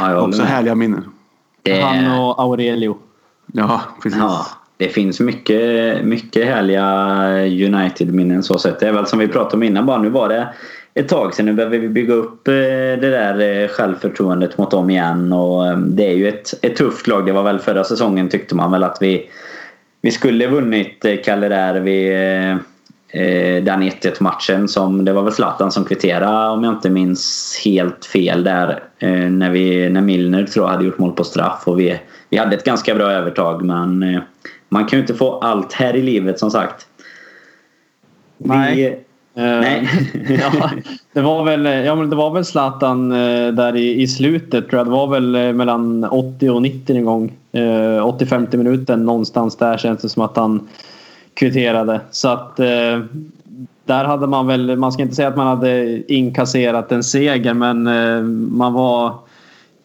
Ja, 0.00 0.10
ja, 0.10 0.20
också 0.20 0.42
härliga 0.42 0.74
minnen. 0.74 1.04
Det- 1.62 1.80
Han 1.80 2.20
och 2.20 2.42
Aurelio. 2.42 2.96
Ja, 3.52 3.80
precis. 4.02 4.18
Ja, 4.20 4.46
det 4.76 4.88
finns 4.88 5.20
mycket, 5.20 6.04
mycket 6.04 6.46
härliga 6.46 6.86
United-minnen 7.66 8.42
så 8.42 8.58
sett. 8.58 8.80
Det 8.80 8.88
är 8.88 8.92
väl 8.92 9.06
som 9.06 9.18
vi 9.18 9.28
pratade 9.28 9.56
om 9.56 9.62
innan 9.62 9.86
bara. 9.86 9.98
Nu 9.98 10.08
var 10.08 10.28
det 10.28 10.48
ett 10.94 11.08
tag 11.08 11.34
sedan. 11.34 11.46
Nu 11.46 11.52
behöver 11.52 11.78
vi 11.78 11.88
bygga 11.88 12.14
upp 12.14 12.48
eh, 12.48 12.54
det 12.54 12.96
där 13.10 13.62
eh, 13.62 13.68
självförtroendet 13.68 14.58
mot 14.58 14.70
dem 14.70 14.90
igen. 14.90 15.32
Och 15.32 15.66
ehm, 15.66 15.96
det 15.96 16.06
är 16.06 16.14
ju 16.14 16.28
ett, 16.28 16.64
ett 16.64 16.76
tufft 16.76 17.06
lag. 17.06 17.26
Det 17.26 17.32
var 17.32 17.42
väl 17.42 17.58
förra 17.58 17.84
säsongen 17.84 18.28
tyckte 18.28 18.54
man 18.54 18.70
väl 18.70 18.84
att 18.84 18.98
vi, 19.00 19.30
vi 20.02 20.10
skulle 20.10 20.46
vunnit 20.46 21.04
eh, 21.04 21.16
Kalle 21.24 21.48
där 21.48 21.80
vid 21.80 22.10
den 23.64 23.82
1-1 23.82 24.22
matchen. 24.22 24.68
Som, 24.68 25.04
det 25.04 25.12
var 25.12 25.22
väl 25.22 25.32
Zlatan 25.32 25.72
som 25.72 25.84
kvitterade 25.84 26.48
om 26.48 26.64
jag 26.64 26.74
inte 26.74 26.90
minns 26.90 27.56
helt 27.64 28.04
fel 28.04 28.44
där. 28.44 28.82
När, 29.30 29.50
vi, 29.50 29.90
när 29.90 30.00
Milner 30.00 30.44
tror 30.44 30.66
jag 30.66 30.72
hade 30.72 30.84
gjort 30.84 30.98
mål 30.98 31.12
på 31.12 31.24
straff. 31.24 31.62
Och 31.64 31.80
vi, 31.80 32.00
vi 32.28 32.36
hade 32.36 32.56
ett 32.56 32.64
ganska 32.64 32.94
bra 32.94 33.10
övertag 33.10 33.64
men 33.64 34.20
man 34.68 34.86
kan 34.86 34.96
ju 34.96 35.00
inte 35.00 35.14
få 35.14 35.38
allt 35.38 35.72
här 35.72 35.96
i 35.96 36.02
livet 36.02 36.38
som 36.38 36.50
sagt. 36.50 36.86
Nej. 38.38 38.76
Vi, 38.76 38.96
Nej. 39.40 39.88
ja, 40.40 40.70
det 41.12 41.20
var 41.20 41.44
väl, 41.44 41.84
ja, 41.84 41.94
men 41.94 42.10
det 42.10 42.16
var 42.16 42.30
väl 42.30 42.44
Zlatan 42.44 43.12
eh, 43.12 43.52
där 43.52 43.76
i, 43.76 44.02
i 44.02 44.08
slutet 44.08 44.68
tror 44.68 44.78
jag. 44.78 44.86
Det 44.86 44.90
var 44.90 45.06
väl 45.06 45.34
eh, 45.34 45.52
mellan 45.52 46.04
80 46.04 46.50
och 46.50 46.62
90 46.62 46.96
en 46.96 47.04
gång. 47.04 47.32
Eh, 47.52 47.60
80-50 47.60 48.56
minuten 48.56 49.04
någonstans 49.04 49.56
där 49.56 49.78
känns 49.78 50.02
det 50.02 50.08
som 50.08 50.22
att 50.22 50.36
han 50.36 50.68
kvitterade. 51.34 52.00
Så 52.10 52.28
att 52.28 52.60
eh, 52.60 53.00
där 53.84 54.04
hade 54.04 54.26
man 54.26 54.46
väl, 54.46 54.76
man 54.76 54.92
ska 54.92 55.02
inte 55.02 55.14
säga 55.14 55.28
att 55.28 55.36
man 55.36 55.46
hade 55.46 56.02
inkasserat 56.12 56.92
en 56.92 57.04
seger 57.04 57.54
men 57.54 57.86
eh, 57.86 58.22
man 58.52 58.72
var 58.72 59.14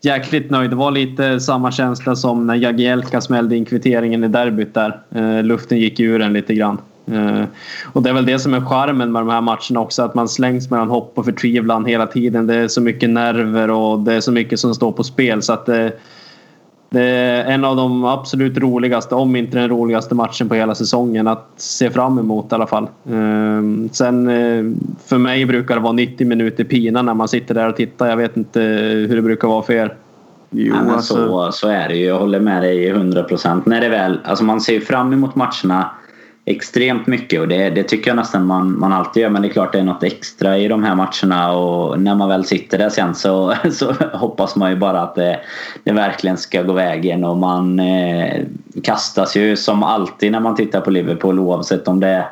jäkligt 0.02 0.50
nöjd. 0.50 0.70
Det 0.70 0.76
var 0.76 0.92
lite 0.92 1.40
samma 1.40 1.72
känsla 1.72 2.16
som 2.16 2.48
när 2.48 2.56
Jagielka 2.56 3.22
smällde 3.22 3.56
in 3.56 3.66
kvitteringen 3.66 4.24
i 4.24 4.28
derbyt 4.28 4.74
där. 4.74 5.00
Eh, 5.16 5.44
luften 5.44 5.78
gick 5.78 6.00
ur 6.00 6.22
en 6.22 6.34
lite 6.34 6.54
grann. 6.54 6.78
Eh, 7.12 7.44
och 7.94 8.04
det 8.04 8.10
är 8.10 8.14
väl 8.14 8.26
det 8.26 8.40
som 8.40 8.54
är 8.54 8.62
charmen 8.62 9.12
med 9.12 9.22
de 9.22 9.30
här 9.30 9.42
matcherna 9.42 9.80
också. 9.80 10.04
Att 10.04 10.16
man 10.16 10.28
slängs 10.28 10.70
mellan 10.70 10.90
hopp 10.90 11.12
och 11.16 11.26
förtvivlan 11.26 11.86
hela 11.86 12.08
tiden. 12.08 12.48
Det 12.48 12.56
är 12.56 12.68
så 12.68 12.82
mycket 12.82 13.10
nerver 13.10 13.70
och 13.70 14.00
det 14.00 14.14
är 14.14 14.22
så 14.22 14.32
mycket 14.32 14.60
som 14.60 14.76
står 14.76 14.92
på 14.92 15.04
spel. 15.04 15.42
Så 15.42 15.54
att 15.54 15.66
det, 15.66 15.92
det 16.90 17.02
är 17.02 17.46
en 17.46 17.66
av 17.66 17.76
de 17.76 18.06
absolut 18.06 18.58
roligaste, 18.58 19.16
om 19.16 19.36
inte 19.36 19.58
den 19.58 19.70
roligaste 19.70 20.16
matchen 20.16 20.50
på 20.50 20.56
hela 20.56 20.76
säsongen 20.76 21.28
att 21.28 21.50
se 21.58 21.90
fram 21.90 22.20
emot 22.20 22.52
i 22.52 22.56
alla 22.56 22.68
fall. 22.68 22.84
Eh, 22.84 23.90
Sen 23.92 24.28
eh, 24.28 24.64
för 25.06 25.18
mig 25.18 25.46
brukar 25.46 25.76
det 25.76 25.82
vara 25.82 25.94
90 25.94 26.28
minuter 26.28 26.64
pina 26.64 27.02
när 27.02 27.14
man 27.14 27.28
sitter 27.28 27.56
där 27.56 27.70
och 27.70 27.76
tittar. 27.76 28.10
Jag 28.10 28.18
vet 28.18 28.38
inte 28.38 28.62
hur 29.10 29.16
det 29.16 29.22
brukar 29.22 29.48
vara 29.48 29.64
för 29.64 29.74
er. 29.74 29.96
Jo, 30.50 30.76
alltså, 30.90 31.14
så, 31.14 31.52
så 31.52 31.68
är 31.68 31.88
det 31.88 31.96
ju. 31.96 32.06
Jag 32.06 32.20
håller 32.20 32.40
med 32.40 32.62
dig 32.64 32.94
100%. 32.94 33.62
När 33.66 33.82
det 33.82 33.90
väl, 33.90 34.20
alltså 34.24 34.44
man 34.44 34.62
ser 34.62 34.74
ju 34.74 34.82
fram 34.82 35.14
emot 35.14 35.36
matcherna 35.36 35.90
extremt 36.46 37.08
mycket 37.08 37.42
och 37.42 37.48
det, 37.48 37.70
det 37.70 37.84
tycker 37.84 38.10
jag 38.10 38.16
nästan 38.16 38.46
man, 38.46 38.80
man 38.80 38.94
alltid 38.94 39.24
gör. 39.24 39.30
Men 39.30 39.42
det 39.42 39.48
är 39.48 39.50
klart 39.50 39.72
det 39.72 39.80
är 39.80 39.84
något 39.84 40.04
extra 40.04 40.58
i 40.58 40.68
de 40.68 40.84
här 40.84 40.96
matcherna 40.96 41.52
och 41.52 42.00
när 42.00 42.16
man 42.16 42.30
väl 42.30 42.46
sitter 42.46 42.78
där 42.78 42.90
sen 42.90 43.16
så, 43.16 43.56
så 43.72 43.94
hoppas 44.14 44.56
man 44.56 44.70
ju 44.70 44.76
bara 44.76 45.02
att 45.02 45.16
det, 45.16 45.40
det 45.84 45.92
verkligen 45.92 46.38
ska 46.38 46.62
gå 46.62 46.74
vägen 46.74 47.24
och 47.24 47.38
man 47.38 47.80
eh, 47.80 48.42
kastas 48.84 49.36
ju 49.36 49.56
som 49.56 49.84
alltid 49.84 50.32
när 50.32 50.40
man 50.40 50.56
tittar 50.56 50.82
på 50.82 50.92
Liverpool 50.92 51.40
oavsett 51.40 51.88
om 51.88 52.00
det 52.00 52.08
är 52.08 52.30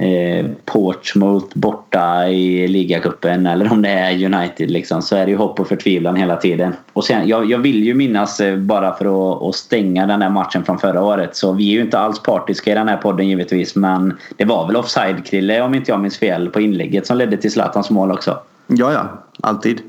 eh, 0.00 0.46
Portsmouth 0.64 1.46
borta 1.58 2.28
i 2.28 2.68
ligacupen 2.68 3.46
eller 3.46 3.72
om 3.72 3.82
det 3.82 3.88
är 3.88 4.24
United 4.34 4.70
liksom, 4.70 5.02
så 5.02 5.16
är 5.16 5.24
det 5.26 5.30
ju 5.30 5.36
hopp 5.36 5.60
och 5.60 5.68
förtvivlan 5.68 6.16
hela 6.16 6.36
tiden. 6.36 6.72
Och 6.92 7.04
sen, 7.04 7.28
jag, 7.28 7.50
jag 7.50 7.58
vill 7.58 7.84
ju 7.84 7.94
minnas 7.94 8.40
eh, 8.40 8.56
bara 8.56 8.94
för 8.94 9.04
att, 9.04 9.42
att 9.42 9.54
stänga 9.54 10.06
den 10.06 10.22
här 10.22 10.30
matchen 10.30 10.64
från 10.64 10.78
förra 10.78 11.02
året 11.02 11.36
så 11.36 11.52
vi 11.52 11.68
är 11.68 11.72
ju 11.74 11.80
inte 11.80 11.98
alls 11.98 12.22
partiska 12.22 12.70
i 12.72 12.74
den 12.74 12.88
här 12.88 12.96
podden 12.96 13.28
givetvis 13.28 13.76
men 13.76 14.18
det 14.36 14.44
var 14.44 14.66
väl 14.66 14.76
offside 14.76 15.26
Krille 15.26 15.62
om 15.62 15.74
inte 15.74 15.90
jag 15.90 16.00
minns 16.00 16.18
fel 16.18 16.48
på 16.50 16.60
inlägget 16.60 17.06
som 17.06 17.16
ledde 17.16 17.36
till 17.36 17.52
Zlatans 17.52 17.90
mål 17.90 18.10
också. 18.12 18.38
ja, 18.66 18.92
ja. 18.92 19.08
Alltid. 19.42 19.80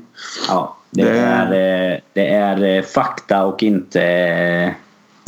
Ja, 0.48 0.76
det, 0.90 1.02
Det- 1.02 1.18
är, 1.18 1.92
eh, 1.92 1.98
det 2.12 2.28
är 2.28 2.82
fakta 2.82 3.44
och 3.44 3.62
inte 3.62 4.74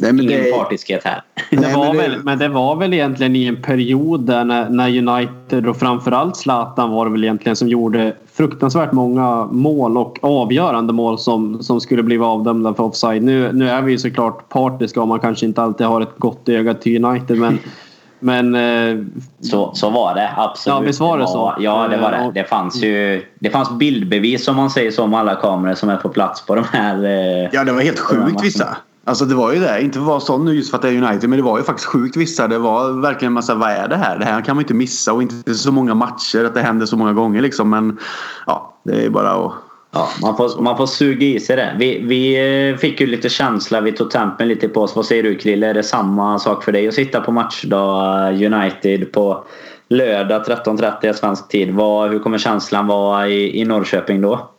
Nej, 0.04 0.12
men 0.12 0.24
ingen 0.24 0.42
det, 0.44 0.50
partiskhet 0.50 1.04
här. 1.04 1.22
Det 1.50 1.60
Nej, 1.60 1.74
var 1.74 1.84
men 1.84 1.96
det- 1.96 2.02
väl, 2.08 2.22
men 2.24 2.38
det 2.38 2.48
var 2.48 2.76
väl 2.76 2.94
egentligen 2.94 3.36
i 3.36 3.44
en 3.46 3.62
period 3.62 4.20
där 4.20 4.44
när, 4.44 4.68
när 4.70 4.88
United 4.88 5.66
och 5.68 5.76
framförallt 5.76 6.36
Zlatan 6.36 6.90
var 6.90 7.04
det 7.04 7.10
väl 7.12 7.24
egentligen 7.24 7.56
som 7.56 7.68
gjorde 7.68 8.16
fruktansvärt 8.32 8.92
många 8.92 9.44
mål 9.50 9.96
och 9.96 10.18
avgörande 10.22 10.92
mål 10.92 11.18
som, 11.18 11.62
som 11.62 11.80
skulle 11.80 12.02
bli 12.02 12.18
avdömda 12.18 12.74
för 12.74 12.82
offside. 12.84 13.22
Nu, 13.22 13.52
nu 13.52 13.68
är 13.70 13.82
vi 13.82 13.92
ju 13.92 13.98
såklart 13.98 14.48
partiska 14.48 15.00
och 15.02 15.08
man 15.08 15.20
kanske 15.20 15.46
inte 15.46 15.62
alltid 15.62 15.86
har 15.86 16.00
ett 16.00 16.18
gott 16.18 16.48
öga 16.48 16.74
till 16.74 17.04
United 17.04 17.38
men, 17.38 17.58
men 18.20 18.54
eh, 18.54 19.04
Så, 19.40 19.70
så 19.74 19.90
var 19.90 20.14
det 20.14 20.30
absolut. 20.36 20.74
Ja, 20.76 20.80
visst 20.86 21.00
var 21.00 21.18
det 21.18 21.26
så? 21.26 21.54
Ja, 21.58 21.88
det 21.88 21.96
var 21.96 22.10
det. 22.10 22.16
Eh, 22.16 22.30
Det 22.34 22.44
fanns 22.44 22.82
ju 22.82 23.22
det 23.38 23.50
fanns 23.50 23.70
bildbevis 23.78 24.48
om 24.48 24.56
man 24.56 24.70
säger 24.70 24.90
så 24.90 25.02
om 25.04 25.14
alla 25.14 25.34
kameror 25.34 25.74
som 25.74 25.88
är 25.88 25.96
på 25.96 26.08
plats 26.08 26.46
på 26.46 26.54
de 26.54 26.64
här... 26.72 27.04
eh, 27.04 27.48
Ja, 27.52 27.64
det 27.64 27.72
var 27.72 27.80
helt 27.82 27.98
sjukt 27.98 28.44
vissa. 28.44 28.76
Alltså 29.04 29.24
det 29.24 29.34
var 29.34 29.52
ju 29.52 29.60
det. 29.60 29.82
Inte 29.82 29.94
för 29.94 30.00
att 30.00 30.06
vara 30.06 30.20
sån 30.20 30.44
nu 30.44 30.54
just 30.54 30.70
för 30.70 30.76
att 30.76 30.82
det 30.82 30.88
är 30.88 31.02
United. 31.02 31.30
Men 31.30 31.38
det 31.38 31.42
var 31.42 31.58
ju 31.58 31.64
faktiskt 31.64 31.88
sjukt 31.88 32.16
vissa. 32.16 32.48
Det 32.48 32.58
var 32.58 33.00
verkligen 33.02 33.30
en 33.30 33.34
massa, 33.34 33.54
vad 33.54 33.70
är 33.70 33.88
det 33.88 33.96
här? 33.96 34.18
Det 34.18 34.24
här 34.24 34.42
kan 34.42 34.56
man 34.56 34.62
inte 34.62 34.74
missa. 34.74 35.12
Och 35.12 35.22
inte 35.22 35.54
så 35.54 35.72
många 35.72 35.94
matcher. 35.94 36.44
Att 36.44 36.54
det 36.54 36.60
händer 36.60 36.86
så 36.86 36.96
många 36.96 37.12
gånger 37.12 37.40
liksom. 37.40 37.70
Men 37.70 37.98
ja, 38.46 38.74
det 38.84 39.04
är 39.04 39.10
bara 39.10 39.30
att... 39.30 39.52
Ja, 39.90 40.08
man, 40.22 40.36
får, 40.36 40.62
man 40.62 40.76
får 40.76 40.86
suga 40.86 41.26
i 41.26 41.40
sig 41.40 41.56
det. 41.56 41.76
Vi, 41.78 41.98
vi 42.04 42.70
eh, 42.70 42.76
fick 42.76 43.00
ju 43.00 43.06
lite 43.06 43.28
känsla, 43.28 43.80
vi 43.80 43.92
tog 43.92 44.10
tempen 44.10 44.48
lite 44.48 44.68
på 44.68 44.80
oss. 44.80 44.96
Vad 44.96 45.06
säger 45.06 45.22
du 45.22 45.34
Krille? 45.34 45.66
Är 45.66 45.74
det 45.74 45.82
samma 45.82 46.38
sak 46.38 46.64
för 46.64 46.72
dig 46.72 46.88
att 46.88 46.94
sitta 46.94 47.20
på 47.20 47.32
matchdag 47.32 48.42
United 48.42 49.12
på 49.12 49.44
lördag 49.88 50.42
13.30 50.42 51.12
svensk 51.12 51.48
tid? 51.48 51.74
Vad, 51.74 52.10
hur 52.10 52.18
kommer 52.18 52.38
känslan 52.38 52.86
vara 52.86 53.28
i, 53.28 53.60
i 53.60 53.64
Norrköping 53.64 54.20
då? 54.20 54.53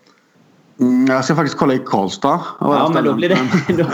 Mm, 0.79 1.05
jag 1.05 1.25
ska 1.25 1.35
faktiskt 1.35 1.57
kolla 1.57 1.73
i 1.73 1.81
Karlstad. 1.85 2.39
Ja, 2.59 2.91
men 2.93 3.03
då 3.03 3.13
blir, 3.13 3.29
det, 3.29 3.37
då, 3.77 3.85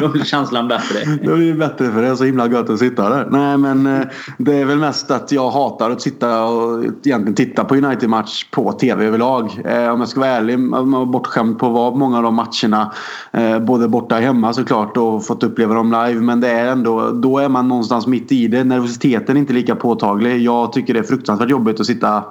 då 0.00 0.08
blir 0.08 0.24
känslan 0.24 0.68
bättre. 0.68 0.98
Det 1.22 1.34
blir 1.36 1.54
bättre 1.54 1.92
för 1.92 2.02
det 2.02 2.08
är 2.08 2.14
så 2.14 2.24
himla 2.24 2.46
gött 2.48 2.70
att 2.70 2.78
sitta 2.78 3.08
där. 3.08 3.26
Nej 3.30 3.56
men 3.56 3.86
eh, 3.86 4.06
det 4.38 4.56
är 4.60 4.64
väl 4.64 4.78
mest 4.78 5.10
att 5.10 5.32
jag 5.32 5.50
hatar 5.50 5.90
att 5.90 6.02
sitta 6.02 6.44
och 6.44 6.84
egentligen 6.84 7.34
titta 7.34 7.64
på 7.64 7.74
United-match 7.76 8.44
på 8.50 8.72
TV 8.72 9.04
överlag. 9.06 9.60
Eh, 9.64 9.88
Om 9.92 10.00
jag 10.00 10.08
ska 10.08 10.20
vara 10.20 10.30
ärlig, 10.30 10.52
jag 10.60 10.78
är 11.02 11.04
bortskämd 11.06 11.58
på 11.58 11.68
vad 11.68 11.96
många 11.96 12.16
av 12.16 12.22
de 12.22 12.34
matcherna. 12.34 12.92
eh, 13.32 13.58
Både 13.58 13.88
borta 13.88 14.16
och 14.16 14.22
hemma 14.22 14.52
såklart 14.52 14.96
och 14.96 15.26
fått 15.26 15.42
uppleva 15.42 15.74
dem 15.74 15.92
live. 15.92 16.20
Men 16.20 16.40
det 16.40 16.50
är 16.50 16.66
ändå, 16.66 17.10
då 17.10 17.38
är 17.38 17.48
man 17.48 17.68
någonstans 17.68 18.06
mitt 18.06 18.32
i 18.32 18.48
det. 18.48 18.64
Nervositeten 18.64 19.36
är 19.36 19.40
inte 19.40 19.52
lika 19.52 19.76
påtaglig. 19.76 20.40
Jag 20.42 20.72
tycker 20.72 20.94
det 20.94 21.00
är 21.00 21.04
fruktansvärt 21.04 21.50
jobbigt 21.50 21.80
att 21.80 21.86
sitta 21.86 22.24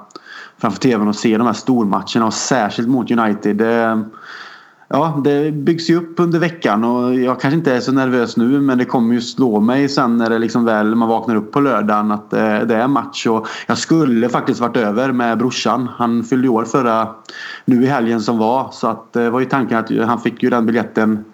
framför 0.57 0.79
tvn 0.79 1.07
och 1.07 1.15
se 1.15 1.37
de 1.37 1.47
här 1.47 1.53
stormatcherna 1.53 2.25
och 2.25 2.33
särskilt 2.33 2.89
mot 2.89 3.11
United. 3.11 3.55
Det, 3.55 4.03
ja, 4.87 5.21
det 5.23 5.51
byggs 5.51 5.89
ju 5.89 5.97
upp 5.97 6.19
under 6.19 6.39
veckan 6.39 6.83
och 6.83 7.15
jag 7.15 7.41
kanske 7.41 7.57
inte 7.57 7.73
är 7.73 7.79
så 7.79 7.91
nervös 7.91 8.37
nu 8.37 8.61
men 8.61 8.77
det 8.77 8.85
kommer 8.85 9.13
ju 9.13 9.21
slå 9.21 9.59
mig 9.59 9.89
sen 9.89 10.17
när 10.17 10.29
det 10.29 10.39
liksom 10.39 10.65
väl 10.65 10.95
man 10.95 11.09
vaknar 11.09 11.35
upp 11.35 11.51
på 11.51 11.59
lördagen 11.59 12.11
att 12.11 12.31
det, 12.31 12.65
det 12.65 12.75
är 12.75 12.87
match. 12.87 13.27
Och 13.27 13.47
jag 13.67 13.77
skulle 13.77 14.29
faktiskt 14.29 14.59
varit 14.59 14.77
över 14.77 15.11
med 15.11 15.37
brorsan. 15.37 15.89
Han 15.97 16.23
fyllde 16.23 16.47
år 16.47 16.65
förra 16.65 17.07
nu 17.65 17.83
i 17.83 17.87
helgen 17.87 18.21
som 18.21 18.37
var 18.37 18.69
så 18.71 18.87
att 18.87 19.13
det 19.13 19.29
var 19.29 19.39
ju 19.39 19.45
tanken 19.45 19.77
att 19.77 20.07
han 20.07 20.21
fick 20.21 20.43
ju 20.43 20.49
den 20.49 20.65
biljetten 20.65 21.25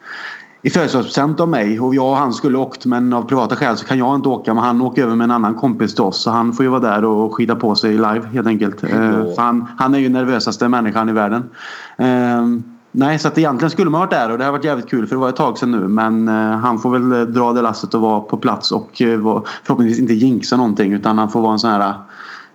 i 0.62 0.70
födelsedagspresent 0.70 1.40
av 1.40 1.50
mig 1.50 1.80
och 1.80 1.96
jag 1.96 2.10
och 2.10 2.18
han 2.18 2.34
skulle 2.34 2.58
åkt 2.58 2.86
men 2.86 3.14
av 3.14 3.22
privata 3.22 3.56
skäl 3.56 3.78
så 3.78 3.86
kan 3.86 3.98
jag 3.98 4.16
inte 4.16 4.30
åka 4.30 4.54
men 4.54 4.64
han 4.64 4.82
åker 4.82 5.04
över 5.04 5.16
med 5.16 5.26
en 5.26 5.32
annan 5.32 5.56
kompis 5.56 5.96
till 5.96 6.04
oss 6.04 6.22
så 6.22 6.32
han 6.32 6.54
får 6.54 6.66
ju 6.66 6.70
vara 6.70 6.82
där 6.82 7.06
och 7.06 7.36
skida 7.36 7.56
på 7.56 7.76
sig 7.76 7.92
live 7.92 8.22
helt 8.34 8.48
enkelt. 8.48 8.84
Mm. 8.84 9.26
Han, 9.38 9.68
han 9.78 9.94
är 9.94 10.00
ju 10.00 10.10
nervösaste 10.10 10.68
människan 10.68 11.10
i 11.10 11.12
världen. 11.12 11.50
Ehm, 11.98 12.64
nej 12.92 13.20
så 13.20 13.28
att 13.28 13.38
egentligen 13.38 13.70
skulle 13.70 13.90
man 13.90 14.00
varit 14.00 14.12
där 14.12 14.32
och 14.32 14.38
det 14.38 14.46
har 14.46 14.52
varit 14.52 14.64
jävligt 14.64 14.90
kul 14.90 15.08
för 15.08 15.16
det 15.16 15.20
var 15.20 15.30
ett 15.30 15.36
tag 15.36 15.58
sedan 15.58 15.72
nu 15.72 15.88
men 15.88 16.28
eh, 16.28 16.58
han 16.58 16.80
får 16.80 17.00
väl 17.00 17.34
dra 17.34 17.54
det 17.54 17.62
lasset 17.62 17.94
och 17.94 18.02
vara 18.02 18.20
på 18.20 18.38
plats 18.38 18.72
och 18.72 19.02
eh, 19.02 19.42
förhoppningsvis 19.64 20.00
inte 20.00 20.14
jinxa 20.14 20.58
någonting 20.58 20.94
utan 20.94 21.18
han 21.18 21.30
får 21.30 21.42
vara 21.42 21.54
en 21.54 21.60
sån 21.60 21.70
här 21.70 21.94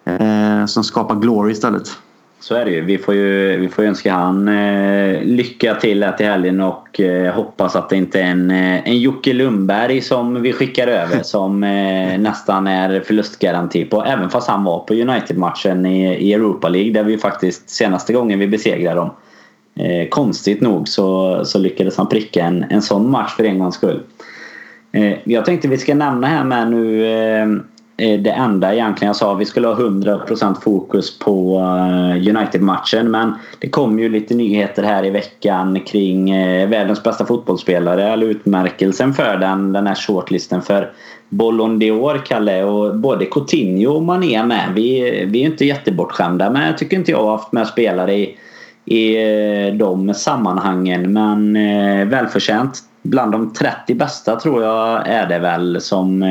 eh, 0.04 0.66
som 0.66 0.84
skapar 0.84 1.14
glory 1.14 1.52
istället. 1.52 1.98
Så 2.46 2.54
är 2.54 2.64
det 2.64 2.70
ju. 2.70 2.80
Vi 2.80 2.98
får 2.98 3.14
ju, 3.14 3.56
vi 3.56 3.68
får 3.68 3.84
ju 3.84 3.88
önska 3.88 4.12
han 4.12 4.48
eh, 4.48 5.22
lycka 5.22 5.74
till 5.74 6.02
här 6.02 6.12
till 6.12 6.26
helgen 6.26 6.60
och 6.60 7.00
eh, 7.00 7.34
hoppas 7.34 7.76
att 7.76 7.88
det 7.88 7.96
inte 7.96 8.20
är 8.20 8.24
en, 8.24 8.50
eh, 8.50 8.88
en 8.88 8.98
Jocke 8.98 9.32
Lundberg 9.32 10.00
som 10.00 10.42
vi 10.42 10.52
skickar 10.52 10.86
över 10.86 11.18
som 11.22 11.64
eh, 11.64 12.18
nästan 12.18 12.66
är 12.66 13.00
förlustgaranti 13.00 13.84
på. 13.84 14.04
Även 14.04 14.30
fast 14.30 14.48
han 14.48 14.64
var 14.64 14.78
på 14.78 14.94
United-matchen 14.94 15.86
i, 15.86 16.14
i 16.14 16.32
Europa 16.32 16.68
League 16.68 16.92
där 16.92 17.02
vi 17.04 17.18
faktiskt 17.18 17.70
senaste 17.70 18.12
gången 18.12 18.38
vi 18.38 18.48
besegrade 18.48 19.00
dem. 19.00 19.10
Eh, 19.78 20.08
konstigt 20.08 20.60
nog 20.60 20.88
så, 20.88 21.40
så 21.44 21.58
lyckades 21.58 21.96
han 21.96 22.08
pricka 22.08 22.44
en, 22.44 22.64
en 22.70 22.82
sån 22.82 23.10
match 23.10 23.36
för 23.36 23.44
en 23.44 23.58
gångs 23.58 23.74
skull. 23.74 24.00
Eh, 24.92 25.14
jag 25.24 25.44
tänkte 25.44 25.68
vi 25.68 25.78
ska 25.78 25.94
nämna 25.94 26.26
här 26.26 26.44
med 26.44 26.70
nu 26.70 27.06
Eh, 27.98 28.20
det 28.20 28.30
enda 28.30 28.74
egentligen 28.74 29.08
jag 29.08 29.16
sa. 29.16 29.34
Vi 29.34 29.44
skulle 29.44 29.68
ha 29.68 29.74
100% 29.74 30.60
fokus 30.60 31.18
på 31.18 31.58
eh, 31.58 32.36
United-matchen 32.36 33.10
men 33.10 33.34
det 33.58 33.68
kom 33.68 33.98
ju 33.98 34.08
lite 34.08 34.34
nyheter 34.34 34.82
här 34.82 35.04
i 35.04 35.10
veckan 35.10 35.80
kring 35.80 36.30
eh, 36.30 36.68
världens 36.68 37.02
bästa 37.02 37.26
fotbollsspelare 37.26 38.12
eller 38.12 38.26
utmärkelsen 38.26 39.14
för 39.14 39.36
den, 39.36 39.72
den 39.72 39.86
här 39.86 39.94
shortlisten 39.94 40.62
för 40.62 40.92
Bollon 41.28 41.82
d'Or, 41.82 42.18
Kalle. 42.26 42.64
Och 42.64 42.96
både 42.96 43.24
Coutinho 43.24 43.92
och 43.92 44.02
Mané 44.02 44.44
med. 44.44 44.72
Vi, 44.74 45.24
vi 45.26 45.42
är 45.42 45.46
inte 45.46 45.64
jättebortskämda 45.64 46.50
men 46.50 46.66
jag 46.66 46.78
tycker 46.78 46.96
inte 46.96 47.10
jag 47.10 47.22
har 47.22 47.30
haft 47.30 47.52
med 47.52 47.66
spelare 47.66 48.14
i, 48.14 48.38
i 48.84 49.16
de 49.70 50.14
sammanhangen. 50.14 51.12
Men 51.12 51.52
välförtjänt. 52.10 52.78
Bland 53.02 53.32
de 53.32 53.52
30 53.52 53.94
bästa 53.94 54.36
tror 54.36 54.62
jag 54.62 55.08
är 55.08 55.26
det 55.26 55.38
väl 55.38 55.80
som 55.80 56.22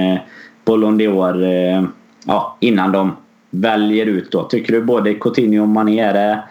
Ballon 0.66 0.98
d'Or 0.98 1.44
eh, 1.44 1.84
ja, 2.26 2.58
innan 2.60 2.92
de 2.92 3.16
väljer 3.50 4.06
ut 4.06 4.32
då. 4.32 4.44
Tycker 4.44 4.74
du 4.74 4.82
både 4.82 5.14
Coutinho 5.14 5.62
och 5.62 5.68
Mané 5.68 6.00
är 6.00 6.14
det 6.14 6.44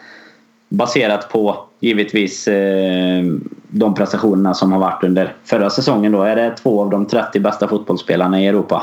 baserat 0.68 1.28
på 1.28 1.56
givetvis 1.80 2.48
eh, 2.48 3.24
de 3.68 3.94
prestationerna 3.94 4.54
som 4.54 4.72
har 4.72 4.78
varit 4.78 5.04
under 5.04 5.34
förra 5.44 5.70
säsongen 5.70 6.12
då? 6.12 6.22
Är 6.22 6.36
det 6.36 6.50
två 6.50 6.80
av 6.80 6.90
de 6.90 7.06
30 7.06 7.40
bästa 7.40 7.68
fotbollsspelarna 7.68 8.40
i 8.42 8.46
Europa? 8.46 8.82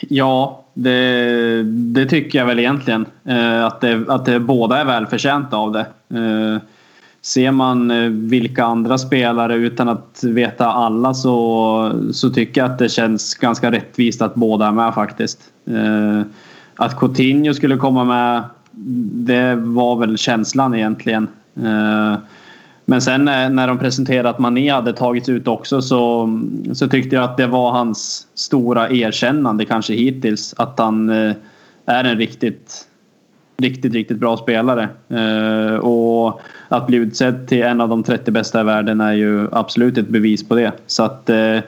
Ja, 0.00 0.64
det, 0.74 1.62
det 1.64 2.06
tycker 2.06 2.38
jag 2.38 2.46
väl 2.46 2.58
egentligen. 2.58 3.06
Eh, 3.24 3.64
att, 3.64 3.80
det, 3.80 4.04
att 4.08 4.24
det 4.24 4.40
båda 4.40 4.78
är 4.78 4.84
välförtjänta 4.84 5.56
av 5.56 5.72
det. 5.72 5.86
Eh, 6.14 6.62
Ser 7.28 7.50
man 7.50 7.90
eh, 7.90 8.08
vilka 8.10 8.64
andra 8.64 8.98
spelare 8.98 9.54
utan 9.54 9.88
att 9.88 10.24
veta 10.24 10.66
alla 10.66 11.14
så, 11.14 11.92
så 12.12 12.30
tycker 12.30 12.60
jag 12.60 12.70
att 12.70 12.78
det 12.78 12.88
känns 12.88 13.34
ganska 13.34 13.72
rättvist 13.72 14.22
att 14.22 14.34
båda 14.34 14.66
är 14.66 14.72
med 14.72 14.94
faktiskt. 14.94 15.40
Eh, 15.66 16.22
att 16.74 16.98
Coutinho 16.98 17.54
skulle 17.54 17.76
komma 17.76 18.04
med 18.04 18.42
det 19.26 19.54
var 19.54 19.96
väl 19.96 20.18
känslan 20.18 20.74
egentligen. 20.74 21.28
Eh, 21.56 22.18
men 22.84 23.02
sen 23.02 23.28
eh, 23.28 23.50
när 23.50 23.68
de 23.68 23.78
presenterade 23.78 24.28
att 24.28 24.38
Mané 24.38 24.70
hade 24.70 24.92
tagits 24.92 25.28
ut 25.28 25.48
också 25.48 25.82
så, 25.82 26.38
så 26.72 26.88
tyckte 26.88 27.16
jag 27.16 27.24
att 27.24 27.36
det 27.36 27.46
var 27.46 27.70
hans 27.70 28.26
stora 28.34 28.90
erkännande 28.90 29.64
kanske 29.64 29.94
hittills. 29.94 30.54
Att 30.58 30.78
han 30.78 31.10
eh, 31.10 31.34
är 31.86 32.04
en 32.04 32.18
riktigt 32.18 32.88
riktigt, 33.58 33.92
riktigt 33.94 34.18
bra 34.18 34.36
spelare. 34.36 34.88
Eh, 35.08 35.76
och 35.76 36.40
att 36.68 36.86
bli 36.86 36.96
utsedd 36.96 37.48
till 37.48 37.62
en 37.62 37.80
av 37.80 37.88
de 37.88 38.02
30 38.02 38.30
bästa 38.30 38.60
i 38.60 38.64
världen 38.64 39.00
är 39.00 39.12
ju 39.12 39.48
absolut 39.52 39.98
ett 39.98 40.08
bevis 40.08 40.48
på 40.48 40.54
det. 40.54 40.72
Så 40.86 41.02
att 41.02 41.30
eh, 41.30 41.58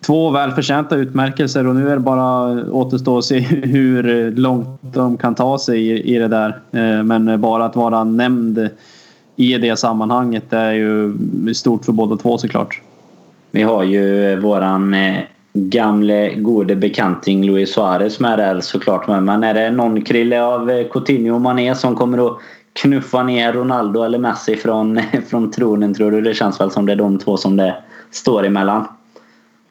två 0.00 0.30
välförtjänta 0.30 0.96
utmärkelser 0.96 1.66
och 1.66 1.74
nu 1.74 1.90
är 1.90 1.94
det 1.94 2.00
bara 2.00 2.44
återstå 2.70 3.18
att 3.18 3.24
se 3.24 3.38
hur 3.62 4.30
långt 4.30 4.80
de 4.82 5.16
kan 5.16 5.34
ta 5.34 5.58
sig 5.58 5.88
i, 5.88 6.14
i 6.14 6.18
det 6.18 6.28
där. 6.28 6.60
Eh, 6.72 7.02
men 7.02 7.40
bara 7.40 7.64
att 7.64 7.76
vara 7.76 8.04
nämnd 8.04 8.68
i 9.36 9.58
det 9.58 9.76
sammanhanget 9.76 10.52
är 10.52 10.72
ju 10.72 11.14
stort 11.54 11.84
för 11.84 11.92
båda 11.92 12.16
två 12.16 12.38
såklart. 12.38 12.82
Vi 13.50 13.62
har 13.62 13.82
ju 13.82 14.32
eh, 14.32 14.38
våran 14.38 14.94
eh, 14.94 15.18
gamle 15.52 16.34
gode 16.34 16.76
bekanting 16.76 17.46
Luis 17.46 17.72
Suarez 17.72 18.20
med 18.20 18.38
där 18.38 18.60
såklart. 18.60 19.08
Men 19.08 19.42
är 19.44 19.54
det 19.54 19.70
någon 19.70 20.02
krille 20.02 20.42
av 20.42 20.70
eh, 20.70 20.86
Coutinho 20.88 21.34
och 21.34 21.40
Mané 21.40 21.74
som 21.74 21.96
kommer 21.96 22.26
att 22.26 22.38
knuffa 22.82 23.22
ner 23.22 23.52
Ronaldo 23.52 24.02
eller 24.02 24.18
Messi 24.18 24.56
från, 24.56 25.00
från 25.28 25.50
tronen 25.50 25.94
tror 25.94 26.10
du? 26.10 26.20
Det 26.20 26.34
känns 26.34 26.60
väl 26.60 26.70
som 26.70 26.86
det 26.86 26.92
är 26.92 26.96
de 26.96 27.18
två 27.18 27.36
som 27.36 27.56
det 27.56 27.76
står 28.10 28.46
emellan. 28.46 28.88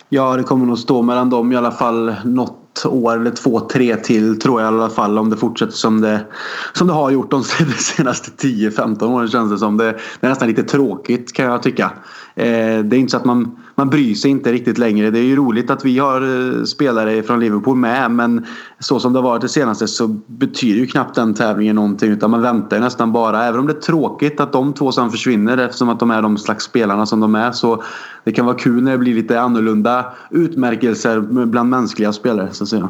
Ja, 0.09 0.35
det 0.35 0.43
kommer 0.43 0.65
nog 0.65 0.79
stå 0.79 1.01
mellan 1.01 1.29
dem 1.29 1.51
i 1.51 1.55
alla 1.55 1.71
fall 1.71 2.15
något 2.25 2.85
år 2.85 3.19
eller 3.21 3.31
två, 3.31 3.59
tre 3.59 3.95
till 3.95 4.39
tror 4.39 4.61
jag 4.61 4.73
i 4.73 4.75
alla 4.75 4.89
fall 4.89 5.17
om 5.17 5.29
det 5.29 5.37
fortsätter 5.37 5.73
som 5.73 6.01
det, 6.01 6.25
som 6.73 6.87
det 6.87 6.93
har 6.93 7.11
gjort 7.11 7.31
de 7.31 7.43
senaste 7.77 8.47
10-15 8.47 9.03
åren 9.03 9.27
känns 9.27 9.51
det 9.51 9.57
som. 9.57 9.77
Det, 9.77 9.85
det 10.19 10.27
är 10.27 10.29
nästan 10.29 10.47
lite 10.47 10.63
tråkigt 10.63 11.33
kan 11.33 11.45
jag 11.45 11.63
tycka. 11.63 11.91
Eh, 12.35 12.79
det 12.83 12.95
är 12.95 12.99
inte 12.99 13.11
så 13.11 13.17
att 13.17 13.25
man, 13.25 13.55
man 13.75 13.89
bryr 13.89 14.15
sig 14.15 14.31
inte 14.31 14.51
riktigt 14.51 14.77
längre. 14.77 15.11
Det 15.11 15.19
är 15.19 15.23
ju 15.23 15.35
roligt 15.35 15.69
att 15.69 15.85
vi 15.85 15.99
har 15.99 16.21
eh, 16.21 16.63
spelare 16.63 17.23
från 17.23 17.39
Liverpool 17.39 17.77
med 17.77 18.11
men 18.11 18.45
så 18.79 18.99
som 18.99 19.13
det 19.13 19.19
har 19.19 19.23
varit 19.23 19.41
det 19.41 19.49
senaste 19.49 19.87
så 19.87 20.07
betyder 20.27 20.79
ju 20.79 20.87
knappt 20.87 21.15
den 21.15 21.33
tävlingen 21.33 21.75
någonting 21.75 22.11
utan 22.11 22.31
man 22.31 22.41
väntar 22.41 22.79
nästan 22.79 23.11
bara. 23.11 23.45
Även 23.45 23.59
om 23.59 23.67
det 23.67 23.73
är 23.73 23.81
tråkigt 23.81 24.39
att 24.39 24.53
de 24.53 24.73
två 24.73 24.91
sen 24.91 25.09
försvinner 25.09 25.57
eftersom 25.57 25.89
att 25.89 25.99
de 25.99 26.11
är 26.11 26.21
de 26.21 26.37
slags 26.37 26.65
spelarna 26.65 27.05
som 27.05 27.19
de 27.19 27.35
är 27.35 27.51
så 27.51 27.83
det 28.23 28.31
kan 28.31 28.45
vara 28.45 28.57
kul 28.57 28.83
när 28.83 28.91
det 28.91 28.97
blir 28.97 29.15
lite 29.15 29.41
annorlunda 29.41 30.05
utmärkelser 30.31 31.19
bland 31.45 31.69
mänskliga 31.69 32.13
spelare 32.13 32.49
så 32.51 32.63
att 32.63 32.69
säga. 32.69 32.89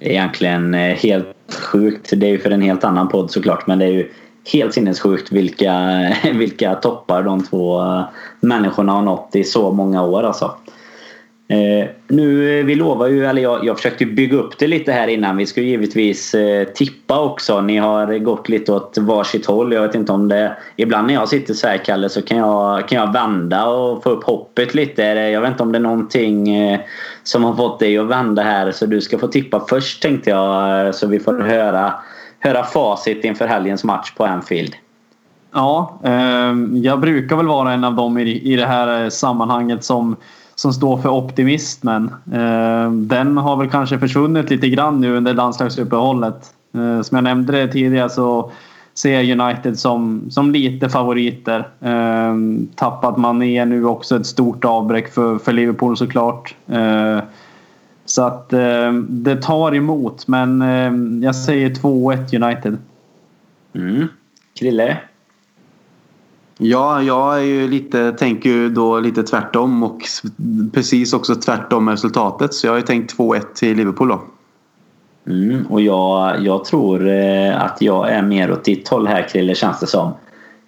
Egentligen 0.00 0.74
eh, 0.74 0.94
helt 0.96 1.54
sjukt. 1.62 2.10
Det 2.16 2.26
är 2.26 2.30
ju 2.30 2.38
för 2.38 2.50
en 2.50 2.62
helt 2.62 2.84
annan 2.84 3.08
podd 3.08 3.30
såklart 3.30 3.66
men 3.66 3.78
det 3.78 3.84
är 3.84 3.92
ju 3.92 4.10
helt 4.52 4.74
sinnessjukt 4.74 5.32
vilka, 5.32 5.74
vilka 6.34 6.74
toppar 6.74 7.22
de 7.22 7.42
två 7.42 7.80
eh, 7.80 8.02
människorna 8.40 8.92
har 8.92 9.02
nått 9.02 9.30
i 9.32 9.44
så 9.44 9.72
många 9.72 10.02
år 10.02 10.22
alltså. 10.22 10.54
Eh, 11.48 11.88
nu, 12.08 12.58
eh, 12.58 12.64
vi 12.64 12.74
lovar 12.74 13.06
ju, 13.06 13.26
eller 13.26 13.42
jag, 13.42 13.64
jag 13.64 13.76
försökte 13.76 14.06
bygga 14.06 14.36
upp 14.36 14.58
det 14.58 14.66
lite 14.66 14.92
här 14.92 15.08
innan. 15.08 15.36
Vi 15.36 15.46
ska 15.46 15.60
givetvis 15.60 16.34
eh, 16.34 16.64
tippa 16.64 17.20
också. 17.20 17.60
Ni 17.60 17.76
har 17.76 18.18
gått 18.18 18.48
lite 18.48 18.72
åt 18.72 18.98
varsitt 18.98 19.46
håll. 19.46 19.72
Jag 19.72 19.82
vet 19.82 19.94
inte 19.94 20.12
om 20.12 20.28
det... 20.28 20.56
Ibland 20.76 21.06
när 21.06 21.14
jag 21.14 21.28
sitter 21.28 21.54
så 21.54 21.68
här 21.68 21.76
Kalle 21.76 22.08
så 22.08 22.22
kan 22.22 22.38
jag, 22.38 22.88
kan 22.88 22.98
jag 22.98 23.12
vända 23.12 23.66
och 23.66 24.02
få 24.02 24.10
upp 24.10 24.24
hoppet 24.24 24.74
lite. 24.74 25.02
Jag 25.02 25.40
vet 25.40 25.50
inte 25.50 25.62
om 25.62 25.72
det 25.72 25.78
är 25.78 25.80
någonting 25.80 26.56
eh, 26.56 26.80
som 27.22 27.44
har 27.44 27.54
fått 27.54 27.78
dig 27.78 27.98
att 27.98 28.06
vända 28.06 28.42
här. 28.42 28.72
Så 28.72 28.86
du 28.86 29.00
ska 29.00 29.18
få 29.18 29.26
tippa 29.26 29.66
först 29.68 30.02
tänkte 30.02 30.30
jag. 30.30 30.86
Eh, 30.86 30.92
så 30.92 31.06
vi 31.06 31.20
får 31.20 31.38
höra 31.40 31.94
höra 32.44 32.64
facit 32.64 33.24
inför 33.24 33.46
helgens 33.46 33.84
match 33.84 34.12
på 34.16 34.24
Anfield. 34.24 34.74
Ja, 35.52 36.00
eh, 36.04 36.54
jag 36.72 37.00
brukar 37.00 37.36
väl 37.36 37.46
vara 37.46 37.72
en 37.72 37.84
av 37.84 37.94
dem 37.94 38.18
i, 38.18 38.52
i 38.52 38.56
det 38.56 38.66
här 38.66 39.02
eh, 39.02 39.08
sammanhanget 39.08 39.84
som, 39.84 40.16
som 40.54 40.72
står 40.72 40.98
för 40.98 41.08
optimismen. 41.08 42.14
Eh, 42.32 42.92
den 42.92 43.36
har 43.36 43.56
väl 43.56 43.70
kanske 43.70 43.98
försvunnit 43.98 44.50
lite 44.50 44.68
grann 44.68 45.00
nu 45.00 45.16
under 45.16 45.34
landslagsuppehållet. 45.34 46.54
Eh, 46.74 47.02
som 47.02 47.14
jag 47.14 47.24
nämnde 47.24 47.68
tidigare 47.68 48.10
så 48.10 48.50
ser 48.94 49.22
jag 49.22 49.40
United 49.40 49.78
som, 49.78 50.26
som 50.30 50.50
lite 50.50 50.88
favoriter. 50.88 51.68
Eh, 51.80 52.34
tappat 52.74 53.16
Mané 53.16 53.64
nu 53.64 53.84
också 53.84 54.16
ett 54.16 54.26
stort 54.26 54.64
avbräck 54.64 55.12
för, 55.12 55.38
för 55.38 55.52
Liverpool 55.52 55.96
såklart. 55.96 56.54
Så 58.06 58.22
att 58.22 58.48
det 59.08 59.36
tar 59.42 59.74
emot 59.74 60.28
men 60.28 61.22
jag 61.22 61.36
säger 61.36 61.70
2-1 61.70 62.44
United. 62.44 62.78
Mm. 63.74 64.08
Krille? 64.58 64.98
Ja, 66.58 67.02
jag 67.02 67.38
är 67.38 67.44
ju 67.44 67.68
lite, 67.68 68.12
tänker 68.12 68.50
ju 68.50 68.68
då 68.68 69.00
lite 69.00 69.22
tvärtom 69.22 69.82
och 69.82 70.02
precis 70.72 71.12
också 71.12 71.34
tvärtom 71.34 71.84
med 71.84 71.92
resultatet. 71.92 72.54
Så 72.54 72.66
jag 72.66 72.72
har 72.72 72.78
ju 72.78 72.82
tänkt 72.82 73.16
2-1 73.16 73.40
till 73.54 73.76
Liverpool 73.76 74.08
då. 74.08 74.22
Mm, 75.26 75.66
och 75.66 75.80
jag, 75.80 76.44
jag 76.44 76.64
tror 76.64 77.08
eh, 77.08 77.62
att 77.62 77.76
jag 77.80 78.10
är 78.10 78.22
mer 78.22 78.52
åt 78.52 78.64
ditt 78.64 78.88
håll 78.88 79.06
här 79.06 79.28
Krille 79.28 79.54
känns 79.54 79.80
det 79.80 79.86
som. 79.86 80.12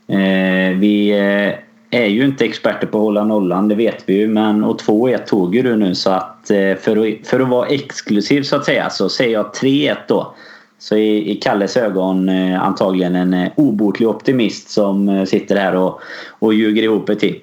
Eh, 0.08 0.78
vi 0.78 1.10
eh, 1.10 2.00
är 2.00 2.06
ju 2.06 2.24
inte 2.24 2.44
experter 2.44 2.86
på 2.86 2.98
att 2.98 3.02
hålla 3.02 3.24
nollan, 3.24 3.68
det 3.68 3.74
vet 3.74 4.02
vi 4.06 4.14
ju. 4.14 4.28
Men 4.28 4.64
och 4.64 4.80
2-1 4.80 5.24
tog 5.24 5.54
ju 5.54 5.62
du 5.62 5.76
nu 5.76 5.94
så 5.94 6.10
att 6.10 6.50
eh, 6.50 6.74
för, 6.80 6.96
att 6.96 7.26
för 7.26 7.40
att 7.40 7.48
vara 7.48 7.66
exklusiv 7.66 8.42
så 8.42 8.56
att 8.56 8.64
säga 8.64 8.90
så 8.90 9.08
säger 9.08 9.32
jag 9.32 9.46
3-1 9.46 9.96
då. 10.08 10.34
Så 10.78 10.96
i, 10.96 11.30
i 11.30 11.34
Kalles 11.34 11.76
ögon 11.76 12.28
eh, 12.28 12.62
antagligen 12.62 13.16
en 13.16 13.34
eh, 13.34 13.50
obotlig 13.56 14.08
optimist 14.08 14.70
som 14.70 15.08
eh, 15.08 15.24
sitter 15.24 15.56
här 15.56 15.74
och, 15.74 16.00
och 16.38 16.54
ljuger 16.54 16.82
ihop 16.82 17.08
ett 17.08 17.20
tipp. 17.20 17.42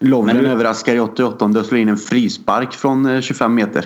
Lovren 0.00 0.36
Men 0.36 0.44
du- 0.44 0.50
överraskar 0.50 0.94
i 0.94 1.00
88 1.00 1.44
och 1.44 1.66
slår 1.66 1.80
in 1.80 1.88
en 1.88 1.96
frispark 1.96 2.72
från 2.72 3.06
eh, 3.06 3.20
25 3.20 3.54
meter. 3.54 3.84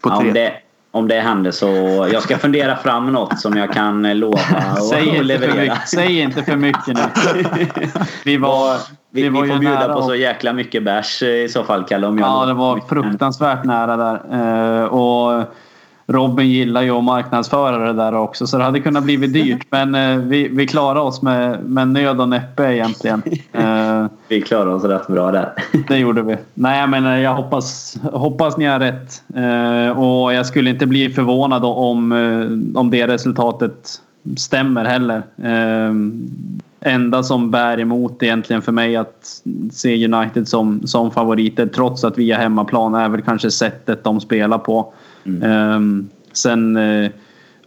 På 0.00 0.10
Ja, 0.10 0.18
tre. 0.20 0.28
om, 0.28 0.34
det, 0.34 0.52
om 0.90 1.08
det 1.08 1.20
händer 1.20 1.50
så 1.50 1.66
jag 2.12 2.22
ska 2.22 2.38
fundera 2.38 2.76
fram 2.76 3.12
något 3.12 3.40
som 3.40 3.56
jag 3.56 3.72
kan 3.72 4.04
eh, 4.04 4.14
lova 4.14 4.40
och, 4.72 4.82
Säg 4.90 4.98
och 5.00 5.06
inte, 5.06 5.16
för 5.18 5.24
leverera. 5.24 5.54
mycket, 5.62 5.88
säg 5.88 6.20
inte 6.20 6.42
för 6.42 6.56
mycket 6.56 6.86
nu. 6.86 7.02
Vi 8.24 8.36
var, 8.36 8.76
Vi, 9.10 9.22
vi, 9.22 9.28
var 9.28 9.44
ju 9.44 9.52
får 9.52 9.58
bjuda 9.58 9.88
på 9.88 9.94
och- 9.98 10.04
så 10.04 10.14
jäkla 10.14 10.52
mycket 10.52 10.82
bärs 10.84 11.22
i 11.22 11.48
så 11.48 11.64
fall 11.64 11.84
Kalle. 11.84 12.06
Om 12.06 12.18
jag 12.18 12.28
Ja, 12.28 12.46
det 12.46 12.54
var 12.54 12.80
fruktansvärt 12.88 13.64
nära 13.64 13.96
där. 13.96 14.88
Och 14.88 15.44
Robin 16.10 16.48
gillar 16.48 16.82
ju 16.82 16.90
att 16.90 17.04
marknadsföra 17.04 17.78
det 17.78 17.92
där 17.92 18.14
också 18.14 18.46
så 18.46 18.58
det 18.58 18.64
hade 18.64 18.80
kunnat 18.80 19.04
bli 19.04 19.16
dyrt. 19.16 19.66
Men 19.70 19.94
eh, 19.94 20.18
vi, 20.18 20.48
vi 20.48 20.66
klarade 20.66 21.00
oss 21.00 21.22
med, 21.22 21.64
med 21.64 21.88
nöd 21.88 22.20
och 22.20 22.28
näppe 22.28 22.74
egentligen. 22.74 23.22
Eh, 23.52 24.06
Vi 24.28 24.40
klarar 24.40 24.66
oss 24.66 24.84
rätt 24.84 25.06
bra 25.06 25.30
där. 25.32 25.52
det 25.88 25.98
gjorde 25.98 26.22
vi. 26.22 26.36
Nej, 26.54 26.86
men 26.86 27.06
eh, 27.06 27.20
jag 27.20 27.34
hoppas, 27.34 27.96
hoppas 28.12 28.56
ni 28.56 28.64
har 28.64 28.80
rätt. 28.80 29.22
Eh, 29.34 29.98
och 29.98 30.34
jag 30.34 30.46
skulle 30.46 30.70
inte 30.70 30.86
bli 30.86 31.10
förvånad 31.10 31.64
om, 31.64 32.12
eh, 32.12 32.80
om 32.80 32.90
det 32.90 33.06
resultatet 33.06 34.00
stämmer 34.36 34.84
heller. 34.84 35.22
Eh, 35.42 35.92
enda 36.80 37.22
som 37.22 37.50
bär 37.50 37.80
emot 37.80 38.22
egentligen 38.22 38.62
för 38.62 38.72
mig 38.72 38.96
att 38.96 39.42
se 39.72 40.04
United 40.04 40.48
som, 40.48 40.86
som 40.86 41.10
favoriter 41.10 41.66
trots 41.66 42.04
att 42.04 42.18
vi 42.18 42.30
är 42.30 42.38
hemmaplan 42.38 42.94
är 42.94 43.08
väl 43.08 43.22
kanske 43.22 43.50
sättet 43.50 44.04
de 44.04 44.20
spelar 44.20 44.58
på. 44.58 44.92
Mm. 45.28 45.42
Ehm, 45.42 46.08
eh, 46.10 46.32
sen 46.32 46.78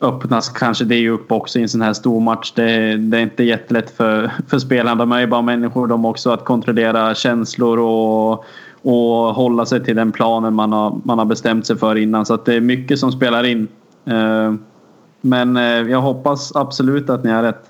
öppnas 0.01 0.49
kanske 0.49 0.86
det 0.86 1.09
upp 1.09 1.32
också 1.32 1.59
i 1.59 1.62
en 1.62 1.70
sån 1.70 1.82
här 1.82 1.93
stor 1.93 2.20
match. 2.20 2.53
Det, 2.55 2.97
det 2.97 3.18
är 3.18 3.22
inte 3.22 3.43
jättelätt 3.43 3.89
för, 3.97 4.32
för 4.47 4.59
spelarna. 4.59 4.95
De 4.95 5.12
är 5.12 5.20
ju 5.20 5.28
bara 5.28 5.41
människor 5.41 5.88
de 5.88 6.05
också 6.05 6.30
att 6.30 6.45
kontrollera 6.45 7.16
känslor 7.16 7.80
och, 7.80 8.45
och 8.82 9.36
hålla 9.36 9.66
sig 9.66 9.84
till 9.84 9.95
den 9.95 10.12
planen 10.12 10.53
man 10.53 10.72
har, 10.74 11.01
man 11.03 11.20
har 11.20 11.26
bestämt 11.26 11.66
sig 11.66 11.78
för 11.78 11.95
innan. 11.95 12.26
Så 12.26 12.34
att 12.34 12.45
det 12.45 12.55
är 12.55 12.62
mycket 12.62 12.99
som 12.99 13.12
spelar 13.12 13.43
in. 13.43 13.68
Ehm, 14.05 14.59
men 15.22 15.57
eh, 15.57 15.64
jag 15.64 16.01
hoppas 16.01 16.55
absolut 16.55 17.09
att 17.09 17.24
ni 17.24 17.32
har 17.32 17.43
rätt. 17.43 17.66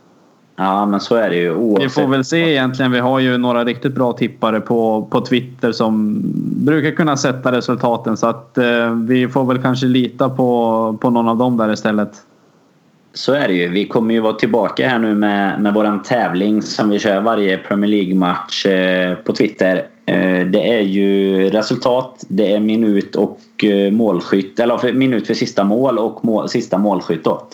Ja, 0.56 0.86
men 0.86 0.99
så 0.99 1.16
är 1.16 1.30
det 1.30 1.36
ju. 1.36 1.49
Vi 1.49 1.56
Oavsett. 1.56 1.91
får 1.91 2.08
väl 2.08 2.26
se 2.26 2.52
egentligen. 2.52 2.91
Vi 2.91 2.99
har 2.99 3.20
ju 3.20 3.38
några 3.38 3.66
riktigt 3.66 3.93
bra 3.93 4.14
tippare 4.14 4.60
på, 4.60 5.08
på 5.12 5.22
Twitter 5.22 5.72
som 5.72 6.22
brukar 6.66 6.91
kunna 6.91 7.18
sätta 7.18 7.52
resultaten. 7.52 8.18
Så 8.18 8.28
att 8.28 8.58
eh, 8.58 8.95
vi 8.95 9.28
får 9.28 9.45
väl 9.45 9.62
kanske 9.62 9.86
lita 9.86 10.30
på, 10.30 10.97
på 11.02 11.10
någon 11.10 11.28
av 11.28 11.38
dem 11.38 11.58
där 11.58 11.74
istället. 11.74 12.12
Så 13.14 13.34
är 13.34 13.47
det 13.47 13.54
ju. 13.54 13.68
Vi 13.68 13.88
kommer 13.88 14.14
ju 14.14 14.20
vara 14.20 14.34
tillbaka 14.34 14.89
här 14.89 14.99
nu 14.99 15.16
med, 15.16 15.62
med 15.62 15.74
våran 15.74 16.04
tävling 16.04 16.62
som 16.62 16.89
vi 16.89 16.99
kör 16.99 17.22
varje 17.22 17.58
Premier 17.58 17.91
League-match 17.91 18.66
eh, 18.66 19.16
på 19.16 19.34
Twitter. 19.34 19.88
Eh, 20.06 20.45
det 20.45 20.74
är 20.74 20.82
ju 20.82 21.49
resultat, 21.49 22.26
det 22.28 22.54
är 22.54 22.60
minut 22.60 23.16
och 23.16 23.39
eh, 23.64 23.91
målskytt. 23.91 24.60
Eller 24.60 24.78
för, 24.78 24.93
minut 24.93 25.28
för 25.28 25.34
sista 25.34 25.64
mål 25.64 25.99
och 25.99 26.26
mål, 26.26 26.49
sista 26.49 26.78
målskytt 26.78 27.24
då. 27.24 27.47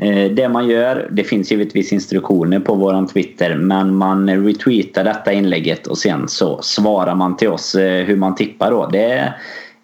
Eh, 0.00 0.30
det 0.30 0.48
man 0.48 0.68
gör, 0.68 1.08
det 1.10 1.24
finns 1.24 1.50
givetvis 1.50 1.92
instruktioner 1.92 2.60
på 2.60 2.74
våran 2.74 3.06
Twitter 3.06 3.54
men 3.54 3.94
man 3.94 4.44
retweetar 4.46 5.04
detta 5.04 5.32
inlägget 5.32 5.86
och 5.86 5.98
sen 5.98 6.28
så 6.28 6.62
svarar 6.62 7.14
man 7.14 7.36
till 7.36 7.48
oss 7.48 7.74
eh, 7.74 8.04
hur 8.04 8.16
man 8.16 8.34
tippar 8.34 8.70
då. 8.70 8.86
Det 8.92 9.12
är 9.12 9.36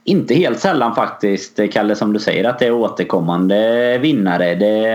inte 0.05 0.35
helt 0.35 0.61
sällan 0.61 0.95
faktiskt, 0.95 1.59
eh, 1.59 1.69
Kalle, 1.69 1.95
som 1.95 2.13
du 2.13 2.19
säger 2.19 2.45
att 2.45 2.59
det 2.59 2.67
är 2.67 2.73
återkommande 2.73 3.99
vinnare. 3.99 4.55
Det 4.55 4.87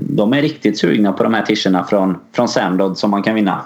de 0.00 0.32
är 0.32 0.42
riktigt 0.42 0.78
sugna 0.78 1.12
på 1.12 1.22
de 1.22 1.34
här 1.34 1.42
tischerna 1.42 1.84
från, 1.84 2.18
från 2.32 2.48
Sandod 2.48 2.98
som 2.98 3.10
man 3.10 3.22
kan 3.22 3.34
vinna. 3.34 3.60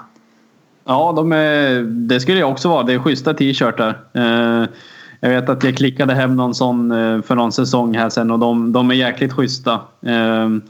Ja, 0.85 1.13
de 1.15 1.31
är, 1.31 1.81
det 1.83 2.19
skulle 2.19 2.39
jag 2.39 2.51
också 2.51 2.69
vara. 2.69 2.83
Det 2.83 2.93
är 2.93 2.99
schyssta 2.99 3.33
t-shirtar. 3.33 3.99
Eh, 4.13 4.63
jag 5.23 5.29
vet 5.29 5.49
att 5.49 5.63
jag 5.63 5.77
klickade 5.77 6.13
hem 6.13 6.35
någon 6.35 6.55
sån 6.55 6.91
eh, 6.91 7.21
för 7.21 7.35
någon 7.35 7.51
säsong 7.51 7.95
här 7.95 8.09
sen 8.09 8.31
och 8.31 8.39
de, 8.39 8.71
de 8.71 8.91
är 8.91 8.95
jäkligt 8.95 9.33
schyssta. 9.33 9.79
Ehm, 10.05 10.61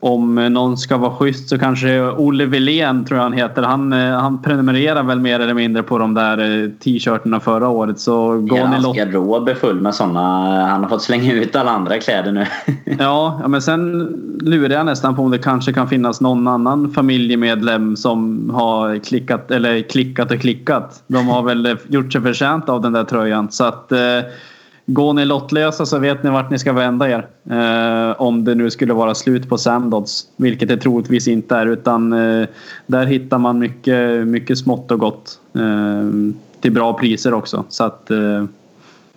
om 0.00 0.34
någon 0.34 0.76
ska 0.76 0.96
vara 0.96 1.10
schysst 1.12 1.48
så 1.48 1.58
kanske 1.58 2.00
Olle 2.00 2.46
Wilén 2.46 3.04
tror 3.04 3.16
jag 3.18 3.22
han 3.24 3.32
heter. 3.32 3.62
Han, 3.62 3.92
eh, 3.92 4.10
han 4.20 4.42
prenumererar 4.42 5.02
väl 5.02 5.20
mer 5.20 5.40
eller 5.40 5.54
mindre 5.54 5.82
på 5.82 5.98
de 5.98 6.14
där 6.14 6.38
eh, 6.64 6.70
t-shirtarna 6.70 7.40
förra 7.40 7.68
året. 7.68 7.98
Så 8.00 8.38
går 8.40 8.56
Hela 8.56 8.70
ni 8.70 8.80
lott- 8.82 8.96
garderob 8.96 9.48
är 9.48 9.54
full 9.54 9.80
med 9.80 9.94
sådana. 9.94 10.20
Han 10.66 10.82
har 10.82 10.88
fått 10.88 11.02
slänga 11.02 11.32
ut 11.32 11.56
alla 11.56 11.70
andra 11.70 11.98
kläder 11.98 12.32
nu. 12.32 12.46
Ja, 12.98 13.38
ja, 13.42 13.48
men 13.48 13.62
sen 13.62 14.08
lurar 14.40 14.74
jag 14.74 14.86
nästan 14.86 15.16
på 15.16 15.22
om 15.22 15.30
det 15.30 15.38
kanske 15.38 15.72
kan 15.72 15.88
finnas 15.88 16.20
någon 16.20 16.48
annan 16.48 16.90
familjemedlem 16.92 17.96
som 17.96 18.50
har 18.54 18.98
klickat 18.98 19.50
eller 19.50 19.80
klickat 19.82 20.30
och 20.30 20.40
klickat. 20.40 21.02
De 21.06 21.28
har 21.28 21.42
väl 21.42 21.66
eh, 21.66 21.72
gjort 21.88 22.12
sig 22.12 22.20
förtjänt 22.22 22.68
av 22.68 22.80
den 22.80 22.92
där 22.92 23.04
tröjan. 23.04 23.50
Så 23.50 23.64
att 23.64 23.92
går 24.86 25.12
ni 25.12 25.24
lottlösa 25.24 25.86
så 25.86 25.98
vet 25.98 26.22
ni 26.22 26.30
vart 26.30 26.50
ni 26.50 26.58
ska 26.58 26.72
vända 26.72 27.08
er. 27.10 27.26
Eh, 27.50 28.22
om 28.22 28.44
det 28.44 28.54
nu 28.54 28.70
skulle 28.70 28.94
vara 28.94 29.14
slut 29.14 29.48
på 29.48 29.58
Sandods, 29.58 30.26
vilket 30.36 30.68
det 30.68 30.76
troligtvis 30.76 31.28
inte 31.28 31.56
är. 31.56 31.66
Utan 31.66 32.12
eh, 32.12 32.48
där 32.86 33.06
hittar 33.06 33.38
man 33.38 33.58
mycket, 33.58 34.26
mycket 34.26 34.58
smått 34.58 34.90
och 34.90 35.00
gott. 35.00 35.38
Eh, 35.54 36.34
till 36.60 36.72
bra 36.72 36.92
priser 36.92 37.34
också. 37.34 37.64
Så 37.68 37.84
att 37.84 38.10
eh, 38.10 38.44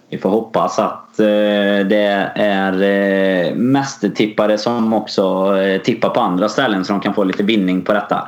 Vi 0.10 0.18
får 0.18 0.30
hoppas 0.30 0.80
att 0.80 1.20
eh, 1.20 1.88
det 1.90 2.32
är 2.36 2.74
eh, 2.74 3.56
mästertippare 3.56 4.58
som 4.58 4.94
också 4.94 5.56
eh, 5.58 5.82
tippar 5.82 6.10
på 6.10 6.20
andra 6.20 6.50
ställen 6.50 6.86
så 6.86 6.94
de 6.94 7.02
kan 7.02 7.14
få 7.14 7.24
lite 7.24 7.44
vinning 7.44 7.82
på 7.82 7.94
detta. 7.94 8.28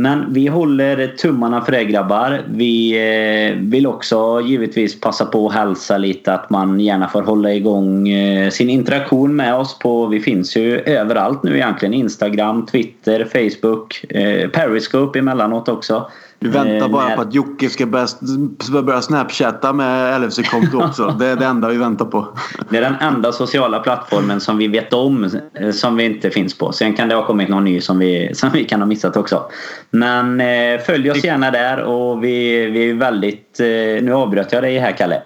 Men 0.00 0.32
vi 0.32 0.46
håller 0.46 1.06
tummarna 1.06 1.60
för 1.60 1.74
er 1.74 1.82
grabbar. 1.82 2.42
Vi 2.48 2.92
eh, 2.92 3.56
vill 3.56 3.86
också 3.86 4.40
givetvis 4.40 5.00
passa 5.00 5.26
på 5.26 5.46
att 5.46 5.54
hälsa 5.54 5.98
lite 5.98 6.34
att 6.34 6.50
man 6.50 6.80
gärna 6.80 7.08
får 7.08 7.22
hålla 7.22 7.52
igång 7.52 8.08
eh, 8.08 8.50
sin 8.50 8.70
interaktion 8.70 9.36
med 9.36 9.54
oss 9.54 9.78
på, 9.78 10.06
vi 10.06 10.20
finns 10.20 10.56
ju 10.56 10.78
överallt 10.80 11.42
nu 11.42 11.54
egentligen. 11.56 11.94
Instagram, 11.94 12.66
Twitter, 12.66 13.24
Facebook, 13.24 14.04
eh, 14.08 14.48
Periscope 14.48 15.18
emellanåt 15.18 15.68
också. 15.68 16.10
Du 16.40 16.48
väntar 16.48 16.86
Eh, 16.86 16.88
bara 16.88 17.16
på 17.16 17.20
att 17.20 17.34
Jocke 17.34 17.68
ska 17.68 17.86
börja, 17.86 18.06
börja 18.82 19.02
snapchatta 19.02 19.72
med 19.72 20.20
LFC-konto 20.20 20.84
också. 20.84 21.16
Det 21.18 21.26
är 21.26 21.36
det 21.36 21.44
enda 21.44 21.68
vi 21.68 21.76
väntar 21.76 22.04
på. 22.04 22.28
Det 22.70 22.76
är 22.76 22.80
den 22.80 22.94
enda 23.00 23.32
sociala 23.32 23.80
plattformen 23.80 24.40
som 24.40 24.58
vi 24.58 24.68
vet 24.68 24.92
om 24.92 25.24
eh, 25.54 25.70
som 25.70 25.96
vi 25.96 26.04
inte 26.04 26.30
finns 26.30 26.58
på. 26.58 26.72
Sen 26.72 26.94
kan 26.94 27.08
det 27.08 27.14
ha 27.14 27.26
kommit 27.26 27.48
någon 27.48 27.64
ny 27.64 27.80
som 27.80 27.98
vi, 27.98 28.30
som 28.34 28.50
vi 28.52 28.64
kan 28.64 28.80
ha 28.80 28.86
missat 28.86 29.16
också. 29.16 29.42
Men 29.90 30.40
eh, 30.40 30.80
följ 30.86 31.10
oss 31.10 31.24
gärna 31.24 31.50
där 31.50 31.82
och 31.82 32.24
vi, 32.24 32.66
vi 32.66 32.90
är 32.90 32.94
väldigt... 32.94 33.60
Eh, 33.60 33.66
nu 34.04 34.12
avbröt 34.12 34.52
jag 34.52 34.62
dig 34.62 34.78
här 34.78 34.92
Kalle. 34.92 35.22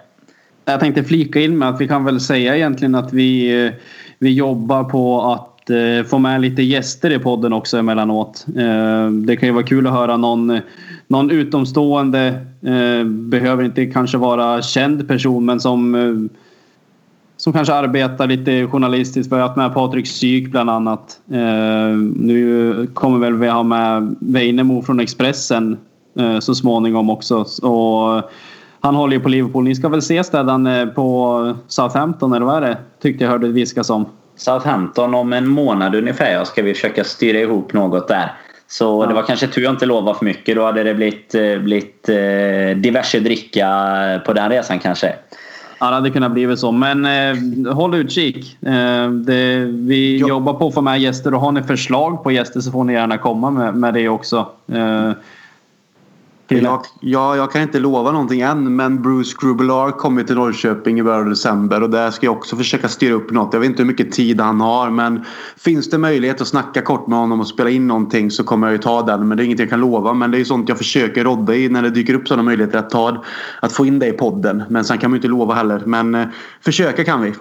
Jag 0.65 0.79
tänkte 0.79 1.03
flika 1.03 1.39
in 1.39 1.57
med 1.57 1.69
att 1.69 1.81
vi 1.81 1.87
kan 1.87 2.05
väl 2.05 2.19
säga 2.19 2.55
egentligen 2.55 2.95
att 2.95 3.13
vi, 3.13 3.65
eh, 3.65 3.71
vi 4.19 4.33
jobbar 4.33 4.83
på 4.83 5.21
att 5.31 5.52
eh, 5.69 6.05
få 6.05 6.17
med 6.17 6.41
lite 6.41 6.61
gäster 6.63 7.09
i 7.11 7.19
podden 7.19 7.53
också 7.53 7.77
emellanåt. 7.77 8.45
Eh, 8.57 9.11
Det 9.11 9.35
kan 9.35 9.49
ju 9.49 9.53
vara 9.53 9.63
kul 9.65 9.87
att 9.87 9.93
höra 9.93 10.17
någon, 10.17 10.59
någon 11.07 11.31
utomstående, 11.31 12.27
eh, 12.61 13.05
behöver 13.05 13.63
inte 13.63 13.85
kanske 13.85 14.17
vara 14.17 14.61
känd 14.61 15.07
person 15.07 15.45
men 15.45 15.59
som 15.59 15.95
eh, 15.95 16.39
som 17.37 17.53
kanske 17.53 17.73
arbetar 17.73 18.27
lite 18.27 18.67
journalistiskt. 18.67 19.31
Vi 19.31 19.35
har 19.35 19.47
haft 19.47 19.57
med 19.57 19.73
Patrik 19.73 20.07
Syk 20.07 20.51
bland 20.51 20.69
annat. 20.69 21.19
Eh, 21.31 21.97
nu 22.15 22.87
kommer 22.93 23.17
väl 23.19 23.33
vi 23.33 23.47
ha 23.47 23.63
med 23.63 24.15
Weinemo 24.19 24.81
från 24.81 24.99
Expressen 24.99 25.77
eh, 26.19 26.39
så 26.39 26.55
småningom 26.55 27.09
också. 27.09 27.45
Och 27.61 28.21
han 28.79 28.95
håller 28.95 29.13
ju 29.13 29.19
på 29.19 29.29
Liverpool. 29.29 29.63
Ni 29.63 29.75
ska 29.75 29.89
väl 29.89 29.99
ses 29.99 30.29
där 30.29 30.85
på 30.85 31.53
Southampton 31.67 32.33
eller 32.33 32.45
vad 32.45 32.57
är 32.57 32.61
det? 32.61 32.77
Tyckte 33.01 33.23
jag 33.23 33.31
hörde 33.31 33.47
viskas 33.47 33.89
om. 33.89 34.05
Southampton 34.35 35.13
om 35.13 35.33
en 35.33 35.47
månad 35.47 35.95
ungefär 35.95 36.43
ska 36.43 36.61
vi 36.61 36.73
försöka 36.73 37.03
styra 37.03 37.39
ihop 37.39 37.73
något 37.73 38.07
där. 38.07 38.31
Så 38.67 39.05
det 39.05 39.13
var 39.13 39.23
kanske 39.23 39.47
tur 39.47 39.61
jag 39.61 39.73
inte 39.73 39.85
lovade 39.85 40.17
för 40.17 40.25
mycket. 40.25 40.55
Då 40.55 40.65
hade 40.65 40.83
det 40.83 40.93
blivit, 40.93 41.35
eh, 41.35 41.57
blivit 41.57 42.09
eh, 42.09 42.77
diverse 42.77 43.19
dricka 43.19 43.69
på 44.25 44.33
den 44.33 44.49
resan 44.49 44.79
kanske. 44.79 45.15
Ja, 45.79 45.87
det 45.89 45.95
hade 45.95 46.09
kunnat 46.09 46.31
bli 46.31 46.57
så. 46.57 46.71
Men 46.71 47.05
eh, 47.05 47.73
håll 47.73 47.95
utkik. 47.95 48.57
Eh, 48.65 49.09
det, 49.09 49.55
vi 49.65 50.17
Ja. 50.19 50.27
jobbar 50.27 50.53
på 50.53 50.67
att 50.67 50.73
få 50.73 50.81
med 50.81 50.99
gäster 50.99 51.33
och 51.33 51.41
har 51.41 51.51
ni 51.51 51.63
förslag 51.63 52.23
på 52.23 52.31
gäster 52.31 52.59
så 52.59 52.71
får 52.71 52.83
ni 52.83 52.93
gärna 52.93 53.17
komma 53.17 53.51
med, 53.51 53.75
med 53.75 53.93
det 53.93 54.09
också. 54.09 54.47
Eh, 54.73 55.11
Jag, 56.61 56.81
ja, 56.99 57.35
jag 57.35 57.51
kan 57.51 57.61
inte 57.61 57.79
lova 57.79 58.11
någonting 58.11 58.41
än 58.41 58.75
men 58.75 59.01
Bruce 59.01 59.35
Grubelar 59.41 59.91
kommer 59.91 60.23
till 60.23 60.35
Norrköping 60.35 60.99
i 60.99 61.03
början 61.03 61.21
av 61.21 61.29
december 61.29 61.83
och 61.83 61.89
där 61.89 62.11
ska 62.11 62.25
jag 62.25 62.37
också 62.37 62.55
försöka 62.55 62.87
styra 62.87 63.13
upp 63.13 63.31
något. 63.31 63.53
Jag 63.53 63.59
vet 63.59 63.69
inte 63.69 63.83
hur 63.83 63.87
mycket 63.87 64.11
tid 64.11 64.41
han 64.41 64.61
har 64.61 64.89
men 64.89 65.25
finns 65.57 65.89
det 65.89 65.97
möjlighet 65.97 66.41
att 66.41 66.47
snacka 66.47 66.81
kort 66.81 67.07
med 67.07 67.19
honom 67.19 67.39
och 67.39 67.47
spela 67.47 67.69
in 67.69 67.87
någonting 67.87 68.31
så 68.31 68.43
kommer 68.43 68.67
jag 68.67 68.71
ju 68.71 68.77
ta 68.77 69.01
den. 69.01 69.27
Men 69.27 69.37
det 69.37 69.43
är 69.43 69.45
inget 69.45 69.59
jag 69.59 69.69
kan 69.69 69.79
lova. 69.79 70.13
Men 70.13 70.31
det 70.31 70.39
är 70.39 70.43
sånt 70.43 70.69
jag 70.69 70.77
försöker 70.77 71.23
rodda 71.23 71.55
i 71.55 71.69
när 71.69 71.81
det 71.81 71.89
dyker 71.89 72.13
upp 72.13 72.27
sådana 72.27 72.43
möjligheter 72.43 72.79
att 72.79 72.89
ta 72.89 73.23
att 73.59 73.73
få 73.73 73.85
in 73.85 73.99
det 73.99 74.07
i 74.07 74.11
podden. 74.11 74.63
Men 74.69 74.85
sen 74.85 74.97
kan 74.97 75.11
man 75.11 75.15
ju 75.15 75.17
inte 75.17 75.27
lova 75.27 75.53
heller. 75.53 75.81
Men 75.85 76.15
eh, 76.15 76.27
försöka 76.61 77.03
kan 77.03 77.21
vi. 77.21 77.33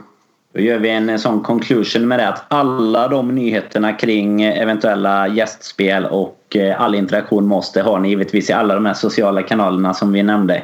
Då 0.54 0.60
gör 0.60 0.78
vi 0.78 0.90
en 0.90 1.18
sån 1.18 1.40
conclusion 1.40 2.08
med 2.08 2.18
det 2.18 2.28
att 2.28 2.44
alla 2.48 3.08
de 3.08 3.34
nyheterna 3.34 3.92
kring 3.92 4.42
eventuella 4.42 5.28
gästspel 5.28 6.04
och 6.04 6.41
och 6.56 6.84
all 6.84 6.94
interaktion 6.94 7.46
måste 7.46 7.82
har 7.82 7.98
ni 7.98 8.08
givetvis 8.08 8.50
i 8.50 8.52
alla 8.52 8.74
de 8.74 8.86
här 8.86 8.94
sociala 8.94 9.42
kanalerna 9.42 9.94
som 9.94 10.12
vi 10.12 10.22
nämnde. 10.22 10.62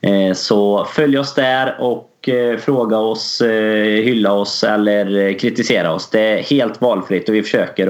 Eh, 0.00 0.34
så 0.34 0.84
följ 0.84 1.18
oss 1.18 1.34
där 1.34 1.76
och 1.80 2.28
eh, 2.28 2.58
fråga 2.58 2.98
oss, 2.98 3.42
hylla 4.04 4.32
oss 4.32 4.64
eller 4.64 5.38
kritisera 5.38 5.92
oss. 5.92 6.10
Det 6.10 6.20
är 6.20 6.42
helt 6.42 6.80
valfritt 6.80 7.28
och 7.28 7.34
vi 7.34 7.42
försöker 7.42 7.86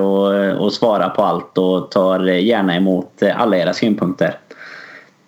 att 0.66 0.72
svara 0.72 1.08
på 1.08 1.22
allt 1.22 1.58
och 1.58 1.90
tar 1.90 2.24
gärna 2.24 2.76
emot 2.76 3.22
alla 3.36 3.56
era 3.56 3.72
synpunkter. 3.72 4.34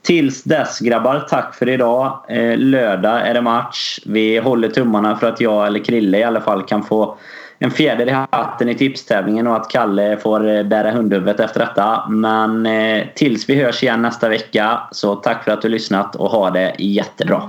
Tills 0.03 0.43
dess 0.43 0.81
grabbar, 0.81 1.27
tack 1.31 1.55
för 1.55 1.69
idag. 1.69 2.19
Lördag 2.57 3.29
är 3.29 3.35
det 3.35 3.41
match. 3.41 4.01
Vi 4.07 4.39
håller 4.39 4.69
tummarna 4.69 5.17
för 5.17 5.29
att 5.29 5.41
jag 5.41 5.67
eller 5.67 5.85
Krille 5.85 6.19
i 6.19 6.25
alla 6.25 6.41
fall 6.41 6.63
kan 6.63 6.83
få 6.83 7.17
en 7.65 7.71
fjäder 7.71 8.07
i 8.07 8.11
hatten 8.11 8.69
i 8.69 8.75
tipstävlingen 8.75 9.47
och 9.47 9.57
att 9.57 9.71
Kalle 9.71 10.17
får 10.17 10.49
eh, 10.49 10.63
bära 10.63 10.91
hundhuvudet 10.91 11.41
efter 11.41 11.61
detta. 11.61 12.09
Men 12.09 12.67
eh, 12.67 13.07
tills 13.15 13.49
vi 13.49 13.55
hörs 13.55 13.83
igen 13.83 14.03
nästa 14.03 14.29
vecka 14.29 14.81
så 14.91 15.15
tack 15.15 15.45
för 15.45 15.51
att 15.51 15.63
du 15.63 15.69
lyssnat 15.69 16.17
och 16.17 16.31
ha 16.31 16.51
det 16.51 16.75
jättebra. 16.79 17.43